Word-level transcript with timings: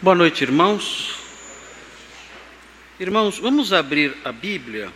Boa 0.00 0.14
noite, 0.14 0.44
irmãos. 0.44 1.16
Irmãos, 3.00 3.36
vamos 3.40 3.72
abrir 3.72 4.16
a 4.24 4.30
Bíblia 4.30 4.92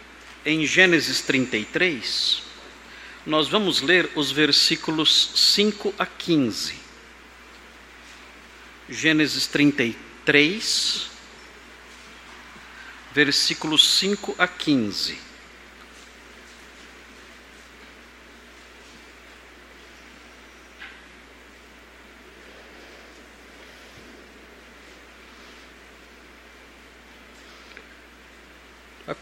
em 0.47 0.65
Gênesis 0.65 1.23
33. 1.23 2.41
Nós 3.27 3.49
vamos 3.49 3.81
ler 3.81 4.09
os 4.15 4.31
versículos 4.31 5.33
5 5.35 5.93
a 5.99 6.07
15. 6.07 6.77
Gênesis 8.89 9.49
33, 9.49 11.11
versículos 13.13 13.85
5 13.99 14.37
a 14.39 14.47
15. 14.47 15.32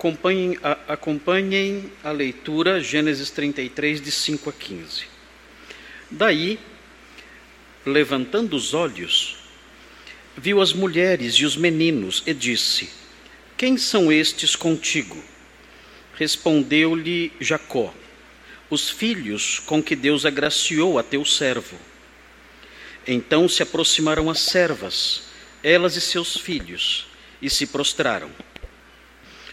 Acompanhem 0.01 0.59
a, 0.63 0.95
acompanhem 0.95 1.93
a 2.03 2.11
leitura, 2.11 2.83
Gênesis 2.83 3.31
33, 3.31 4.01
de 4.01 4.11
5 4.11 4.49
a 4.49 4.53
15. 4.55 5.05
Daí, 6.11 6.59
levantando 7.85 8.57
os 8.57 8.73
olhos, 8.73 9.37
viu 10.35 10.63
as 10.63 10.73
mulheres 10.73 11.35
e 11.35 11.45
os 11.45 11.55
meninos 11.55 12.23
e 12.27 12.33
disse: 12.33 12.89
Quem 13.59 13.77
são 13.77 14.11
estes 14.11 14.57
contigo? 14.57 15.23
Respondeu-lhe 16.15 17.31
Jacó: 17.39 17.93
Os 18.71 18.89
filhos 18.89 19.59
com 19.59 19.83
que 19.83 19.95
Deus 19.95 20.25
agraciou 20.25 20.99
a 20.99 21.03
teu 21.03 21.27
servo. 21.27 21.77
Então 23.07 23.47
se 23.47 23.63
aproximaram 23.63 24.31
as 24.31 24.41
servas, 24.41 25.25
elas 25.63 25.95
e 25.95 26.01
seus 26.01 26.39
filhos, 26.39 27.07
e 27.43 27.51
se 27.51 27.67
prostraram. 27.67 28.31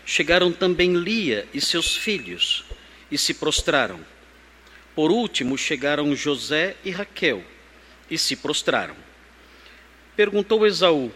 Chegaram 0.09 0.53
também 0.53 0.93
Lia 0.93 1.45
e 1.53 1.59
seus 1.59 1.93
filhos 1.93 2.63
e 3.11 3.17
se 3.17 3.33
prostraram. 3.33 3.99
Por 4.95 5.11
último 5.11 5.57
chegaram 5.57 6.15
José 6.15 6.77
e 6.85 6.91
Raquel 6.91 7.43
e 8.09 8.17
se 8.17 8.37
prostraram. 8.37 8.95
Perguntou 10.15 10.65
Esaú: 10.65 11.11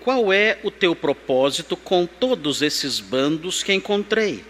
Qual 0.00 0.32
é 0.32 0.58
o 0.62 0.70
teu 0.70 0.96
propósito 0.96 1.76
com 1.76 2.06
todos 2.06 2.62
esses 2.62 3.00
bandos 3.00 3.62
que 3.62 3.74
encontrei? 3.74 4.42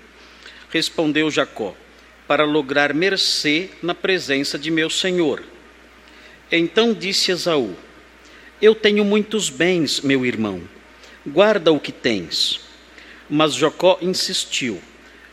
Respondeu 0.70 1.28
Jacó: 1.28 1.75
Para 2.28 2.44
lograr 2.44 2.94
mercê 2.94 3.70
na 3.83 3.97
presença 3.97 4.56
de 4.56 4.70
meu 4.70 4.89
senhor. 4.89 5.42
Então 6.53 6.94
disse 6.94 7.33
Esaú: 7.33 7.75
Eu 8.62 8.77
tenho 8.77 9.05
muitos 9.05 9.50
bens, 9.50 10.03
meu 10.03 10.25
irmão. 10.25 10.62
Guarda 11.27 11.72
o 11.72 11.81
que 11.81 11.91
tens. 11.91 12.66
Mas 13.28 13.55
Jacó 13.55 13.98
insistiu: 14.00 14.80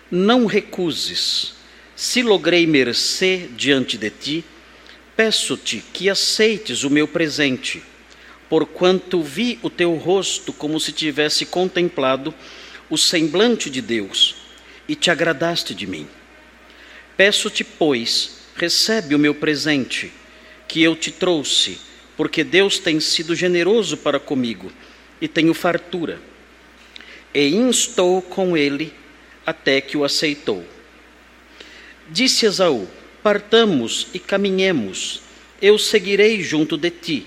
Não 0.09 0.45
recuses. 0.45 1.53
Se 1.95 2.23
logrei 2.23 2.65
mercê 2.65 3.49
diante 3.55 3.97
de 3.99 4.09
ti, 4.09 4.45
peço-te 5.15 5.83
que 5.93 6.09
aceites 6.09 6.83
o 6.83 6.89
meu 6.89 7.07
presente, 7.07 7.83
porquanto 8.49 9.21
vi 9.21 9.59
o 9.61 9.69
teu 9.69 9.93
rosto 9.93 10.51
como 10.51 10.79
se 10.79 10.91
tivesse 10.91 11.45
contemplado 11.45 12.33
o 12.89 12.97
semblante 12.97 13.69
de 13.69 13.79
Deus, 13.79 14.35
e 14.87 14.95
te 14.95 15.11
agradaste 15.11 15.75
de 15.75 15.85
mim. 15.85 16.07
Peço-te, 17.15 17.63
pois, 17.63 18.39
recebe 18.55 19.13
o 19.13 19.19
meu 19.19 19.35
presente, 19.35 20.11
que 20.67 20.81
eu 20.81 20.95
te 20.95 21.11
trouxe, 21.11 21.79
porque 22.17 22.43
Deus 22.43 22.79
tem 22.79 22.99
sido 22.99 23.35
generoso 23.35 23.97
para 23.97 24.19
comigo, 24.19 24.71
e 25.21 25.27
tenho 25.27 25.53
fartura 25.53 26.32
e 27.33 27.47
instou 27.49 28.21
com 28.21 28.55
ele 28.55 28.93
até 29.45 29.81
que 29.81 29.97
o 29.97 30.03
aceitou. 30.03 30.63
Disse 32.09 32.45
Esaú: 32.45 32.87
Partamos 33.23 34.07
e 34.13 34.19
caminhemos, 34.19 35.21
eu 35.61 35.77
seguirei 35.79 36.41
junto 36.43 36.77
de 36.77 36.91
ti. 36.91 37.25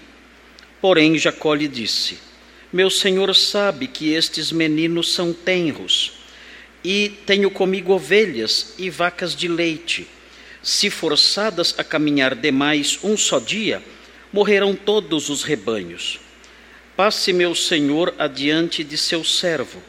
Porém, 0.80 1.18
Jacó 1.18 1.54
lhe 1.54 1.66
disse: 1.66 2.18
Meu 2.72 2.90
senhor 2.90 3.34
sabe 3.34 3.86
que 3.86 4.12
estes 4.12 4.52
meninos 4.52 5.12
são 5.12 5.32
tenros, 5.32 6.12
e 6.84 7.08
tenho 7.26 7.50
comigo 7.50 7.92
ovelhas 7.92 8.74
e 8.78 8.88
vacas 8.88 9.34
de 9.34 9.48
leite. 9.48 10.06
Se 10.62 10.90
forçadas 10.90 11.74
a 11.78 11.84
caminhar 11.84 12.34
demais 12.34 12.98
um 13.02 13.16
só 13.16 13.38
dia, 13.38 13.82
morrerão 14.32 14.74
todos 14.74 15.28
os 15.28 15.42
rebanhos. 15.42 16.20
Passe 16.96 17.32
meu 17.32 17.54
senhor 17.54 18.14
adiante 18.18 18.82
de 18.82 18.96
seu 18.96 19.22
servo 19.22 19.80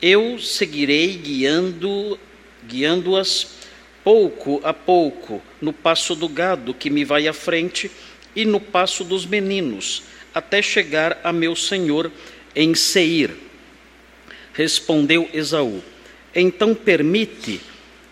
eu 0.00 0.38
seguirei 0.38 1.14
guiando, 1.16 2.18
guiando-as 2.66 3.58
pouco 4.04 4.60
a 4.64 4.72
pouco 4.72 5.42
no 5.60 5.72
passo 5.72 6.14
do 6.14 6.28
gado 6.28 6.72
que 6.72 6.88
me 6.88 7.04
vai 7.04 7.26
à 7.26 7.32
frente 7.32 7.90
e 8.34 8.44
no 8.44 8.60
passo 8.60 9.02
dos 9.04 9.26
meninos, 9.26 10.04
até 10.34 10.62
chegar 10.62 11.20
a 11.24 11.32
meu 11.32 11.56
senhor 11.56 12.10
em 12.54 12.74
Seir. 12.74 13.34
Respondeu 14.52 15.28
Esaú: 15.32 15.82
Então 16.34 16.74
permite 16.74 17.60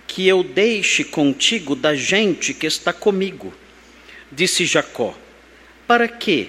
que 0.07 0.27
eu 0.27 0.43
deixe 0.43 1.05
contigo 1.05 1.77
da 1.77 1.95
gente 1.95 2.53
que 2.53 2.67
está 2.67 2.93
comigo. 2.93 3.55
Disse 4.31 4.65
Jacó: 4.65 5.17
Para 5.87 6.09
quê? 6.09 6.49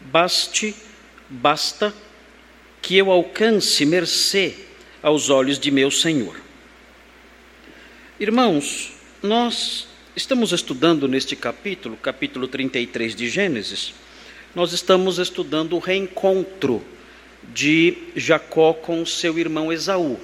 Baste, 0.00 0.74
basta 1.28 1.94
que 2.82 2.96
eu 2.96 3.10
alcance 3.10 3.84
mercê 3.84 4.54
aos 5.02 5.30
olhos 5.30 5.58
de 5.58 5.70
meu 5.70 5.90
Senhor. 5.90 6.36
Irmãos, 8.18 8.92
nós 9.22 9.88
estamos 10.14 10.52
estudando 10.52 11.08
neste 11.08 11.34
capítulo, 11.36 11.96
capítulo 11.96 12.46
33 12.48 13.14
de 13.14 13.28
Gênesis, 13.28 13.94
nós 14.54 14.72
estamos 14.72 15.18
estudando 15.18 15.76
o 15.76 15.78
reencontro 15.78 16.82
de 17.54 17.96
Jacó 18.16 18.72
com 18.72 19.06
seu 19.06 19.38
irmão 19.38 19.72
Esaú. 19.72 20.18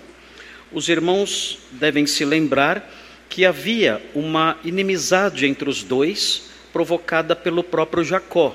Os 0.73 0.89
irmãos 0.89 1.59
devem 1.71 2.07
se 2.07 2.25
lembrar 2.25 2.93
que 3.29 3.45
havia 3.45 4.03
uma 4.15 4.59
inimizade 4.65 5.47
entre 5.47 5.69
os 5.69 5.83
dois, 5.83 6.51
provocada 6.73 7.35
pelo 7.37 7.63
próprio 7.63 8.05
Jacó. 8.05 8.55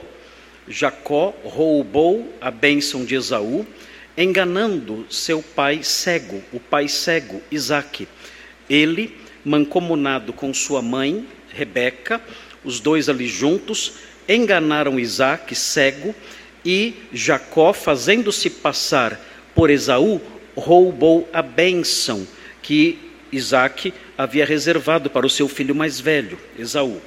Jacó 0.67 1.33
roubou 1.43 2.31
a 2.39 2.51
bênção 2.51 3.03
de 3.03 3.15
Esaú 3.15 3.65
enganando 4.17 5.05
seu 5.09 5.41
pai 5.41 5.83
cego, 5.83 6.41
o 6.51 6.59
pai 6.59 6.87
cego, 6.87 7.41
Isaque. 7.51 8.07
Ele, 8.69 9.17
mancomunado 9.43 10.33
com 10.33 10.53
sua 10.53 10.81
mãe, 10.81 11.27
Rebeca, 11.49 12.21
os 12.63 12.79
dois 12.79 13.09
ali 13.09 13.27
juntos, 13.27 13.93
enganaram 14.27 14.99
Isaque 14.99 15.55
cego 15.55 16.13
e 16.65 16.93
Jacó, 17.11 17.73
fazendo-se 17.73 18.49
passar 18.49 19.19
por 19.55 19.69
Esaú, 19.69 20.21
roubou 20.55 21.27
a 21.33 21.41
bênção 21.41 22.27
que 22.61 22.99
Isaque 23.31 23.93
havia 24.17 24.45
reservado 24.45 25.09
para 25.09 25.25
o 25.25 25.29
seu 25.29 25.47
filho 25.47 25.73
mais 25.73 25.99
velho, 25.99 26.37
Esaú. 26.57 27.01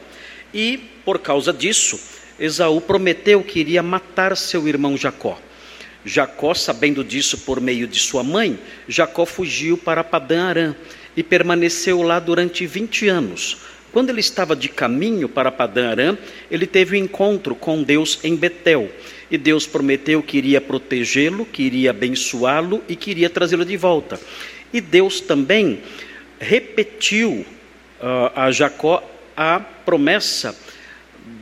E, 0.52 0.78
por 1.04 1.18
causa 1.18 1.52
disso, 1.52 2.00
Esaú 2.38 2.80
prometeu 2.80 3.42
que 3.42 3.60
iria 3.60 3.82
matar 3.82 4.36
seu 4.36 4.66
irmão 4.66 4.96
Jacó. 4.96 5.38
Jacó, 6.04 6.54
sabendo 6.54 7.02
disso 7.02 7.38
por 7.38 7.60
meio 7.60 7.86
de 7.86 7.98
sua 7.98 8.22
mãe, 8.22 8.58
Jacó 8.88 9.24
fugiu 9.24 9.78
para 9.78 10.04
Padã 10.04 10.44
Arã 10.44 10.74
e 11.16 11.22
permaneceu 11.22 12.02
lá 12.02 12.18
durante 12.18 12.66
20 12.66 13.08
anos. 13.08 13.58
Quando 13.92 14.10
ele 14.10 14.20
estava 14.20 14.56
de 14.56 14.68
caminho 14.68 15.28
para 15.28 15.52
Padã 15.52 15.90
Arã, 15.90 16.18
ele 16.50 16.66
teve 16.66 16.96
um 16.96 17.04
encontro 17.04 17.54
com 17.54 17.82
Deus 17.82 18.18
em 18.24 18.34
Betel. 18.34 18.90
E 19.30 19.38
Deus 19.38 19.66
prometeu 19.66 20.22
que 20.22 20.36
iria 20.36 20.60
protegê-lo, 20.60 21.46
que 21.46 21.62
iria 21.62 21.90
abençoá-lo 21.90 22.82
e 22.88 22.96
que 22.96 23.12
iria 23.12 23.30
trazê-lo 23.30 23.64
de 23.64 23.76
volta. 23.76 24.20
E 24.72 24.80
Deus 24.80 25.20
também 25.20 25.80
repetiu 26.40 27.46
uh, 28.00 28.32
a 28.34 28.50
Jacó 28.50 29.02
a 29.36 29.60
promessa 29.60 30.56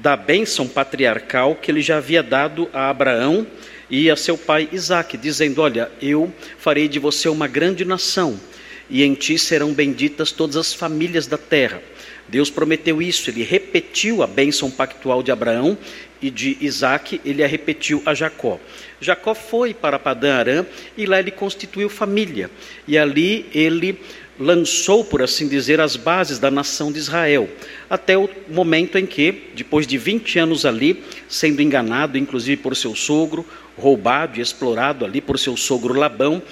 da 0.00 0.16
bênção 0.16 0.69
patriarcal 0.69 1.56
que 1.56 1.70
ele 1.70 1.81
já 1.81 1.96
havia 1.96 2.22
dado 2.22 2.69
a 2.72 2.90
Abraão 2.90 3.46
e 3.92 4.10
a 4.10 4.16
seu 4.16 4.38
pai 4.38 4.70
Isaque, 4.72 5.18
dizendo: 5.18 5.60
Olha, 5.60 5.92
eu 6.00 6.32
farei 6.56 6.88
de 6.88 6.98
você 6.98 7.28
uma 7.28 7.46
grande 7.46 7.84
nação, 7.84 8.40
e 8.88 9.04
em 9.04 9.12
ti 9.12 9.38
serão 9.38 9.74
benditas 9.74 10.32
todas 10.32 10.56
as 10.56 10.72
famílias 10.72 11.26
da 11.26 11.36
terra. 11.36 11.82
Deus 12.26 12.48
prometeu 12.48 13.02
isso, 13.02 13.28
ele 13.28 13.42
repetiu 13.42 14.22
a 14.22 14.26
bênção 14.26 14.70
pactual 14.70 15.22
de 15.22 15.30
Abraão 15.30 15.76
e 16.22 16.30
de 16.30 16.56
Isaac, 16.60 17.20
ele 17.24 17.44
a 17.44 17.46
repetiu 17.46 18.02
a 18.06 18.14
Jacó. 18.14 18.58
Jacó 18.98 19.34
foi 19.34 19.74
para 19.74 19.98
Padã 19.98 20.36
Arã 20.36 20.66
e 20.96 21.04
lá 21.04 21.18
ele 21.18 21.32
constituiu 21.32 21.90
família. 21.90 22.50
E 22.88 22.96
ali 22.96 23.44
ele 23.52 23.98
lançou, 24.38 25.04
por 25.04 25.20
assim 25.22 25.46
dizer, 25.46 25.80
as 25.80 25.96
bases 25.96 26.38
da 26.38 26.50
nação 26.50 26.90
de 26.90 26.98
Israel, 26.98 27.48
até 27.90 28.16
o 28.16 28.28
momento 28.48 28.96
em 28.96 29.04
que, 29.04 29.50
depois 29.54 29.86
de 29.86 29.98
20 29.98 30.38
anos 30.38 30.64
ali, 30.64 31.02
sendo 31.28 31.60
enganado, 31.60 32.16
inclusive 32.16 32.56
por 32.62 32.74
seu 32.74 32.94
sogro, 32.94 33.44
roubado 33.76 34.38
e 34.38 34.42
explorado 34.42 35.04
ali 35.04 35.20
por 35.20 35.38
seu 35.38 35.56
sogro 35.56 35.94
Labão, 35.94 36.42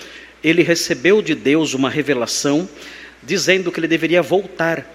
ele 0.43 0.62
recebeu 0.62 1.20
de 1.20 1.34
Deus 1.34 1.75
uma 1.75 1.90
revelação 1.90 2.69
dizendo 3.22 3.70
que 3.70 3.78
ele 3.78 3.88
deveria 3.88 4.22
voltar 4.22 4.87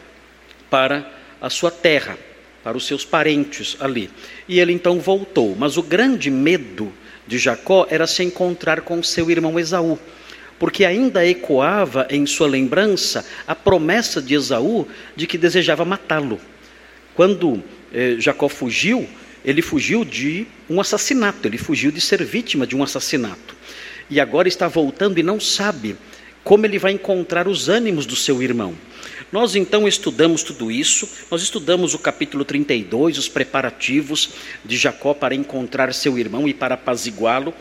para 0.69 1.10
a 1.39 1.50
sua 1.50 1.69
terra, 1.69 2.18
para 2.63 2.75
os 2.75 2.88
seus 2.88 3.06
parentes 3.06 3.77
ali. 3.80 4.10
E 4.48 4.60
ele 4.60 4.74
então 4.74 5.00
voltou, 5.00 5.56
mas 5.56 5.77
o 5.77 5.83
grande 5.83 6.31
medo 6.31 6.92
de 7.27 7.38
Jacó 7.38 7.86
era 7.89 8.07
se 8.07 8.24
encontrar 8.24 8.81
com 8.81 9.01
seu 9.04 9.30
irmão 9.30 9.60
Esaú 9.60 10.00
porque 10.60 10.86
ainda 10.86 11.25
ecoava 11.25 12.07
em 12.10 12.25
sua 12.25 12.48
lembrança 12.48 13.25
a 13.48 13.54
promessa 13.54 14.22
de 14.22 14.36
Esaú 14.36 14.88
de 15.16 15.27
que 15.27 15.38
desejava 15.38 15.83
matá-lo. 15.83 16.39
Quando 17.13 17.63
eh, 17.94 18.16
Jacó 18.19 18.48
fugiu, 18.48 19.07
ele 19.45 19.62
fugiu 19.62 20.03
de 20.03 20.47
um 20.68 20.81
assassinato, 20.81 21.47
ele 21.47 21.57
fugiu 21.57 21.92
de 21.92 22.01
ser 22.01 22.24
vítima 22.24 22.65
de 22.65 22.75
um 22.75 22.81
assassinato. 22.81 23.56
E 24.09 24.19
agora 24.19 24.47
está 24.47 24.68
voltando 24.68 25.19
e 25.19 25.24
não 25.24 25.39
sabe 25.39 25.95
como 26.44 26.65
ele 26.65 26.80
vai 26.80 26.92
encontrar 26.92 27.47
os 27.47 27.69
ânimos 27.69 28.06
do 28.06 28.15
seu 28.15 28.42
irmão. 28.42 28.75
Nós 29.31 29.56
então 29.56 29.88
estudamos 29.88 30.44
tudo 30.44 30.71
isso, 30.71 31.09
nós 31.30 31.42
estudamos 31.42 31.94
o 31.94 32.00
capítulo 32.00 32.45
32, 32.45 33.18
os 33.18 33.30
preparativos 33.30 34.30
de 34.63 34.77
Jacó 34.77 35.13
para 35.13 35.36
encontrar 35.36 35.94
seu 35.94 36.18
irmão 36.18 36.48
e 36.48 36.53
para 36.53 36.75
apaziguá-lo. 36.75 37.53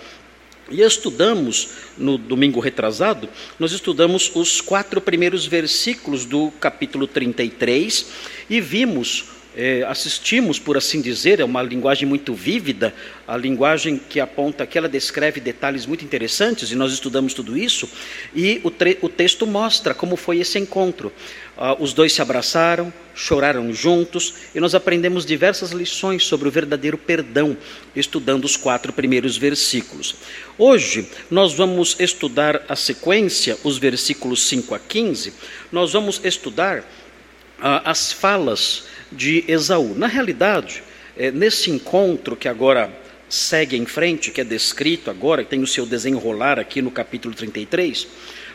E 0.71 0.81
estudamos, 0.81 1.69
no 1.99 2.17
domingo 2.17 2.61
retrasado, 2.61 3.29
nós 3.59 3.73
estudamos 3.73 4.31
os 4.35 4.63
quatro 4.63 5.01
primeiros 5.01 5.47
versículos 5.47 6.25
do 6.25 6.51
capítulo 6.53 7.07
33 7.07 8.07
e 8.49 8.61
vimos, 8.61 9.25
eh, 9.57 9.85
assistimos, 9.87 10.59
por 10.59 10.77
assim 10.77 11.01
dizer, 11.01 11.41
é 11.41 11.45
uma 11.45 11.63
linguagem 11.63 12.09
muito 12.09 12.35
vívida, 12.35 12.95
a 13.27 13.37
linguagem 13.37 13.99
que 13.99 14.19
aponta 14.19 14.67
que 14.67 14.77
ela 14.77 14.89
descreve 14.89 15.41
detalhes 15.41 15.87
muito 15.87 16.05
interessantes, 16.05 16.71
e 16.71 16.75
nós 16.75 16.93
estudamos 16.93 17.35
tudo 17.35 17.57
isso, 17.57 17.89
e 18.35 18.61
o, 18.65 18.73
o 19.07 19.09
texto 19.09 19.47
mostra 19.47 19.95
como 19.95 20.17
foi 20.17 20.39
esse 20.39 20.59
encontro. 20.59 21.13
Uh, 21.57 21.81
os 21.81 21.93
dois 21.93 22.13
se 22.13 22.21
abraçaram, 22.21 22.93
choraram 23.15 23.73
juntos 23.73 24.35
e 24.53 24.59
nós 24.59 24.75
aprendemos 24.75 25.25
diversas 25.25 25.71
lições 25.71 26.25
sobre 26.25 26.49
o 26.49 26.51
verdadeiro 26.51 26.99
perdão, 26.99 27.57
estudando 27.95 28.45
os 28.45 28.57
quatro 28.57 28.93
primeiros 28.93 29.37
versículos. 29.37 30.17
Hoje 30.59 31.09
nós 31.31 31.55
vamos 31.55 31.95
estudar 32.01 32.63
a 32.69 32.75
sequência, 32.75 33.57
os 33.63 33.79
versículos 33.79 34.43
5 34.49 34.75
a 34.75 34.81
15, 34.81 35.33
nós 35.71 35.93
vamos 35.93 36.21
estudar 36.25 36.81
uh, 36.81 37.81
as 37.85 38.13
falas 38.13 38.85
de 39.17 39.45
Esaú. 39.49 39.95
Na 39.97 40.07
realidade, 40.07 40.83
é, 41.17 41.31
nesse 41.31 41.71
encontro 41.71 42.37
que 42.37 42.49
agora 42.49 42.91
segue 43.29 43.77
em 43.77 43.87
frente, 43.87 44.31
que 44.31 44.41
é 44.41 44.45
descrito 44.45 45.11
agora, 45.11 45.43
que 45.43 45.51
tem 45.51 45.63
o 45.63 45.67
seu 45.67 45.87
desenrolar 45.87 46.59
aqui 46.59 46.83
no 46.83 46.91
capítulo 46.91 47.35
33, 47.35 48.07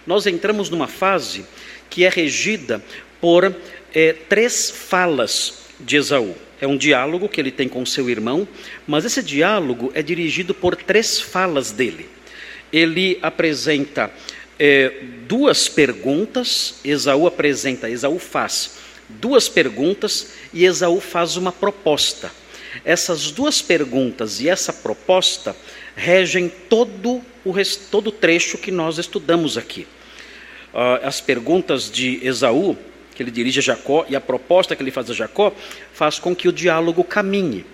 nós 0.06 0.25
entramos 0.27 0.69
numa 0.69 0.88
fase 0.88 1.45
que 1.89 2.06
é 2.06 2.09
regida 2.09 2.81
por 3.19 3.53
é, 3.94 4.13
três 4.13 4.69
falas 4.69 5.59
de 5.79 5.97
Esaú. 5.97 6.35
É 6.61 6.67
um 6.67 6.77
diálogo 6.77 7.29
que 7.29 7.39
ele 7.39 7.51
tem 7.51 7.67
com 7.67 7.85
seu 7.85 8.09
irmão, 8.09 8.47
mas 8.85 9.06
esse 9.06 9.23
diálogo 9.23 9.91
é 9.94 10.01
dirigido 10.01 10.53
por 10.53 10.75
três 10.75 11.19
falas 11.19 11.71
dele. 11.71 12.07
Ele 12.71 13.17
apresenta 13.21 14.11
é, 14.57 14.91
duas 15.27 15.69
perguntas, 15.69 16.75
Esaú 16.83 17.25
apresenta, 17.25 17.89
Esaú 17.89 18.19
faz 18.19 18.77
duas 19.09 19.50
perguntas 19.50 20.33
e 20.53 20.65
Esaú 20.65 21.00
faz 21.00 21.35
uma 21.35 21.51
proposta. 21.51 22.31
Essas 22.85 23.31
duas 23.31 23.61
perguntas 23.61 24.39
e 24.39 24.47
essa 24.47 24.71
proposta 24.71 25.56
regem 25.95 26.50
todo 26.69 27.21
o, 27.44 27.53
todo 27.89 28.11
trecho 28.11 28.57
que 28.57 28.71
nós 28.71 28.97
estudamos 28.97 29.57
aqui 29.57 29.88
uh, 30.73 31.06
as 31.06 31.21
perguntas 31.21 31.89
de 31.89 32.19
Esaú, 32.25 32.77
que 33.13 33.23
ele 33.23 33.31
dirige 33.31 33.59
a 33.59 33.63
Jacó, 33.63 34.06
e 34.09 34.15
a 34.15 34.21
proposta 34.21 34.75
que 34.75 34.83
ele 34.83 34.91
faz 34.91 35.09
a 35.09 35.13
Jacó, 35.13 35.53
faz 35.94 36.19
com 36.19 36.35
que 36.35 36.47
o 36.47 36.53
diálogo 36.53 37.03
caminhe. 37.03 37.65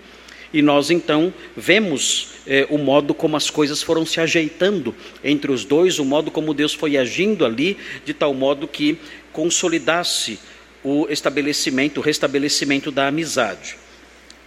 E 0.53 0.61
nós 0.61 0.89
então 0.89 1.33
vemos 1.55 2.29
eh, 2.47 2.65
o 2.69 2.77
modo 2.77 3.13
como 3.13 3.35
as 3.35 3.49
coisas 3.49 3.83
foram 3.83 4.05
se 4.05 4.21
ajeitando 4.21 4.95
entre 5.21 5.51
os 5.51 5.65
dois, 5.65 5.99
o 5.99 6.05
modo 6.05 6.31
como 6.31 6.53
Deus 6.53 6.73
foi 6.73 6.95
agindo 6.95 7.45
ali, 7.45 7.77
de 8.05 8.13
tal 8.13 8.33
modo 8.33 8.65
que 8.65 8.97
consolidasse 9.33 10.39
o 10.85 11.07
estabelecimento, 11.09 11.97
o 11.97 12.01
restabelecimento 12.01 12.91
da 12.91 13.07
amizade. 13.07 13.75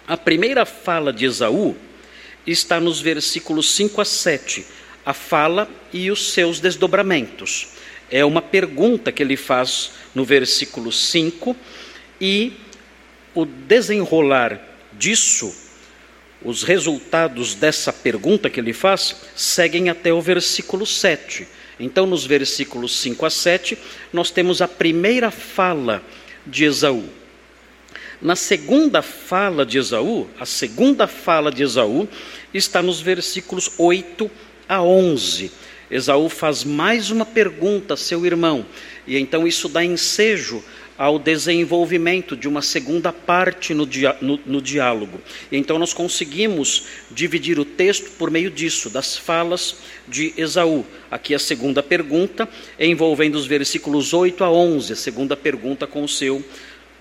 A 0.07 0.17
primeira 0.17 0.65
fala 0.65 1.13
de 1.13 1.27
Esaú 1.27 1.77
está 2.47 2.81
nos 2.81 3.01
versículos 3.01 3.71
5 3.73 4.01
a 4.01 4.05
7, 4.07 4.65
a 5.05 5.13
fala 5.13 5.69
e 5.93 6.11
os 6.11 6.33
seus 6.33 6.61
desdobramentos 6.61 7.77
é 8.11 8.25
uma 8.25 8.41
pergunta 8.41 9.13
que 9.13 9.23
ele 9.23 9.37
faz 9.37 9.93
no 10.15 10.25
versículo 10.25 10.91
5, 10.91 11.55
e 12.21 12.53
o 13.35 13.45
desenrolar 13.45 14.61
disso, 14.93 15.55
os 16.43 16.63
resultados 16.63 17.55
dessa 17.55 17.93
pergunta 17.93 18.49
que 18.49 18.59
ele 18.59 18.73
faz, 18.73 19.17
seguem 19.37 19.91
até 19.91 20.13
o 20.13 20.21
versículo 20.21 20.87
7. 20.87 21.47
Então, 21.79 22.07
nos 22.07 22.25
versículos 22.25 22.97
5 22.99 23.27
a 23.27 23.31
7, 23.31 23.79
nós 24.13 24.31
temos 24.31 24.63
a 24.63 24.67
primeira 24.67 25.31
fala 25.31 26.03
de 26.49 26.65
Esaú. 26.65 27.09
Na 28.21 28.35
segunda 28.35 29.01
fala 29.01 29.65
de 29.65 29.79
Esaú, 29.79 30.29
a 30.41 30.45
segunda 30.45 31.07
fala 31.07 31.53
de 31.53 31.63
Esaú 31.63 32.09
está 32.53 32.83
nos 32.83 33.01
versículos 33.01 33.71
8 33.79 34.31
a 34.69 34.83
11 34.83 35.53
Esaú 35.91 36.29
faz 36.29 36.65
mais 36.65 37.11
uma 37.11 37.25
pergunta 37.25 37.95
a 37.95 37.97
seu 37.97 38.27
irmão, 38.27 38.67
e 39.07 39.17
então 39.17 39.47
isso 39.47 39.69
dá 39.69 39.83
ensejo 39.83 40.63
ao 40.99 41.17
desenvolvimento 41.17 42.37
de 42.37 42.49
uma 42.49 42.61
segunda 42.61 43.13
parte 43.13 43.73
no, 43.73 43.87
dia, 43.87 44.17
no, 44.21 44.39
no, 44.45 44.61
diálogo. 44.61 45.21
Então 45.51 45.79
nós 45.79 45.95
conseguimos 45.95 46.87
dividir 47.09 47.57
o 47.61 47.65
texto 47.65 48.11
por 48.19 48.33
meio 48.33 48.51
disso, 48.51 48.91
das 48.91 49.17
falas 49.17 49.77
de 50.09 50.35
Esaú. 50.37 50.85
Aqui 51.09 51.37
a 51.37 51.39
segunda 51.39 51.85
pergunta, 51.85 52.49
envolvendo 52.81 53.37
os 53.37 53.47
versículos 53.47 54.13
8 54.13 54.43
a 54.43 54.51
11, 54.51 54.93
a 54.93 54.97
segunda 54.97 55.37
pergunta 55.37 55.87
com 55.87 56.03
o 56.03 56.09
seu, 56.09 56.45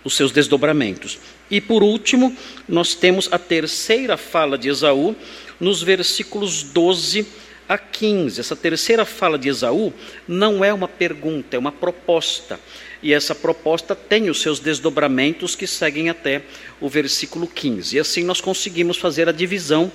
os 0.04 0.16
seus 0.16 0.32
desdobramentos. 0.32 1.18
E 1.50 1.60
por 1.60 1.82
último, 1.82 2.38
nós 2.70 2.94
temos 2.94 3.28
a 3.32 3.40
terceira 3.40 4.16
fala 4.16 4.60
de 4.60 4.70
Esaú, 4.70 5.16
nos 5.60 5.82
versículos 5.82 6.62
12 6.62 7.22
a 7.44 7.48
a 7.68 7.78
15. 7.78 8.40
Essa 8.40 8.56
terceira 8.56 9.04
fala 9.06 9.38
de 9.38 9.50
Esaú 9.50 9.94
não 10.28 10.64
é 10.64 10.74
uma 10.74 10.88
pergunta, 10.88 11.56
é 11.56 11.60
uma 11.60 11.72
proposta. 11.72 12.60
E 13.02 13.14
essa 13.14 13.36
proposta 13.36 13.96
tem 13.96 14.30
os 14.30 14.42
seus 14.42 14.60
desdobramentos 14.60 15.56
que 15.56 15.68
seguem 15.68 16.10
até 16.10 16.42
o 16.82 16.90
versículo 16.90 17.48
15. 17.48 17.96
E 17.96 18.00
assim 18.00 18.24
nós 18.24 18.42
conseguimos 18.42 18.98
fazer 18.98 19.30
a 19.30 19.32
divisão 19.32 19.92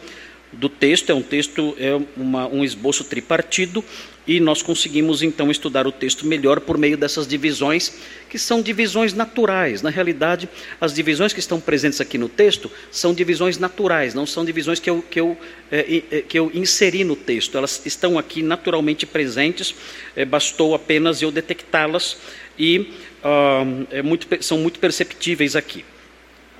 do 0.52 0.68
texto, 0.68 1.10
é 1.10 1.14
um 1.14 1.22
texto, 1.22 1.74
é 1.78 1.98
uma, 2.16 2.46
um 2.46 2.62
esboço 2.62 3.04
tripartido, 3.04 3.84
e 4.26 4.38
nós 4.38 4.62
conseguimos 4.62 5.22
então 5.22 5.50
estudar 5.50 5.86
o 5.86 5.92
texto 5.92 6.26
melhor 6.26 6.60
por 6.60 6.78
meio 6.78 6.96
dessas 6.96 7.26
divisões, 7.26 7.92
que 8.28 8.38
são 8.38 8.62
divisões 8.62 9.12
naturais. 9.12 9.82
Na 9.82 9.90
realidade, 9.90 10.48
as 10.80 10.94
divisões 10.94 11.32
que 11.32 11.40
estão 11.40 11.60
presentes 11.60 12.00
aqui 12.00 12.16
no 12.16 12.28
texto 12.28 12.70
são 12.90 13.12
divisões 13.12 13.58
naturais, 13.58 14.14
não 14.14 14.24
são 14.24 14.44
divisões 14.44 14.78
que 14.78 14.88
eu, 14.88 15.02
que 15.02 15.20
eu, 15.20 15.36
é, 15.70 16.02
é, 16.10 16.22
que 16.22 16.38
eu 16.38 16.50
inseri 16.54 17.02
no 17.02 17.16
texto. 17.16 17.58
Elas 17.58 17.82
estão 17.84 18.16
aqui 18.16 18.42
naturalmente 18.42 19.06
presentes, 19.06 19.74
é, 20.14 20.24
bastou 20.24 20.74
apenas 20.74 21.20
eu 21.20 21.32
detectá-las 21.32 22.16
e 22.56 22.92
ah, 23.24 23.64
é 23.90 24.02
muito, 24.02 24.26
são 24.42 24.58
muito 24.58 24.78
perceptíveis 24.78 25.56
aqui. 25.56 25.84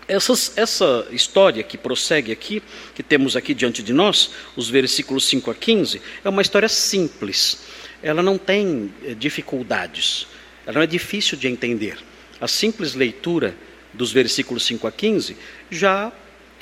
Essa 0.09 1.07
história 1.11 1.63
que 1.63 1.79
prossegue 1.79 2.33
aqui, 2.33 2.63
que 2.95 3.03
temos 3.03 3.37
aqui 3.37 3.55
diante 3.55 3.83
de 3.83 3.93
nós, 3.93 4.31
os 4.57 4.69
versículos 4.69 5.27
5 5.27 5.51
a 5.51 5.55
15, 5.55 6.03
é 6.25 6.29
uma 6.29 6.43
história 6.43 6.69
simples. 6.69 7.59
Ela 8.03 8.23
não 8.23 8.37
tem 8.37 8.93
eh, 9.05 9.15
dificuldades, 9.15 10.27
ela 10.67 10.75
não 10.75 10.83
é 10.83 10.87
difícil 10.87 11.39
de 11.39 11.47
entender. 11.47 11.99
A 12.41 12.49
simples 12.49 12.95
leitura 12.95 13.55
dos 13.93 14.11
versículos 14.11 14.65
5 14.65 14.87
a 14.87 14.93
15 14.93 15.37
já 15.71 16.13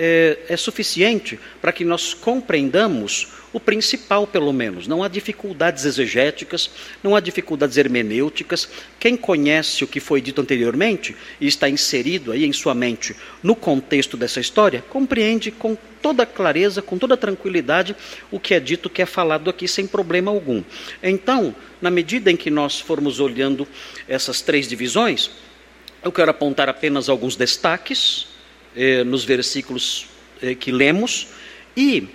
é, 0.02 0.38
é 0.48 0.56
suficiente 0.56 1.38
para 1.60 1.72
que 1.72 1.84
nós 1.84 2.14
compreendamos 2.14 3.28
o 3.52 3.60
principal, 3.60 4.26
pelo 4.26 4.50
menos. 4.50 4.86
Não 4.86 5.02
há 5.02 5.08
dificuldades 5.08 5.84
exegéticas, 5.84 6.70
não 7.02 7.14
há 7.14 7.20
dificuldades 7.20 7.76
hermenêuticas. 7.76 8.66
Quem 8.98 9.14
conhece 9.14 9.84
o 9.84 9.86
que 9.86 10.00
foi 10.00 10.22
dito 10.22 10.40
anteriormente 10.40 11.14
e 11.38 11.46
está 11.46 11.68
inserido 11.68 12.32
aí 12.32 12.46
em 12.46 12.52
sua 12.52 12.74
mente 12.74 13.14
no 13.42 13.54
contexto 13.54 14.16
dessa 14.16 14.40
história, 14.40 14.82
compreende 14.88 15.50
com 15.50 15.76
toda 16.00 16.24
clareza, 16.24 16.80
com 16.80 16.96
toda 16.96 17.14
tranquilidade, 17.14 17.94
o 18.30 18.40
que 18.40 18.54
é 18.54 18.60
dito, 18.60 18.86
o 18.86 18.90
que 18.90 19.02
é 19.02 19.06
falado 19.06 19.50
aqui, 19.50 19.68
sem 19.68 19.86
problema 19.86 20.30
algum. 20.30 20.62
Então, 21.02 21.54
na 21.78 21.90
medida 21.90 22.30
em 22.30 22.36
que 22.38 22.48
nós 22.48 22.80
formos 22.80 23.20
olhando 23.20 23.68
essas 24.08 24.40
três 24.40 24.66
divisões, 24.66 25.30
eu 26.02 26.10
quero 26.10 26.30
apontar 26.30 26.70
apenas 26.70 27.10
alguns 27.10 27.36
destaques 27.36 28.29
eh, 28.76 29.02
nos 29.02 29.24
versículos 29.24 30.06
eh, 30.40 30.54
que 30.54 30.70
lemos 30.70 31.26
e 31.76 32.08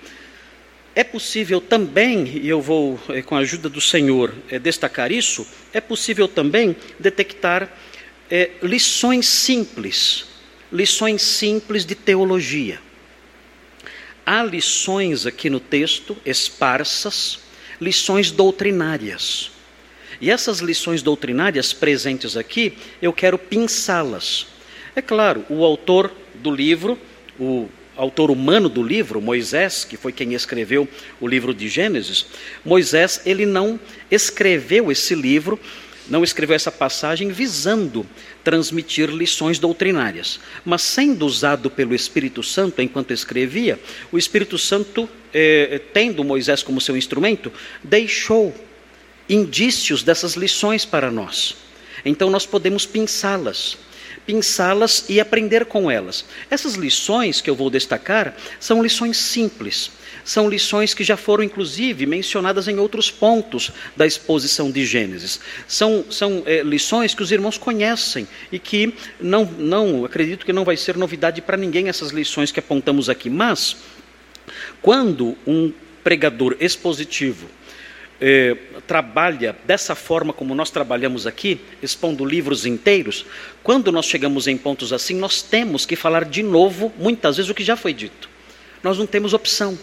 é 0.94 1.04
possível 1.04 1.60
também, 1.60 2.26
e 2.26 2.48
eu 2.48 2.62
vou, 2.62 2.98
eh, 3.10 3.20
com 3.20 3.36
a 3.36 3.40
ajuda 3.40 3.68
do 3.68 3.80
Senhor, 3.80 4.32
destacar 4.62 5.12
isso, 5.12 5.46
é 5.72 5.80
possível 5.82 6.26
também 6.26 6.74
detectar 6.98 7.70
lições 8.62 9.28
simples, 9.28 10.24
lições 10.72 11.20
simples 11.20 11.84
de 11.84 11.94
teologia. 11.94 12.80
Há 14.24 14.42
lições 14.42 15.26
aqui 15.26 15.50
no 15.50 15.60
texto, 15.60 16.16
esparsas, 16.24 17.38
lições 17.80 18.30
doutrinárias. 18.30 19.52
E 20.20 20.30
essas 20.30 20.60
lições 20.60 21.02
doutrinárias 21.02 21.72
presentes 21.72 22.36
aqui, 22.36 22.76
eu 23.00 23.12
quero 23.12 23.38
pinçá-las. 23.38 24.46
É 24.94 25.02
claro, 25.02 25.44
o 25.50 25.62
autor 25.62 26.10
do 26.42 26.50
livro, 26.50 26.98
o 27.38 27.68
autor 27.96 28.30
humano 28.30 28.68
do 28.68 28.82
livro, 28.82 29.20
Moisés, 29.20 29.84
que 29.84 29.96
foi 29.96 30.12
quem 30.12 30.34
escreveu 30.34 30.88
o 31.20 31.26
livro 31.26 31.54
de 31.54 31.68
Gênesis, 31.68 32.26
Moisés, 32.64 33.22
ele 33.24 33.46
não 33.46 33.80
escreveu 34.10 34.92
esse 34.92 35.14
livro, 35.14 35.58
não 36.08 36.22
escreveu 36.22 36.54
essa 36.54 36.70
passagem 36.70 37.30
visando 37.30 38.06
transmitir 38.44 39.10
lições 39.10 39.58
doutrinárias, 39.58 40.38
mas 40.64 40.82
sendo 40.82 41.26
usado 41.26 41.68
pelo 41.68 41.94
Espírito 41.94 42.42
Santo 42.42 42.80
enquanto 42.80 43.12
escrevia, 43.12 43.80
o 44.12 44.18
Espírito 44.18 44.56
Santo, 44.56 45.08
eh, 45.34 45.80
tendo 45.92 46.22
Moisés 46.22 46.62
como 46.62 46.80
seu 46.80 46.96
instrumento, 46.96 47.52
deixou 47.82 48.54
indícios 49.28 50.04
dessas 50.04 50.34
lições 50.34 50.84
para 50.84 51.10
nós. 51.10 51.56
Então 52.04 52.30
nós 52.30 52.46
podemos 52.46 52.86
pensá-las 52.86 53.76
pensá-las 54.26 55.04
e 55.08 55.20
aprender 55.20 55.64
com 55.66 55.90
elas. 55.90 56.24
Essas 56.50 56.74
lições 56.74 57.40
que 57.40 57.48
eu 57.48 57.54
vou 57.54 57.70
destacar 57.70 58.36
são 58.58 58.82
lições 58.82 59.16
simples, 59.16 59.90
são 60.24 60.48
lições 60.48 60.92
que 60.92 61.04
já 61.04 61.16
foram, 61.16 61.44
inclusive, 61.44 62.04
mencionadas 62.04 62.66
em 62.66 62.78
outros 62.78 63.10
pontos 63.10 63.70
da 63.96 64.04
exposição 64.04 64.70
de 64.70 64.84
Gênesis. 64.84 65.38
São, 65.68 66.04
são 66.10 66.42
é, 66.44 66.62
lições 66.62 67.14
que 67.14 67.22
os 67.22 67.30
irmãos 67.30 67.56
conhecem 67.56 68.26
e 68.50 68.58
que 68.58 68.92
não, 69.20 69.44
não, 69.44 70.04
acredito 70.04 70.44
que 70.44 70.52
não 70.52 70.64
vai 70.64 70.76
ser 70.76 70.96
novidade 70.96 71.40
para 71.40 71.56
ninguém 71.56 71.88
essas 71.88 72.10
lições 72.10 72.50
que 72.50 72.58
apontamos 72.58 73.08
aqui. 73.08 73.30
Mas, 73.30 73.76
quando 74.82 75.36
um 75.46 75.72
pregador 76.02 76.56
expositivo 76.58 77.55
eh, 78.20 78.56
trabalha 78.86 79.56
dessa 79.64 79.94
forma 79.94 80.32
como 80.32 80.54
nós 80.54 80.70
trabalhamos 80.70 81.26
aqui, 81.26 81.60
expondo 81.82 82.24
livros 82.24 82.64
inteiros, 82.64 83.26
quando 83.62 83.92
nós 83.92 84.06
chegamos 84.06 84.46
em 84.46 84.56
pontos 84.56 84.92
assim, 84.92 85.14
nós 85.14 85.42
temos 85.42 85.84
que 85.84 85.96
falar 85.96 86.24
de 86.24 86.42
novo, 86.42 86.92
muitas 86.98 87.36
vezes, 87.36 87.50
o 87.50 87.54
que 87.54 87.64
já 87.64 87.76
foi 87.76 87.92
dito. 87.92 88.28
Nós 88.82 88.98
não 88.98 89.06
temos 89.06 89.34
opção, 89.34 89.78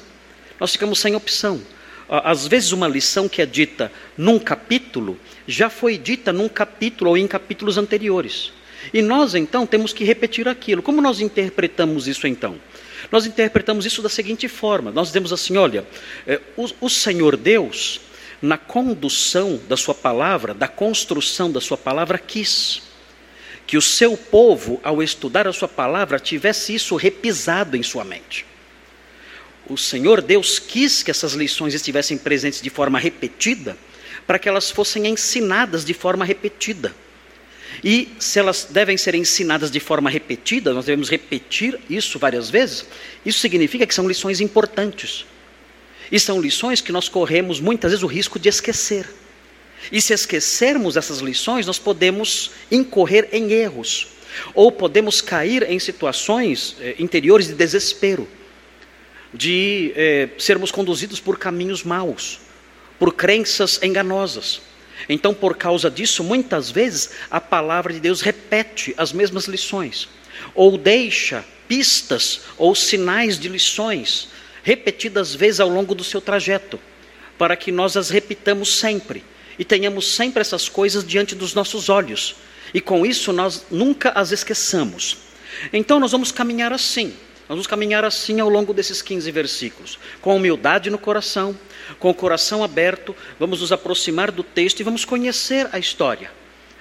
nós 0.59 0.71
ficamos 0.71 0.99
sem 0.99 1.15
opção. 1.15 1.61
Às 2.09 2.47
vezes, 2.47 2.71
uma 2.71 2.87
lição 2.87 3.27
que 3.27 3.41
é 3.41 3.45
dita 3.45 3.91
num 4.17 4.37
capítulo 4.37 5.17
já 5.47 5.69
foi 5.69 5.97
dita 5.97 6.31
num 6.31 6.47
capítulo 6.47 7.11
ou 7.11 7.17
em 7.17 7.27
capítulos 7.27 7.77
anteriores. 7.77 8.51
E 8.93 9.01
nós, 9.01 9.35
então, 9.35 9.65
temos 9.65 9.93
que 9.93 10.03
repetir 10.03 10.47
aquilo. 10.47 10.81
Como 10.81 11.01
nós 11.01 11.21
interpretamos 11.21 12.07
isso, 12.07 12.27
então? 12.27 12.57
Nós 13.11 13.25
interpretamos 13.25 13.85
isso 13.85 14.01
da 14.01 14.09
seguinte 14.09 14.47
forma: 14.47 14.91
nós 14.91 15.07
dizemos 15.07 15.31
assim, 15.31 15.57
olha, 15.57 15.85
eh, 16.27 16.41
o, 16.57 16.67
o 16.81 16.89
Senhor 16.89 17.37
Deus 17.37 18.01
na 18.43 18.57
condução 18.57 19.57
da 19.69 19.77
sua 19.77 19.95
palavra, 19.95 20.53
da 20.53 20.67
construção 20.67 21.49
da 21.49 21.61
sua 21.61 21.77
palavra, 21.77 22.17
quis 22.19 22.81
que 23.65 23.77
o 23.77 23.81
seu 23.81 24.17
povo, 24.17 24.81
ao 24.83 25.01
estudar 25.01 25.47
a 25.47 25.53
sua 25.53 25.69
palavra, 25.69 26.19
tivesse 26.19 26.75
isso 26.75 26.97
repisado 26.97 27.77
em 27.77 27.81
sua 27.81 28.03
mente. 28.03 28.45
O 29.65 29.77
Senhor 29.77 30.21
Deus 30.21 30.59
quis 30.59 31.01
que 31.01 31.09
essas 31.09 31.31
lições 31.31 31.73
estivessem 31.73 32.17
presentes 32.17 32.61
de 32.61 32.69
forma 32.69 32.99
repetida, 32.99 33.77
para 34.27 34.37
que 34.37 34.49
elas 34.49 34.69
fossem 34.69 35.07
ensinadas 35.07 35.85
de 35.85 35.93
forma 35.93 36.25
repetida. 36.25 36.93
E 37.81 38.09
se 38.19 38.39
elas 38.39 38.67
devem 38.69 38.97
ser 38.97 39.15
ensinadas 39.15 39.71
de 39.71 39.79
forma 39.79 40.09
repetida, 40.09 40.73
nós 40.73 40.83
devemos 40.83 41.09
repetir 41.09 41.79
isso 41.89 42.19
várias 42.19 42.49
vezes, 42.49 42.85
isso 43.25 43.39
significa 43.39 43.87
que 43.87 43.95
são 43.95 44.05
lições 44.05 44.41
importantes. 44.41 45.25
E 46.13 46.19
são 46.19 46.39
lições 46.39 46.79
que 46.79 46.91
nós 46.91 47.09
corremos 47.09 47.59
muitas 47.59 47.89
vezes 47.89 48.03
o 48.03 48.07
risco 48.07 48.37
de 48.37 48.47
esquecer. 48.47 49.09
E 49.91 49.99
se 49.99 50.13
esquecermos 50.13 50.95
essas 50.95 51.17
lições, 51.17 51.65
nós 51.65 51.79
podemos 51.79 52.51
incorrer 52.69 53.29
em 53.31 53.51
erros, 53.51 54.09
ou 54.53 54.71
podemos 54.71 55.21
cair 55.21 55.63
em 55.63 55.79
situações 55.79 56.75
eh, 56.79 56.93
interiores 56.99 57.47
de 57.47 57.55
desespero, 57.55 58.27
de 59.33 59.91
eh, 59.95 60.29
sermos 60.37 60.69
conduzidos 60.69 61.19
por 61.19 61.39
caminhos 61.39 61.83
maus, 61.83 62.41
por 62.99 63.15
crenças 63.15 63.81
enganosas. 63.81 64.61
Então, 65.09 65.33
por 65.33 65.57
causa 65.57 65.89
disso, 65.89 66.23
muitas 66.23 66.69
vezes 66.69 67.09
a 67.31 67.41
palavra 67.41 67.91
de 67.91 67.99
Deus 67.99 68.21
repete 68.21 68.93
as 68.97 69.11
mesmas 69.11 69.45
lições, 69.45 70.07
ou 70.53 70.77
deixa 70.77 71.43
pistas 71.67 72.41
ou 72.55 72.75
sinais 72.75 73.39
de 73.39 73.49
lições 73.49 74.29
repetidas 74.63 75.35
vezes 75.35 75.59
ao 75.59 75.69
longo 75.69 75.93
do 75.93 76.03
seu 76.03 76.21
trajeto, 76.21 76.79
para 77.37 77.55
que 77.55 77.71
nós 77.71 77.97
as 77.97 78.09
repitamos 78.09 78.77
sempre 78.79 79.23
e 79.59 79.65
tenhamos 79.65 80.15
sempre 80.15 80.41
essas 80.41 80.67
coisas 80.67 81.05
diante 81.05 81.35
dos 81.35 81.53
nossos 81.53 81.89
olhos, 81.89 82.35
e 82.73 82.81
com 82.81 83.05
isso 83.05 83.31
nós 83.31 83.65
nunca 83.69 84.09
as 84.11 84.31
esqueçamos. 84.31 85.17
Então 85.71 85.99
nós 85.99 86.11
vamos 86.11 86.31
caminhar 86.31 86.73
assim, 86.73 87.07
nós 87.07 87.49
vamos 87.49 87.67
caminhar 87.67 88.03
assim 88.03 88.39
ao 88.39 88.49
longo 88.49 88.73
desses 88.73 89.01
15 89.01 89.29
versículos, 89.29 89.99
com 90.21 90.35
humildade 90.35 90.89
no 90.89 90.97
coração, 90.97 91.57
com 91.99 92.09
o 92.09 92.13
coração 92.13 92.63
aberto, 92.63 93.15
vamos 93.39 93.61
nos 93.61 93.71
aproximar 93.71 94.31
do 94.31 94.43
texto 94.43 94.79
e 94.79 94.83
vamos 94.83 95.05
conhecer 95.05 95.67
a 95.71 95.77
história. 95.77 96.31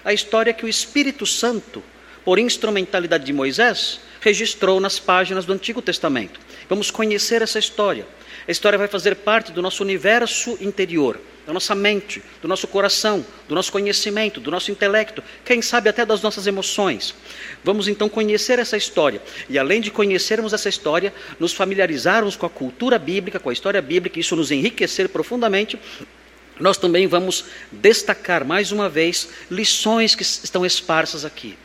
A 0.05 0.13
história 0.13 0.53
que 0.53 0.65
o 0.65 0.69
Espírito 0.69 1.27
Santo, 1.27 1.83
por 2.25 2.39
instrumentalidade 2.39 3.25
de 3.25 3.33
Moisés, 3.33 4.01
registrou 4.21 4.81
nas 4.81 4.99
páginas 4.99 5.45
do 5.45 5.53
Antigo 5.53 5.83
Testamento. 5.83 6.41
Vamos 6.69 6.91
conhecer 6.91 7.43
essa 7.43 7.59
história. 7.59 8.07
A 8.47 8.51
história 8.51 8.79
vai 8.79 8.89
fazer 8.89 9.17
parte 9.17 9.53
do 9.53 9.63
nosso 9.63 9.83
universo 9.83 10.57
interior, 10.61 11.21
da 11.47 11.53
nossa 11.53 11.75
mente, 11.75 12.23
do 12.41 12.49
nosso 12.49 12.67
coração, 12.69 13.25
do 13.49 13.55
nosso 13.55 13.71
conhecimento, 13.71 14.41
do 14.41 14.51
nosso 14.51 14.71
intelecto, 14.71 15.23
quem 15.45 15.61
sabe 15.61 15.89
até 15.89 16.05
das 16.07 16.23
nossas 16.23 16.47
emoções. 16.47 17.15
Vamos 17.65 17.89
então 17.89 18.09
conhecer 18.09 18.59
essa 18.59 18.77
história. 18.77 19.21
E 19.49 19.59
além 19.59 19.81
de 19.81 19.91
conhecermos 19.91 20.53
essa 20.53 20.69
história, 20.69 21.13
nos 21.39 21.53
familiarizarmos 21.53 22.37
com 22.37 22.47
a 22.47 22.51
cultura 22.51 22.99
bíblica, 22.99 23.41
com 23.41 23.51
a 23.51 23.53
história 23.53 23.83
bíblica, 23.83 24.21
isso 24.21 24.37
nos 24.37 24.51
enriquecer 24.51 25.09
profundamente, 25.09 25.79
nós 26.61 26.77
também 26.77 27.07
vamos 27.07 27.47
destacar 27.73 28.45
mais 28.45 28.71
uma 28.71 28.89
vez 28.89 29.29
lições 29.51 30.15
que 30.15 30.23
estão 30.23 30.65
esparsas 30.65 31.25
aqui, 31.25 31.57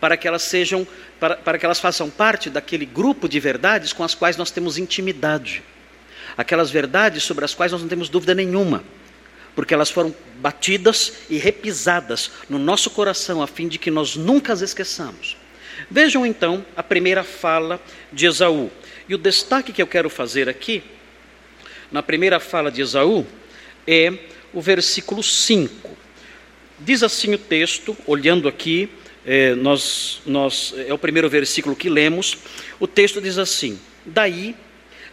para 0.00 0.16
que 0.16 0.28
elas 0.28 0.42
sejam 0.42 0.86
para, 1.18 1.36
para 1.36 1.58
que 1.58 1.64
elas 1.64 1.80
façam 1.80 2.08
parte 2.08 2.48
daquele 2.48 2.86
grupo 2.86 3.28
de 3.28 3.40
verdades 3.40 3.92
com 3.92 4.04
as 4.04 4.14
quais 4.14 4.36
nós 4.36 4.50
temos 4.50 4.78
intimidade. 4.78 5.62
Aquelas 6.36 6.70
verdades 6.70 7.24
sobre 7.24 7.44
as 7.44 7.54
quais 7.54 7.72
nós 7.72 7.80
não 7.80 7.88
temos 7.88 8.08
dúvida 8.08 8.34
nenhuma, 8.34 8.84
porque 9.54 9.74
elas 9.74 9.90
foram 9.90 10.14
batidas 10.36 11.14
e 11.28 11.36
repisadas 11.36 12.30
no 12.48 12.58
nosso 12.58 12.90
coração, 12.90 13.42
a 13.42 13.46
fim 13.46 13.66
de 13.66 13.78
que 13.78 13.90
nós 13.90 14.14
nunca 14.14 14.52
as 14.52 14.60
esqueçamos. 14.60 15.36
Vejam 15.90 16.24
então 16.24 16.64
a 16.76 16.82
primeira 16.82 17.24
fala 17.24 17.80
de 18.12 18.26
Esaú. 18.26 18.70
E 19.08 19.14
o 19.14 19.18
destaque 19.18 19.72
que 19.72 19.82
eu 19.82 19.86
quero 19.86 20.08
fazer 20.10 20.48
aqui, 20.48 20.82
na 21.90 22.02
primeira 22.02 22.38
fala 22.38 22.70
de 22.70 22.82
Esaú, 22.82 23.26
é 23.86 24.12
o 24.52 24.60
versículo 24.60 25.22
5. 25.22 25.96
Diz 26.78 27.02
assim 27.02 27.34
o 27.34 27.38
texto, 27.38 27.96
olhando 28.06 28.46
aqui 28.46 28.88
é, 29.30 29.54
nós, 29.54 30.22
nós, 30.24 30.74
é 30.86 30.94
o 30.94 30.96
primeiro 30.96 31.28
versículo 31.28 31.76
que 31.76 31.90
lemos, 31.90 32.38
o 32.80 32.86
texto 32.86 33.20
diz 33.20 33.36
assim: 33.36 33.78
Daí, 34.06 34.56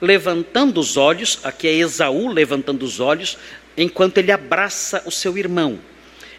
levantando 0.01 0.79
os 0.79 0.95
olhos, 0.95 1.39
aqui 1.43 1.67
é 1.67 1.74
Esaú 1.74 2.29
levantando 2.29 2.84
os 2.84 3.01
olhos, 3.01 3.38
enquanto 3.75 4.17
ele 4.19 4.31
abraça 4.31 5.03
o 5.05 5.12
seu 5.12 5.38
irmão. 5.38 5.77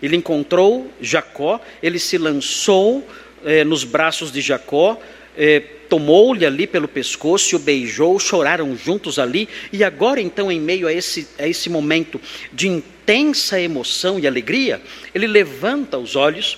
Ele 0.02 0.16
encontrou 0.16 0.90
Jacó, 1.02 1.60
ele 1.82 1.98
se 1.98 2.16
lançou 2.16 3.06
é, 3.44 3.62
nos 3.62 3.84
braços 3.84 4.32
de 4.32 4.40
Jacó, 4.40 4.98
é, 5.36 5.60
tomou-lhe 5.60 6.46
ali 6.46 6.66
pelo 6.66 6.88
pescoço 6.88 7.56
o 7.56 7.58
beijou, 7.58 8.18
choraram 8.18 8.74
juntos 8.74 9.18
ali, 9.18 9.50
e 9.70 9.84
agora 9.84 10.18
então, 10.18 10.50
em 10.50 10.58
meio 10.58 10.88
a 10.88 10.94
esse, 10.94 11.28
a 11.38 11.46
esse 11.46 11.68
momento 11.68 12.18
de 12.54 12.68
intensa 12.68 13.60
emoção 13.60 14.18
e 14.18 14.26
alegria, 14.26 14.80
ele 15.14 15.26
levanta 15.26 15.98
os 15.98 16.16
olhos 16.16 16.56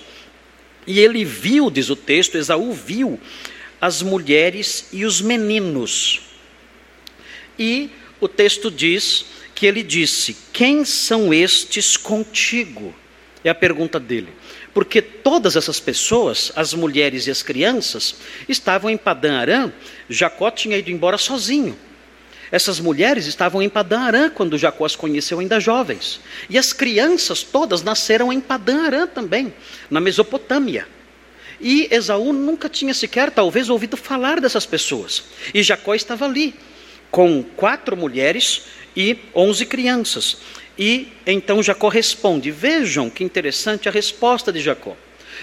e 0.85 0.99
ele 0.99 1.23
viu, 1.23 1.69
diz 1.69 1.89
o 1.89 1.95
texto, 1.95 2.37
Esaú 2.37 2.73
viu 2.73 3.19
as 3.79 4.01
mulheres 4.01 4.87
e 4.91 5.05
os 5.05 5.21
meninos. 5.21 6.21
E 7.57 7.89
o 8.19 8.27
texto 8.27 8.69
diz 8.71 9.25
que 9.55 9.65
ele 9.65 9.83
disse: 9.83 10.35
Quem 10.51 10.85
são 10.85 11.33
estes 11.33 11.97
contigo? 11.97 12.93
É 13.43 13.49
a 13.49 13.55
pergunta 13.55 13.99
dele. 13.99 14.29
Porque 14.73 15.01
todas 15.01 15.55
essas 15.55 15.79
pessoas, 15.79 16.51
as 16.55 16.73
mulheres 16.73 17.25
e 17.27 17.31
as 17.31 17.41
crianças, 17.41 18.15
estavam 18.47 18.89
em 18.89 18.97
Padã 18.97 19.37
Arã, 19.37 19.71
Jacó 20.09 20.51
tinha 20.51 20.77
ido 20.77 20.91
embora 20.91 21.17
sozinho. 21.17 21.77
Essas 22.51 22.79
mulheres 22.79 23.25
estavam 23.25 23.61
em 23.61 23.69
Padã 23.69 23.99
Arã 23.99 24.29
quando 24.29 24.57
Jacó 24.57 24.85
as 24.85 24.95
conheceu 24.95 25.39
ainda 25.39 25.59
jovens. 25.59 26.19
E 26.49 26.57
as 26.57 26.73
crianças 26.73 27.43
todas 27.43 27.83
nasceram 27.83 28.33
em 28.33 28.39
Padã 28.39 28.85
Arã 28.85 29.07
também, 29.07 29.53
na 29.89 29.99
Mesopotâmia. 29.99 30.87
E 31.61 31.87
Esaú 31.91 32.33
nunca 32.33 32.69
tinha 32.69 32.93
sequer, 32.93 33.31
talvez, 33.31 33.69
ouvido 33.69 33.97
falar 33.97 34.39
dessas 34.39 34.65
pessoas. 34.65 35.23
E 35.53 35.61
Jacó 35.61 35.93
estava 35.93 36.25
ali, 36.25 36.55
com 37.11 37.43
quatro 37.43 37.97
mulheres 37.97 38.63
e 38.95 39.17
onze 39.35 39.65
crianças. 39.65 40.37
E 40.77 41.11
então 41.27 41.61
Jacó 41.61 41.89
responde: 41.89 42.49
Vejam 42.49 43.09
que 43.09 43.23
interessante 43.23 43.89
a 43.89 43.91
resposta 43.91 44.51
de 44.51 44.61
Jacó. 44.61 44.95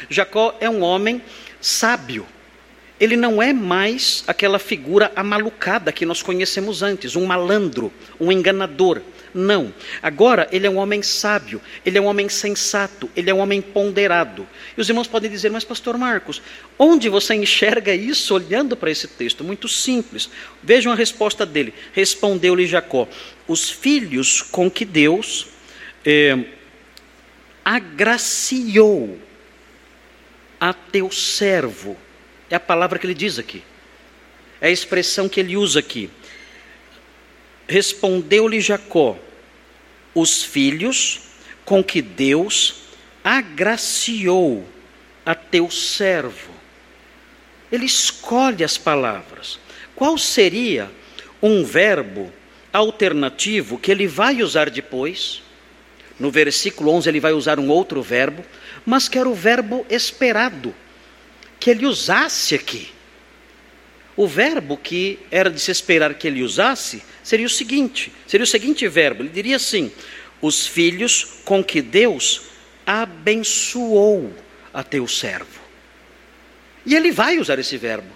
Jacó 0.08 0.56
é 0.60 0.68
um 0.68 0.82
homem 0.82 1.22
sábio. 1.60 2.26
Ele 2.98 3.16
não 3.16 3.42
é 3.42 3.52
mais 3.52 4.24
aquela 4.26 4.58
figura 4.58 5.12
amalucada 5.14 5.92
que 5.92 6.06
nós 6.06 6.22
conhecemos 6.22 6.82
antes, 6.82 7.14
um 7.14 7.26
malandro, 7.26 7.92
um 8.18 8.32
enganador. 8.32 9.02
Não. 9.34 9.74
Agora 10.02 10.48
ele 10.50 10.66
é 10.66 10.70
um 10.70 10.78
homem 10.78 11.02
sábio, 11.02 11.60
ele 11.84 11.98
é 11.98 12.00
um 12.00 12.06
homem 12.06 12.26
sensato, 12.26 13.10
ele 13.14 13.28
é 13.28 13.34
um 13.34 13.38
homem 13.40 13.60
ponderado. 13.60 14.48
E 14.74 14.80
os 14.80 14.88
irmãos 14.88 15.06
podem 15.06 15.30
dizer, 15.30 15.50
mas 15.50 15.62
pastor 15.62 15.98
Marcos, 15.98 16.40
onde 16.78 17.10
você 17.10 17.34
enxerga 17.34 17.94
isso 17.94 18.34
olhando 18.34 18.74
para 18.74 18.90
esse 18.90 19.06
texto? 19.06 19.44
Muito 19.44 19.68
simples. 19.68 20.30
Vejam 20.62 20.90
a 20.90 20.94
resposta 20.94 21.44
dele. 21.44 21.74
Respondeu-lhe 21.92 22.66
Jacó: 22.66 23.06
Os 23.46 23.68
filhos 23.68 24.40
com 24.40 24.70
que 24.70 24.86
Deus 24.86 25.48
é, 26.02 26.38
agraciou 27.62 29.18
a 30.58 30.72
teu 30.72 31.10
servo. 31.10 31.94
É 32.50 32.54
a 32.56 32.60
palavra 32.60 32.98
que 32.98 33.06
ele 33.06 33.14
diz 33.14 33.38
aqui. 33.38 33.62
É 34.60 34.68
a 34.68 34.70
expressão 34.70 35.28
que 35.28 35.40
ele 35.40 35.56
usa 35.56 35.80
aqui. 35.80 36.10
Respondeu-lhe 37.68 38.60
Jacó: 38.60 39.18
os 40.14 40.42
filhos 40.42 41.20
com 41.64 41.82
que 41.82 42.00
Deus 42.00 42.82
agraciou 43.22 44.66
a 45.24 45.34
teu 45.34 45.70
servo. 45.70 46.54
Ele 47.70 47.84
escolhe 47.84 48.62
as 48.62 48.78
palavras. 48.78 49.58
Qual 49.96 50.16
seria 50.16 50.90
um 51.42 51.64
verbo 51.64 52.32
alternativo 52.72 53.78
que 53.78 53.90
ele 53.90 54.06
vai 54.06 54.42
usar 54.42 54.70
depois? 54.70 55.42
No 56.18 56.30
versículo 56.30 56.92
11 56.92 57.08
ele 57.08 57.20
vai 57.20 57.32
usar 57.32 57.58
um 57.58 57.68
outro 57.68 58.00
verbo, 58.00 58.44
mas 58.86 59.08
que 59.08 59.18
era 59.18 59.28
o 59.28 59.34
verbo 59.34 59.84
esperado 59.90 60.72
que 61.66 61.70
ele 61.72 61.84
usasse 61.84 62.54
aqui. 62.54 62.92
O 64.16 64.28
verbo 64.28 64.76
que 64.76 65.18
era 65.32 65.50
de 65.50 65.58
se 65.58 65.72
esperar 65.72 66.14
que 66.14 66.28
ele 66.28 66.44
usasse 66.44 67.02
seria 67.24 67.44
o 67.44 67.50
seguinte: 67.50 68.12
seria 68.24 68.44
o 68.44 68.46
seguinte 68.46 68.86
verbo, 68.86 69.24
ele 69.24 69.30
diria 69.30 69.56
assim: 69.56 69.90
os 70.40 70.64
filhos 70.64 71.40
com 71.44 71.64
que 71.64 71.82
Deus 71.82 72.42
abençoou 72.86 74.32
a 74.72 74.84
teu 74.84 75.08
servo. 75.08 75.60
E 76.84 76.94
ele 76.94 77.10
vai 77.10 77.40
usar 77.40 77.58
esse 77.58 77.76
verbo. 77.76 78.12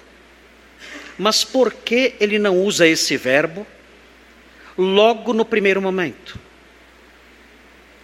Mas 1.19 1.43
por 1.43 1.73
que 1.73 2.15
ele 2.21 2.39
não 2.39 2.57
usa 2.57 2.87
esse 2.87 3.17
verbo 3.17 3.67
logo 4.79 5.33
no 5.33 5.45
primeiro 5.45 5.83
momento? 5.83 6.39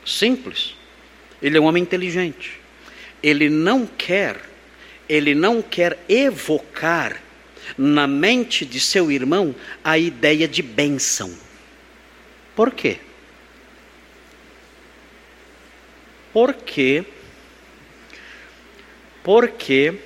Simples. 0.05 0.75
Ele 1.41 1.57
é 1.57 1.61
um 1.61 1.67
homem 1.67 1.85
inteligente. 1.85 2.61
Ele 3.23 3.49
não 3.49 3.87
quer, 3.87 4.56
ele 5.09 5.35
não 5.35 5.63
quer 5.63 5.99
evocar 6.09 7.23
na 7.77 8.07
mente 8.07 8.65
de 8.65 8.79
seu 8.81 9.11
irmão 9.11 9.55
a 9.83 9.99
ideia 9.99 10.47
de 10.47 10.63
bênção. 10.63 11.33
Por 12.55 12.71
quê? 12.71 12.99
Porque 16.33 17.05
porque 19.23 19.99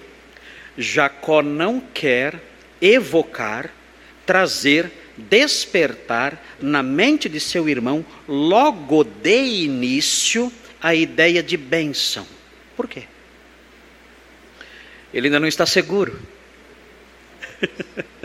Jacó 0.78 1.42
não 1.42 1.78
quer 1.78 2.40
evocar, 2.80 3.70
trazer, 4.24 4.90
despertar 5.18 6.42
na 6.58 6.82
mente 6.82 7.28
de 7.28 7.38
seu 7.38 7.68
irmão 7.68 8.02
logo 8.26 9.04
de 9.04 9.42
início 9.64 10.50
a 10.80 10.94
ideia 10.94 11.42
de 11.42 11.58
bênção. 11.58 12.26
Por 12.74 12.88
quê? 12.88 13.04
Ele 15.12 15.26
ainda 15.26 15.40
não 15.40 15.48
está 15.48 15.66
seguro. 15.66 16.18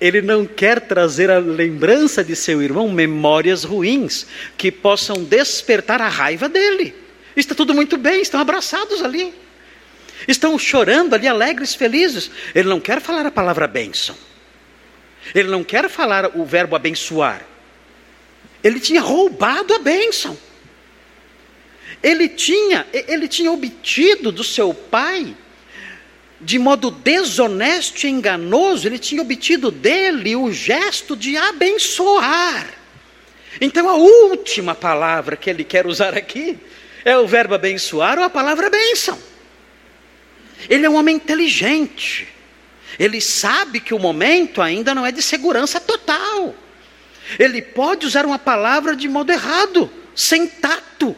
Ele 0.00 0.22
não 0.22 0.46
quer 0.46 0.80
trazer 0.80 1.28
a 1.30 1.38
lembrança 1.38 2.22
de 2.22 2.36
seu 2.36 2.62
irmão 2.62 2.88
memórias 2.90 3.64
ruins 3.64 4.26
que 4.56 4.70
possam 4.70 5.24
despertar 5.24 6.00
a 6.00 6.08
raiva 6.08 6.48
dele. 6.48 6.94
Está 7.34 7.54
tudo 7.54 7.74
muito 7.74 7.96
bem, 7.96 8.20
estão 8.20 8.40
abraçados 8.40 9.02
ali. 9.02 9.34
Estão 10.26 10.58
chorando 10.58 11.14
ali, 11.14 11.26
alegres, 11.26 11.74
felizes. 11.74 12.30
Ele 12.54 12.68
não 12.68 12.80
quer 12.80 13.00
falar 13.00 13.26
a 13.26 13.30
palavra 13.30 13.66
bênção. 13.66 14.16
Ele 15.34 15.48
não 15.48 15.64
quer 15.64 15.88
falar 15.88 16.36
o 16.36 16.44
verbo 16.44 16.76
abençoar. 16.76 17.44
Ele 18.62 18.80
tinha 18.80 19.00
roubado 19.00 19.74
a 19.74 19.78
bênção. 19.78 20.36
Ele 22.02 22.28
tinha, 22.28 22.86
ele 22.92 23.26
tinha 23.26 23.50
obtido 23.50 24.30
do 24.30 24.44
seu 24.44 24.72
pai 24.72 25.34
de 26.40 26.58
modo 26.58 26.90
desonesto 26.90 28.06
e 28.06 28.10
enganoso, 28.10 28.86
ele 28.86 28.98
tinha 28.98 29.20
obtido 29.20 29.70
dele 29.70 30.36
o 30.36 30.52
gesto 30.52 31.16
de 31.16 31.36
abençoar. 31.36 32.66
Então, 33.60 33.88
a 33.88 33.94
última 33.94 34.74
palavra 34.74 35.36
que 35.36 35.50
ele 35.50 35.64
quer 35.64 35.86
usar 35.86 36.16
aqui 36.16 36.56
é 37.04 37.18
o 37.18 37.26
verbo 37.26 37.54
abençoar 37.54 38.18
ou 38.18 38.24
a 38.24 38.30
palavra 38.30 38.70
bênção. 38.70 39.18
Ele 40.68 40.86
é 40.86 40.90
um 40.90 40.96
homem 40.96 41.16
inteligente. 41.16 42.28
Ele 42.98 43.20
sabe 43.20 43.80
que 43.80 43.94
o 43.94 43.98
momento 43.98 44.62
ainda 44.62 44.94
não 44.94 45.04
é 45.04 45.10
de 45.10 45.22
segurança 45.22 45.80
total. 45.80 46.54
Ele 47.38 47.60
pode 47.60 48.06
usar 48.06 48.24
uma 48.24 48.38
palavra 48.38 48.94
de 48.94 49.08
modo 49.08 49.30
errado, 49.30 49.90
sem 50.14 50.46
tato, 50.46 51.16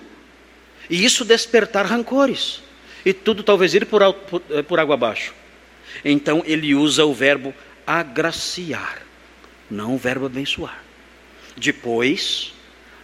e 0.90 1.05
isso 1.05 1.24
despertar 1.24 1.87
rancores 1.87 2.61
e 3.05 3.12
tudo 3.14 3.42
talvez 3.42 3.72
ir 3.74 3.87
por, 3.87 4.12
por, 4.12 4.42
eh, 4.50 4.62
por 4.62 4.81
água 4.81 4.94
abaixo. 4.94 5.33
Então 6.05 6.42
ele 6.44 6.74
usa 6.74 7.05
o 7.05 7.14
verbo 7.14 7.55
agraciar, 7.87 9.03
não 9.70 9.94
o 9.94 9.98
verbo 9.98 10.26
abençoar. 10.26 10.83
Depois, 11.57 12.53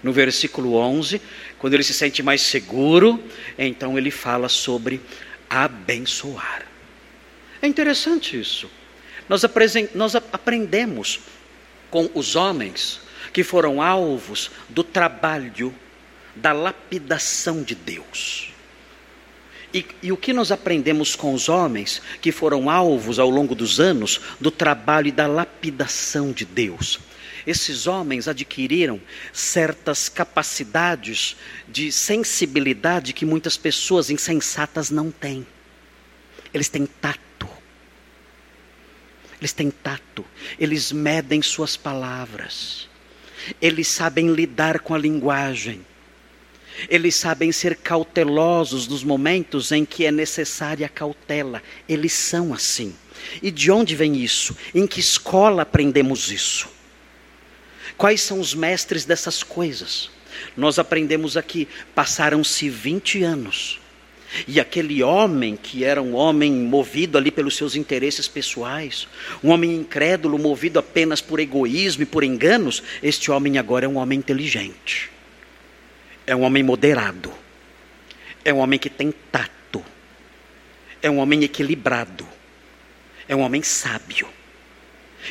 no 0.03 0.13
versículo 0.13 0.75
11, 0.75 1.21
quando 1.59 1.75
ele 1.75 1.83
se 1.83 1.95
sente 1.95 2.23
mais 2.23 2.43
seguro, 2.43 3.23
então 3.57 3.97
ele 3.97 4.11
fala 4.11 4.49
sobre 4.49 5.01
abençoar. 5.49 6.67
É 7.63 7.67
interessante 7.67 8.39
isso. 8.39 8.69
Nós, 9.29 9.43
nós 9.95 10.15
aprendemos 10.15 11.21
com 11.91 12.11
os 12.15 12.37
homens 12.37 13.01
que 13.33 13.43
foram 13.43 13.83
alvos 13.83 14.51
do 14.69 14.85
trabalho 14.85 15.75
da 16.37 16.53
lapidação 16.53 17.63
de 17.63 17.75
Deus. 17.75 18.51
E, 19.73 19.85
e, 20.03 20.13
o 20.13 20.17
que 20.17 20.33
nós 20.33 20.53
aprendemos 20.53 21.17
com 21.17 21.35
os 21.35 21.49
homens 21.49 22.01
que 22.21 22.31
foram 22.31 22.71
alvos 22.71 23.19
ao 23.19 23.29
longo 23.29 23.55
dos 23.55 23.81
anos 23.81 24.21
do 24.41 24.51
trabalho 24.51 25.09
e 25.09 25.13
da 25.13 25.27
lapidação 25.27 26.33
de 26.33 26.45
Deus? 26.45 27.01
Esses 27.47 27.87
homens 27.87 28.27
adquiriram 28.27 29.01
certas 29.33 30.09
capacidades 30.09 31.37
de 31.69 31.93
sensibilidade 31.93 33.13
que 33.13 33.25
muitas 33.25 33.57
pessoas 33.57 34.11
insensatas 34.11 34.91
não 34.91 35.11
têm. 35.11 35.47
Eles 36.53 36.69
têm 36.69 36.87
tato. 36.87 37.49
Eles 39.41 39.53
têm 39.53 39.71
tato. 39.71 40.25
Eles 40.59 40.91
medem 40.91 41.43
suas 41.43 41.77
palavras. 41.77 42.89
Eles 43.61 43.89
sabem 43.89 44.33
lidar 44.33 44.81
com 44.81 44.95
a 44.95 44.99
linguagem 44.99 45.85
Eles 46.89 47.15
sabem 47.15 47.51
ser 47.53 47.77
cautelosos 47.77 48.87
nos 48.87 49.03
momentos 49.03 49.73
em 49.73 49.85
que 49.85 50.05
é 50.05 50.13
necessária 50.13 50.89
cautela. 50.89 51.63
Eles 51.89 52.13
são 52.13 52.53
assim. 52.53 52.95
E 53.43 53.51
de 53.51 53.71
onde 53.71 53.95
vem 53.95 54.17
isso? 54.17 54.57
Em 54.75 54.87
que 54.87 55.01
escola 55.01 55.63
aprendemos 55.63 56.31
isso? 56.31 56.69
Quais 57.97 58.21
são 58.21 58.41
os 58.41 58.55
mestres 58.55 59.05
dessas 59.05 59.43
coisas? 59.43 60.11
Nós 60.57 60.79
aprendemos 60.79 61.37
aqui, 61.37 61.67
passaram-se 61.95 62.69
20 62.69 63.23
anos. 63.23 63.81
E 64.47 64.61
aquele 64.61 65.03
homem, 65.03 65.57
que 65.57 65.85
era 65.85 66.03
um 66.03 66.15
homem 66.15 66.53
movido 66.53 67.17
ali 67.17 67.31
pelos 67.31 67.57
seus 67.57 67.75
interesses 67.75 68.29
pessoais, 68.29 69.09
um 69.43 69.51
homem 69.51 69.75
incrédulo, 69.75 70.39
movido 70.39 70.79
apenas 70.79 71.21
por 71.21 71.41
egoísmo 71.41 72.03
e 72.03 72.07
por 72.07 72.23
enganos, 72.23 72.83
este 73.03 73.31
homem 73.31 73.57
agora 73.57 73.87
é 73.87 73.89
um 73.89 73.97
homem 73.97 74.19
inteligente. 74.19 75.16
É 76.27 76.35
um 76.35 76.43
homem 76.43 76.63
moderado. 76.63 77.33
É 78.45 78.53
um 78.53 78.59
homem 78.59 78.79
que 78.79 78.91
tem 78.91 79.13
tato. 79.31 79.85
É 81.01 81.11
um 81.11 81.19
homem 81.19 81.45
equilibrado. 81.45 82.27
É 83.29 83.35
um 83.35 83.41
homem 83.41 83.63
sábio. 83.63 84.29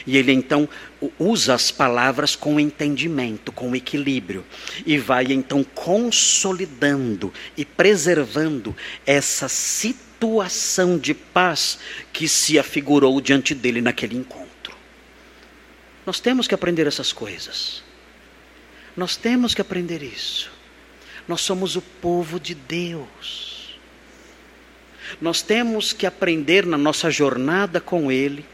E 0.06 0.18
ele 0.18 0.32
então 0.32 0.68
usa 1.20 1.54
as 1.54 1.72
palavras 1.72 2.36
com 2.36 2.60
entendimento, 2.60 3.52
com 3.52 3.76
equilíbrio, 3.76 4.46
e 4.86 4.98
vai 4.98 5.26
então 5.32 5.64
consolidando 5.64 7.34
e 7.56 7.64
preservando 7.64 8.76
essa 9.06 9.48
situação 9.48 10.98
de 10.98 11.14
paz 11.14 11.80
que 12.12 12.28
se 12.28 12.58
afigurou 12.58 13.22
diante 13.22 13.54
dele 13.54 13.82
naquele 13.82 14.18
encontro. 14.18 14.76
Nós 16.06 16.20
temos 16.20 16.48
que 16.48 16.56
aprender 16.56 16.88
essas 16.88 17.14
coisas. 17.14 17.84
Nós 18.96 19.16
temos 19.16 19.54
que 19.54 19.62
aprender 19.62 20.04
isso. 20.04 20.55
Nós 21.28 21.42
somos 21.42 21.76
o 21.76 21.82
povo 21.82 22.40
de 22.40 22.54
Deus. 22.54 23.78
Nós 25.22 25.42
temos 25.42 25.94
que 25.94 26.06
aprender 26.06 26.66
na 26.66 26.78
nossa 26.78 27.10
jornada 27.10 27.80
com 27.80 28.12
Ele 28.12 28.46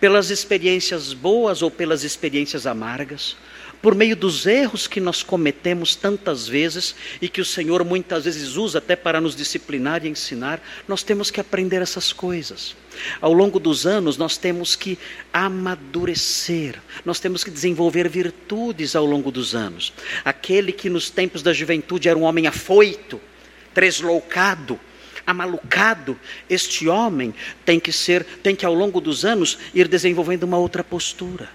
pelas 0.00 0.30
experiências 0.30 1.12
boas 1.12 1.62
ou 1.62 1.70
pelas 1.70 2.04
experiências 2.04 2.66
amargas, 2.66 3.36
por 3.84 3.94
meio 3.94 4.16
dos 4.16 4.46
erros 4.46 4.86
que 4.86 4.98
nós 4.98 5.22
cometemos 5.22 5.94
tantas 5.94 6.48
vezes 6.48 6.96
e 7.20 7.28
que 7.28 7.42
o 7.42 7.44
Senhor 7.44 7.84
muitas 7.84 8.24
vezes 8.24 8.56
usa 8.56 8.78
até 8.78 8.96
para 8.96 9.20
nos 9.20 9.36
disciplinar 9.36 10.06
e 10.06 10.08
ensinar, 10.08 10.58
nós 10.88 11.02
temos 11.02 11.30
que 11.30 11.38
aprender 11.38 11.82
essas 11.82 12.10
coisas. 12.10 12.74
Ao 13.20 13.30
longo 13.30 13.60
dos 13.60 13.86
anos, 13.86 14.16
nós 14.16 14.38
temos 14.38 14.74
que 14.74 14.98
amadurecer, 15.30 16.80
nós 17.04 17.20
temos 17.20 17.44
que 17.44 17.50
desenvolver 17.50 18.08
virtudes 18.08 18.96
ao 18.96 19.04
longo 19.04 19.30
dos 19.30 19.54
anos. 19.54 19.92
Aquele 20.24 20.72
que 20.72 20.88
nos 20.88 21.10
tempos 21.10 21.42
da 21.42 21.52
juventude 21.52 22.08
era 22.08 22.18
um 22.18 22.22
homem 22.22 22.46
afoito, 22.46 23.20
tresloucado, 23.74 24.80
amalucado, 25.26 26.18
este 26.48 26.88
homem 26.88 27.34
tem 27.66 27.78
que 27.78 27.92
ser, 27.92 28.24
tem 28.42 28.56
que 28.56 28.64
ao 28.64 28.72
longo 28.72 28.98
dos 28.98 29.26
anos 29.26 29.58
ir 29.74 29.88
desenvolvendo 29.88 30.44
uma 30.44 30.56
outra 30.56 30.82
postura, 30.82 31.50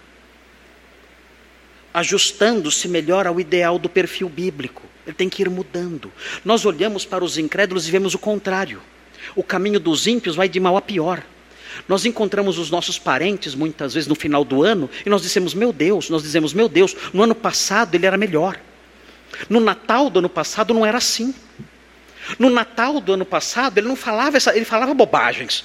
ajustando-se 1.94 2.88
melhor 2.88 3.28
ao 3.28 3.40
ideal 3.40 3.80
do 3.80 3.90
perfil 3.90 4.30
bíblico. 4.30 4.84
Ele 5.06 5.16
tem 5.16 5.30
que 5.30 5.42
ir 5.42 5.50
mudando. 5.50 6.12
Nós 6.46 6.66
olhamos 6.66 7.06
para 7.06 7.24
os 7.24 7.38
incrédulos 7.38 7.88
e 7.88 7.92
vemos 7.92 8.14
o 8.14 8.20
contrário. 8.20 8.82
O 9.36 9.44
caminho 9.44 9.80
dos 9.80 10.08
ímpios 10.08 10.36
vai 10.36 10.48
de 10.48 10.60
mal 10.60 10.78
a 10.78 10.82
pior. 10.82 11.24
Nós 11.88 12.06
encontramos 12.06 12.58
os 12.58 12.70
nossos 12.70 13.00
parentes 13.00 13.56
muitas 13.56 13.94
vezes 13.94 14.08
no 14.08 14.16
final 14.16 14.44
do 14.44 14.64
ano 14.64 14.90
e 15.06 15.10
nós 15.10 15.22
dizemos, 15.22 15.54
meu 15.54 15.72
Deus, 15.72 16.10
nós 16.10 16.22
dizemos, 16.22 16.54
meu 16.54 16.68
Deus, 16.68 16.96
no 17.14 17.24
ano 17.24 17.36
passado 17.36 17.96
ele 17.96 18.06
era 18.06 18.18
melhor. 18.18 18.60
No 19.50 19.60
Natal 19.60 20.10
do 20.10 20.20
ano 20.20 20.30
passado 20.30 20.74
não 20.74 20.86
era 20.86 20.98
assim. 20.98 21.34
No 22.38 22.50
Natal 22.50 23.00
do 23.00 23.14
ano 23.14 23.26
passado, 23.26 23.78
ele 23.78 23.88
não 23.88 23.96
falava 23.96 24.38
essa, 24.38 24.56
ele 24.56 24.66
falava 24.66 24.94
bobagens 24.94 25.64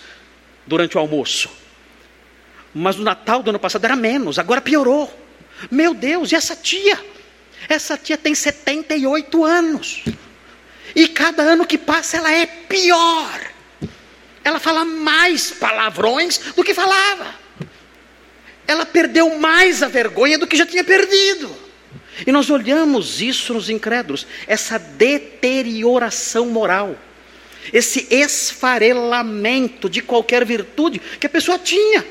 durante 0.66 0.96
o 0.96 1.00
almoço. 1.00 1.50
Mas 2.74 2.96
no 2.96 3.04
Natal 3.04 3.42
do 3.42 3.50
ano 3.50 3.58
passado 3.58 3.84
era 3.84 3.96
menos, 3.96 4.38
agora 4.38 4.60
piorou. 4.60 5.23
Meu 5.70 5.94
Deus, 5.94 6.32
e 6.32 6.34
essa 6.34 6.56
tia? 6.56 6.98
Essa 7.68 7.96
tia 7.96 8.16
tem 8.18 8.34
78 8.34 9.44
anos. 9.44 10.04
E 10.94 11.08
cada 11.08 11.42
ano 11.42 11.66
que 11.66 11.78
passa 11.78 12.18
ela 12.18 12.32
é 12.32 12.46
pior. 12.46 13.40
Ela 14.42 14.60
fala 14.60 14.84
mais 14.84 15.50
palavrões 15.50 16.38
do 16.54 16.62
que 16.62 16.74
falava. 16.74 17.34
Ela 18.66 18.86
perdeu 18.86 19.38
mais 19.38 19.82
a 19.82 19.88
vergonha 19.88 20.38
do 20.38 20.46
que 20.46 20.56
já 20.56 20.66
tinha 20.66 20.84
perdido. 20.84 21.64
E 22.26 22.30
nós 22.30 22.50
olhamos 22.50 23.20
isso 23.20 23.54
nos 23.54 23.68
incrédulos, 23.68 24.26
essa 24.46 24.78
deterioração 24.78 26.46
moral, 26.46 26.96
esse 27.72 28.06
esfarelamento 28.10 29.90
de 29.90 30.00
qualquer 30.00 30.44
virtude 30.44 31.00
que 31.18 31.26
a 31.26 31.30
pessoa 31.30 31.58
tinha, 31.58 32.06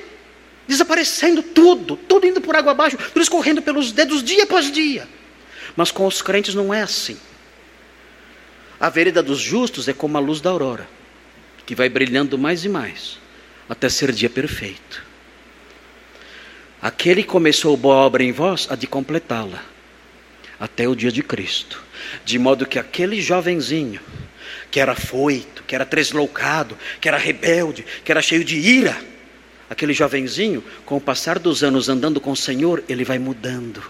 desaparecendo 0.68 1.42
tudo, 1.42 1.96
tudo 1.96 2.28
indo 2.28 2.42
por 2.42 2.56
água 2.56 2.72
abaixo, 2.72 2.98
tudo 2.98 3.22
escorrendo 3.22 3.62
pelos 3.62 3.92
dedos 3.92 4.24
dia 4.24 4.44
após 4.44 4.72
dia. 4.72 5.08
Mas 5.76 5.92
com 5.92 6.06
os 6.06 6.22
crentes 6.22 6.56
não 6.56 6.74
é 6.74 6.82
assim. 6.82 7.18
A 8.80 8.90
vereda 8.90 9.24
dos 9.24 9.40
justos 9.40 9.88
é 9.88 9.94
como 9.94 10.18
a 10.18 10.20
luz 10.20 10.42
da 10.42 10.50
aurora, 10.50 10.88
que 11.66 11.76
vai 11.76 11.90
brilhando 11.90 12.38
mais 12.38 12.66
e 12.66 12.70
mais, 12.70 13.18
até 13.70 13.90
ser 13.90 14.12
dia 14.12 14.30
perfeito. 14.30 15.04
Aquele 16.82 17.24
que 17.24 17.30
começou 17.30 17.78
boa 17.78 17.96
obra 17.96 18.24
em 18.24 18.32
vós, 18.34 18.68
há 18.70 18.76
de 18.76 18.88
completá-la 18.88 19.64
até 20.60 20.88
o 20.88 20.96
dia 20.96 21.12
de 21.12 21.24
Cristo. 21.24 21.82
De 22.26 22.38
modo 22.38 22.66
que 22.66 22.78
aquele 22.78 23.22
jovenzinho, 23.22 24.02
que 24.70 24.80
era 24.80 24.96
foito, 24.96 25.64
que 25.64 25.76
era 25.76 25.86
tresloucado, 25.86 26.78
que 27.00 27.08
era 27.08 27.18
rebelde, 27.18 27.86
que 28.04 28.12
era 28.12 28.22
cheio 28.22 28.44
de 28.44 28.58
ira, 28.58 28.98
aquele 29.74 29.94
jovenzinho, 29.94 30.64
com 30.86 30.96
o 30.98 31.02
passar 31.02 31.38
dos 31.38 31.64
anos 31.64 31.90
andando 31.90 32.22
com 32.22 32.32
o 32.32 32.38
Senhor, 32.38 32.84
ele 32.88 33.04
vai 33.04 33.20
mudando, 33.20 33.84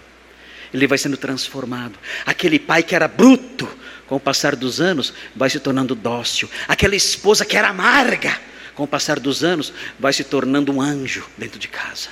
ele 0.72 0.86
vai 0.86 0.98
sendo 0.98 1.16
transformado. 1.16 1.98
Aquele 2.26 2.58
pai 2.58 2.82
que 2.82 2.94
era 2.94 3.06
bruto, 3.06 3.68
com 4.06 4.16
o 4.16 4.20
passar 4.20 4.56
dos 4.56 4.80
anos, 4.80 5.14
vai 5.36 5.48
se 5.48 5.60
tornando 5.60 5.94
dócil. 5.94 6.50
Aquela 6.66 6.96
esposa 6.96 7.44
que 7.44 7.56
era 7.56 7.68
amarga, 7.68 8.38
com 8.74 8.82
o 8.82 8.88
passar 8.88 9.20
dos 9.20 9.44
anos, 9.44 9.72
vai 9.98 10.12
se 10.12 10.24
tornando 10.24 10.72
um 10.72 10.80
anjo 10.80 11.24
dentro 11.38 11.58
de 11.58 11.68
casa. 11.68 12.08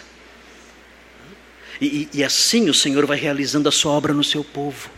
E, 1.80 2.08
e, 2.12 2.22
assim 2.22 2.70
o 2.70 2.74
Senhor 2.74 3.04
vai 3.06 3.18
realizando 3.18 3.68
a 3.68 3.72
sua 3.72 3.90
obra 3.90 4.14
no 4.14 4.22
seu 4.22 4.44
povo. 4.44 4.88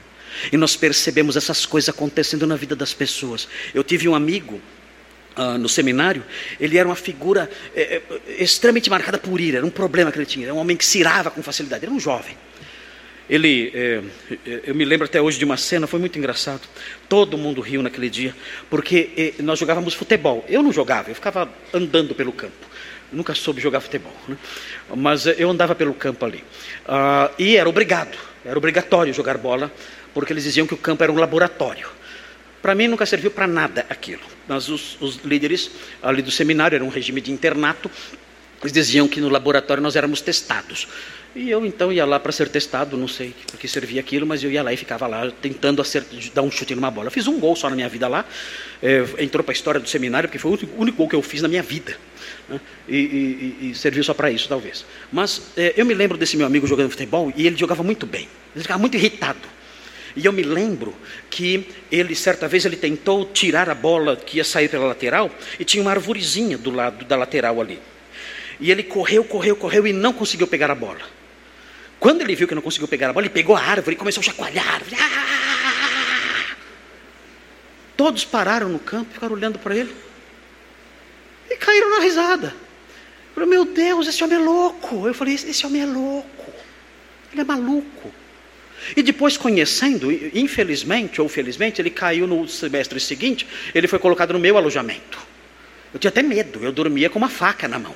E 0.53 0.57
nós 0.57 0.77
percebemos 0.77 1.37
essas 1.37 1.65
coisas 1.65 1.89
acontecendo 1.89 2.47
na 2.47 2.57
vida 2.57 2.77
das 2.77 2.93
pessoas. 2.93 3.49
Eu 3.73 3.83
tive 3.83 4.07
um 4.07 4.15
amigo 4.15 4.61
uh, 5.37 5.59
no 5.59 5.69
seminário, 5.69 6.23
ele 6.61 6.79
era 6.79 6.89
uma 6.89 6.97
figura 6.97 7.51
é, 7.75 8.03
extremamente 8.39 8.89
marcada 8.91 9.19
por 9.19 9.41
ira, 9.41 9.59
era 9.59 9.67
um 9.67 9.71
problema 9.71 10.11
que 10.11 10.19
ele 10.19 10.27
tinha, 10.27 10.47
era 10.47 10.55
um 10.55 10.59
homem 10.59 10.77
que 10.77 10.85
se 10.85 10.99
irava 10.99 11.31
com 11.31 11.43
facilidade, 11.43 11.85
era 11.85 11.93
um 11.93 12.01
jovem. 12.01 12.37
Ele, 13.29 13.73
é, 13.75 14.03
eu 14.67 14.75
me 14.75 14.85
lembro 14.85 15.07
até 15.07 15.21
hoje 15.21 15.39
de 15.39 15.47
uma 15.47 15.57
cena, 15.57 15.87
foi 15.87 15.99
muito 15.99 16.19
engraçado. 16.19 16.61
Todo 17.09 17.39
mundo 17.39 17.63
riu 17.63 17.83
naquele 17.83 18.11
dia, 18.11 18.37
porque 18.69 19.33
nós 19.39 19.59
jogávamos 19.59 19.95
futebol. 19.95 20.45
Eu 20.47 20.63
não 20.63 20.71
jogava, 20.71 21.11
eu 21.11 21.15
ficava 21.15 21.49
andando 21.73 22.15
pelo 22.15 22.33
campo 22.33 22.75
nunca 23.15 23.35
soube 23.35 23.61
jogar 23.61 23.81
futebol, 23.81 24.13
né? 24.29 24.37
mas 24.97 25.27
eu 25.27 25.49
andava 25.49 25.75
pelo 25.75 25.95
campo 25.95 26.25
ali. 26.25 26.45
Uh, 26.87 27.33
e 27.39 27.57
era 27.57 27.69
obrigado, 27.69 28.17
era 28.45 28.59
obrigatório 28.59 29.15
jogar 29.15 29.39
bola, 29.39 29.73
porque 30.13 30.33
eles 30.33 30.45
diziam 30.45 30.67
que 30.67 30.75
o 30.75 30.77
campo 30.77 31.03
era 31.03 31.13
um 31.13 31.17
laboratório. 31.17 31.89
Para 32.65 32.75
mim 32.75 32.89
nunca 32.89 33.05
serviu 33.05 33.31
para 33.31 33.47
nada 33.47 33.85
aquilo. 33.91 34.23
Mas 34.49 34.71
os, 34.71 34.97
os 34.99 35.17
líderes 35.17 35.71
ali 36.03 36.23
do 36.23 36.31
seminário, 36.31 36.75
era 36.75 36.83
um 36.83 36.89
regime 36.89 37.21
de 37.21 37.31
internato, 37.31 37.91
eles 38.63 38.73
diziam 38.73 39.07
que 39.07 39.21
no 39.21 39.29
laboratório 39.29 39.83
nós 39.83 39.97
éramos 39.97 40.23
testados. 40.23 40.89
E 41.37 41.51
eu 41.51 41.67
então 41.67 41.93
ia 41.93 42.07
lá 42.07 42.19
para 42.19 42.33
ser 42.33 42.49
testado, 42.49 42.97
não 42.97 43.07
sei 43.07 43.35
para 43.49 43.59
que 43.59 43.69
servia 43.69 44.01
aquilo, 44.01 44.27
mas 44.27 44.43
eu 44.43 44.51
ia 44.51 44.63
lá 44.63 44.73
e 44.73 44.79
ficava 44.79 45.07
lá 45.07 45.31
tentando 45.43 45.83
acertar, 45.83 46.19
dar 46.33 46.41
um 46.41 46.51
chute 46.51 46.75
numa 46.75 46.91
bola. 46.91 47.11
Fiz 47.11 47.27
um 47.27 47.39
gol 47.39 47.55
só 47.55 47.69
na 47.69 47.77
minha 47.77 47.89
vida 47.91 48.09
lá, 48.09 48.25
é, 48.83 49.05
entrou 49.19 49.45
para 49.45 49.53
a 49.53 49.57
história 49.57 49.79
do 49.79 49.87
seminário, 49.87 50.27
porque 50.27 50.39
foi 50.39 50.53
o 50.53 50.81
único 50.81 50.97
gol 50.97 51.07
que 51.07 51.17
eu 51.17 51.21
fiz 51.21 51.43
na 51.43 51.49
minha 51.49 51.63
vida. 51.63 51.95
Né? 52.49 52.59
E, 52.89 52.97
e, 52.97 53.71
e, 53.73 53.75
serviu 53.75 54.03
só 54.03 54.15
para 54.15 54.31
isso, 54.31 54.49
talvez. 54.49 54.87
Mas 55.13 55.51
é, 55.55 55.75
eu 55.77 55.85
me 55.85 55.93
lembro 55.93 56.17
desse 56.17 56.35
meu 56.35 56.47
amigo 56.47 56.67
jogando 56.67 56.89
futebol 56.89 57.31
e 57.37 57.47
ele 57.47 57.59
jogava 57.59 57.83
muito 57.83 58.07
bem, 58.07 58.27
ele 58.55 58.63
ficava 58.63 58.81
muito 58.81 58.97
irritado. 58.97 59.53
E 60.17 60.25
eu 60.25 60.33
me 60.33 60.43
lembro 60.43 60.95
que 61.29 61.69
ele, 61.91 62.15
certa 62.15 62.47
vez, 62.47 62.65
ele 62.65 62.77
tentou 62.77 63.27
tirar 63.27 63.69
a 63.69 63.75
bola 63.75 64.17
que 64.17 64.37
ia 64.37 64.45
sair 64.45 64.69
pela 64.69 64.87
lateral 64.87 65.31
e 65.59 65.65
tinha 65.65 65.83
uma 65.83 65.91
arvorezinha 65.91 66.57
do 66.57 66.71
lado 66.71 67.05
da 67.05 67.17
lateral 67.17 67.61
ali. 67.61 67.81
E 68.61 68.71
ele 68.71 68.85
correu, 68.85 69.25
correu, 69.25 69.57
correu 69.57 69.87
e 69.87 69.93
não 69.93 70.13
conseguiu 70.13 70.47
pegar 70.47 70.71
a 70.71 70.75
bola. 70.75 71.01
Quando 71.99 72.23
ele 72.23 72.35
viu 72.37 72.47
que 72.47 72.55
não 72.55 72.63
conseguiu 72.63 72.87
pegar 72.87 73.11
a 73.11 73.13
bola, 73.13 73.27
ele 73.27 73.35
pegou 73.35 73.57
a 73.57 73.61
árvore 73.61 73.97
e 73.97 73.99
começou 73.99 74.21
a 74.21 74.25
chacoalhar. 74.25 74.83
Ah! 75.01 76.55
Todos 77.97 78.25
pararam 78.25 78.69
no 78.69 78.79
campo, 78.79 79.13
ficaram 79.13 79.35
olhando 79.35 79.59
para 79.59 79.77
ele 79.77 79.95
e 81.51 81.57
caíram 81.57 81.91
na 81.91 82.01
risada. 82.01 82.55
Falei, 83.35 83.49
meu 83.49 83.65
Deus, 83.65 84.07
esse 84.07 84.23
homem 84.23 84.39
é 84.39 84.41
louco. 84.41 85.09
Eu 85.09 85.15
falei, 85.15 85.35
esse 85.35 85.67
homem 85.67 85.83
é 85.83 85.87
louco. 85.87 86.53
Ele 87.33 87.41
é 87.41 87.45
maluco. 87.45 88.13
E 88.97 89.03
depois, 89.03 89.37
conhecendo, 89.37 90.11
infelizmente 90.13 91.21
ou 91.21 91.29
felizmente, 91.29 91.81
ele 91.81 91.91
caiu 91.91 92.27
no 92.27 92.49
semestre 92.49 92.99
seguinte, 93.01 93.47
ele 93.75 93.87
foi 93.87 93.99
colocado 93.99 94.33
no 94.33 94.39
meu 94.39 94.57
alojamento. 94.57 95.19
Eu 95.93 95.99
tinha 95.99 96.09
até 96.09 96.23
medo, 96.23 96.65
eu 96.65 96.73
dormia 96.73 97.09
com 97.09 97.19
uma 97.19 97.29
faca 97.29 97.69
na 97.69 97.79
mão. 97.79 97.95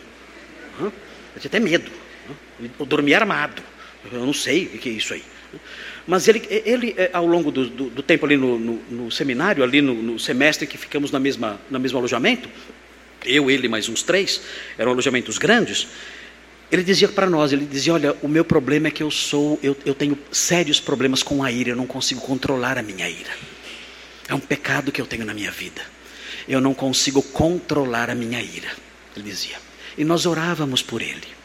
Eu 0.80 0.92
tinha 1.38 1.48
até 1.48 1.60
medo. 1.60 1.90
Eu 2.78 2.86
dormia 2.86 3.18
armado. 3.18 3.62
Eu 4.10 4.24
não 4.24 4.32
sei 4.32 4.66
o 4.66 4.78
que 4.78 4.88
é 4.88 4.92
isso 4.92 5.14
aí. 5.14 5.22
Mas 6.06 6.26
ele, 6.26 6.42
ele 6.48 6.94
é, 6.96 7.10
ao 7.12 7.26
longo 7.26 7.50
do, 7.50 7.68
do, 7.68 7.90
do 7.90 8.02
tempo 8.02 8.24
ali 8.24 8.36
no, 8.36 8.58
no, 8.58 8.74
no 8.90 9.10
seminário, 9.10 9.62
ali 9.62 9.82
no, 9.82 9.94
no, 9.94 10.18
semestre 10.18 10.66
que 10.66 10.78
ficamos 10.78 11.10
na 11.10 11.20
mesma, 11.20 11.60
no 11.70 11.78
mesmo 11.78 11.98
alojamento, 11.98 12.48
eu, 13.26 13.50
ele 13.50 13.68
mais 13.68 13.88
uns 13.88 14.02
três, 14.02 14.40
eram 14.78 14.92
alojamentos 14.92 15.36
grandes, 15.36 15.86
ele 16.70 16.82
dizia 16.82 17.08
para 17.08 17.28
nós, 17.28 17.52
ele 17.52 17.64
dizia, 17.64 17.94
olha, 17.94 18.16
o 18.22 18.28
meu 18.28 18.44
problema 18.44 18.88
é 18.88 18.90
que 18.90 19.02
eu 19.02 19.10
sou, 19.10 19.58
eu, 19.62 19.76
eu 19.86 19.94
tenho 19.94 20.18
sérios 20.30 20.78
problemas 20.80 21.22
com 21.22 21.42
a 21.42 21.50
ira, 21.50 21.70
eu 21.70 21.76
não 21.76 21.86
consigo 21.86 22.20
controlar 22.20 22.76
a 22.76 22.82
minha 22.82 23.08
ira. 23.08 23.30
É 24.28 24.34
um 24.34 24.40
pecado 24.40 24.92
que 24.92 25.00
eu 25.00 25.06
tenho 25.06 25.24
na 25.24 25.32
minha 25.32 25.50
vida. 25.50 25.80
Eu 26.46 26.60
não 26.60 26.74
consigo 26.74 27.22
controlar 27.22 28.10
a 28.10 28.14
minha 28.14 28.42
ira, 28.42 28.68
ele 29.16 29.24
dizia. 29.24 29.56
E 29.96 30.04
nós 30.04 30.26
orávamos 30.26 30.82
por 30.82 31.00
ele 31.00 31.37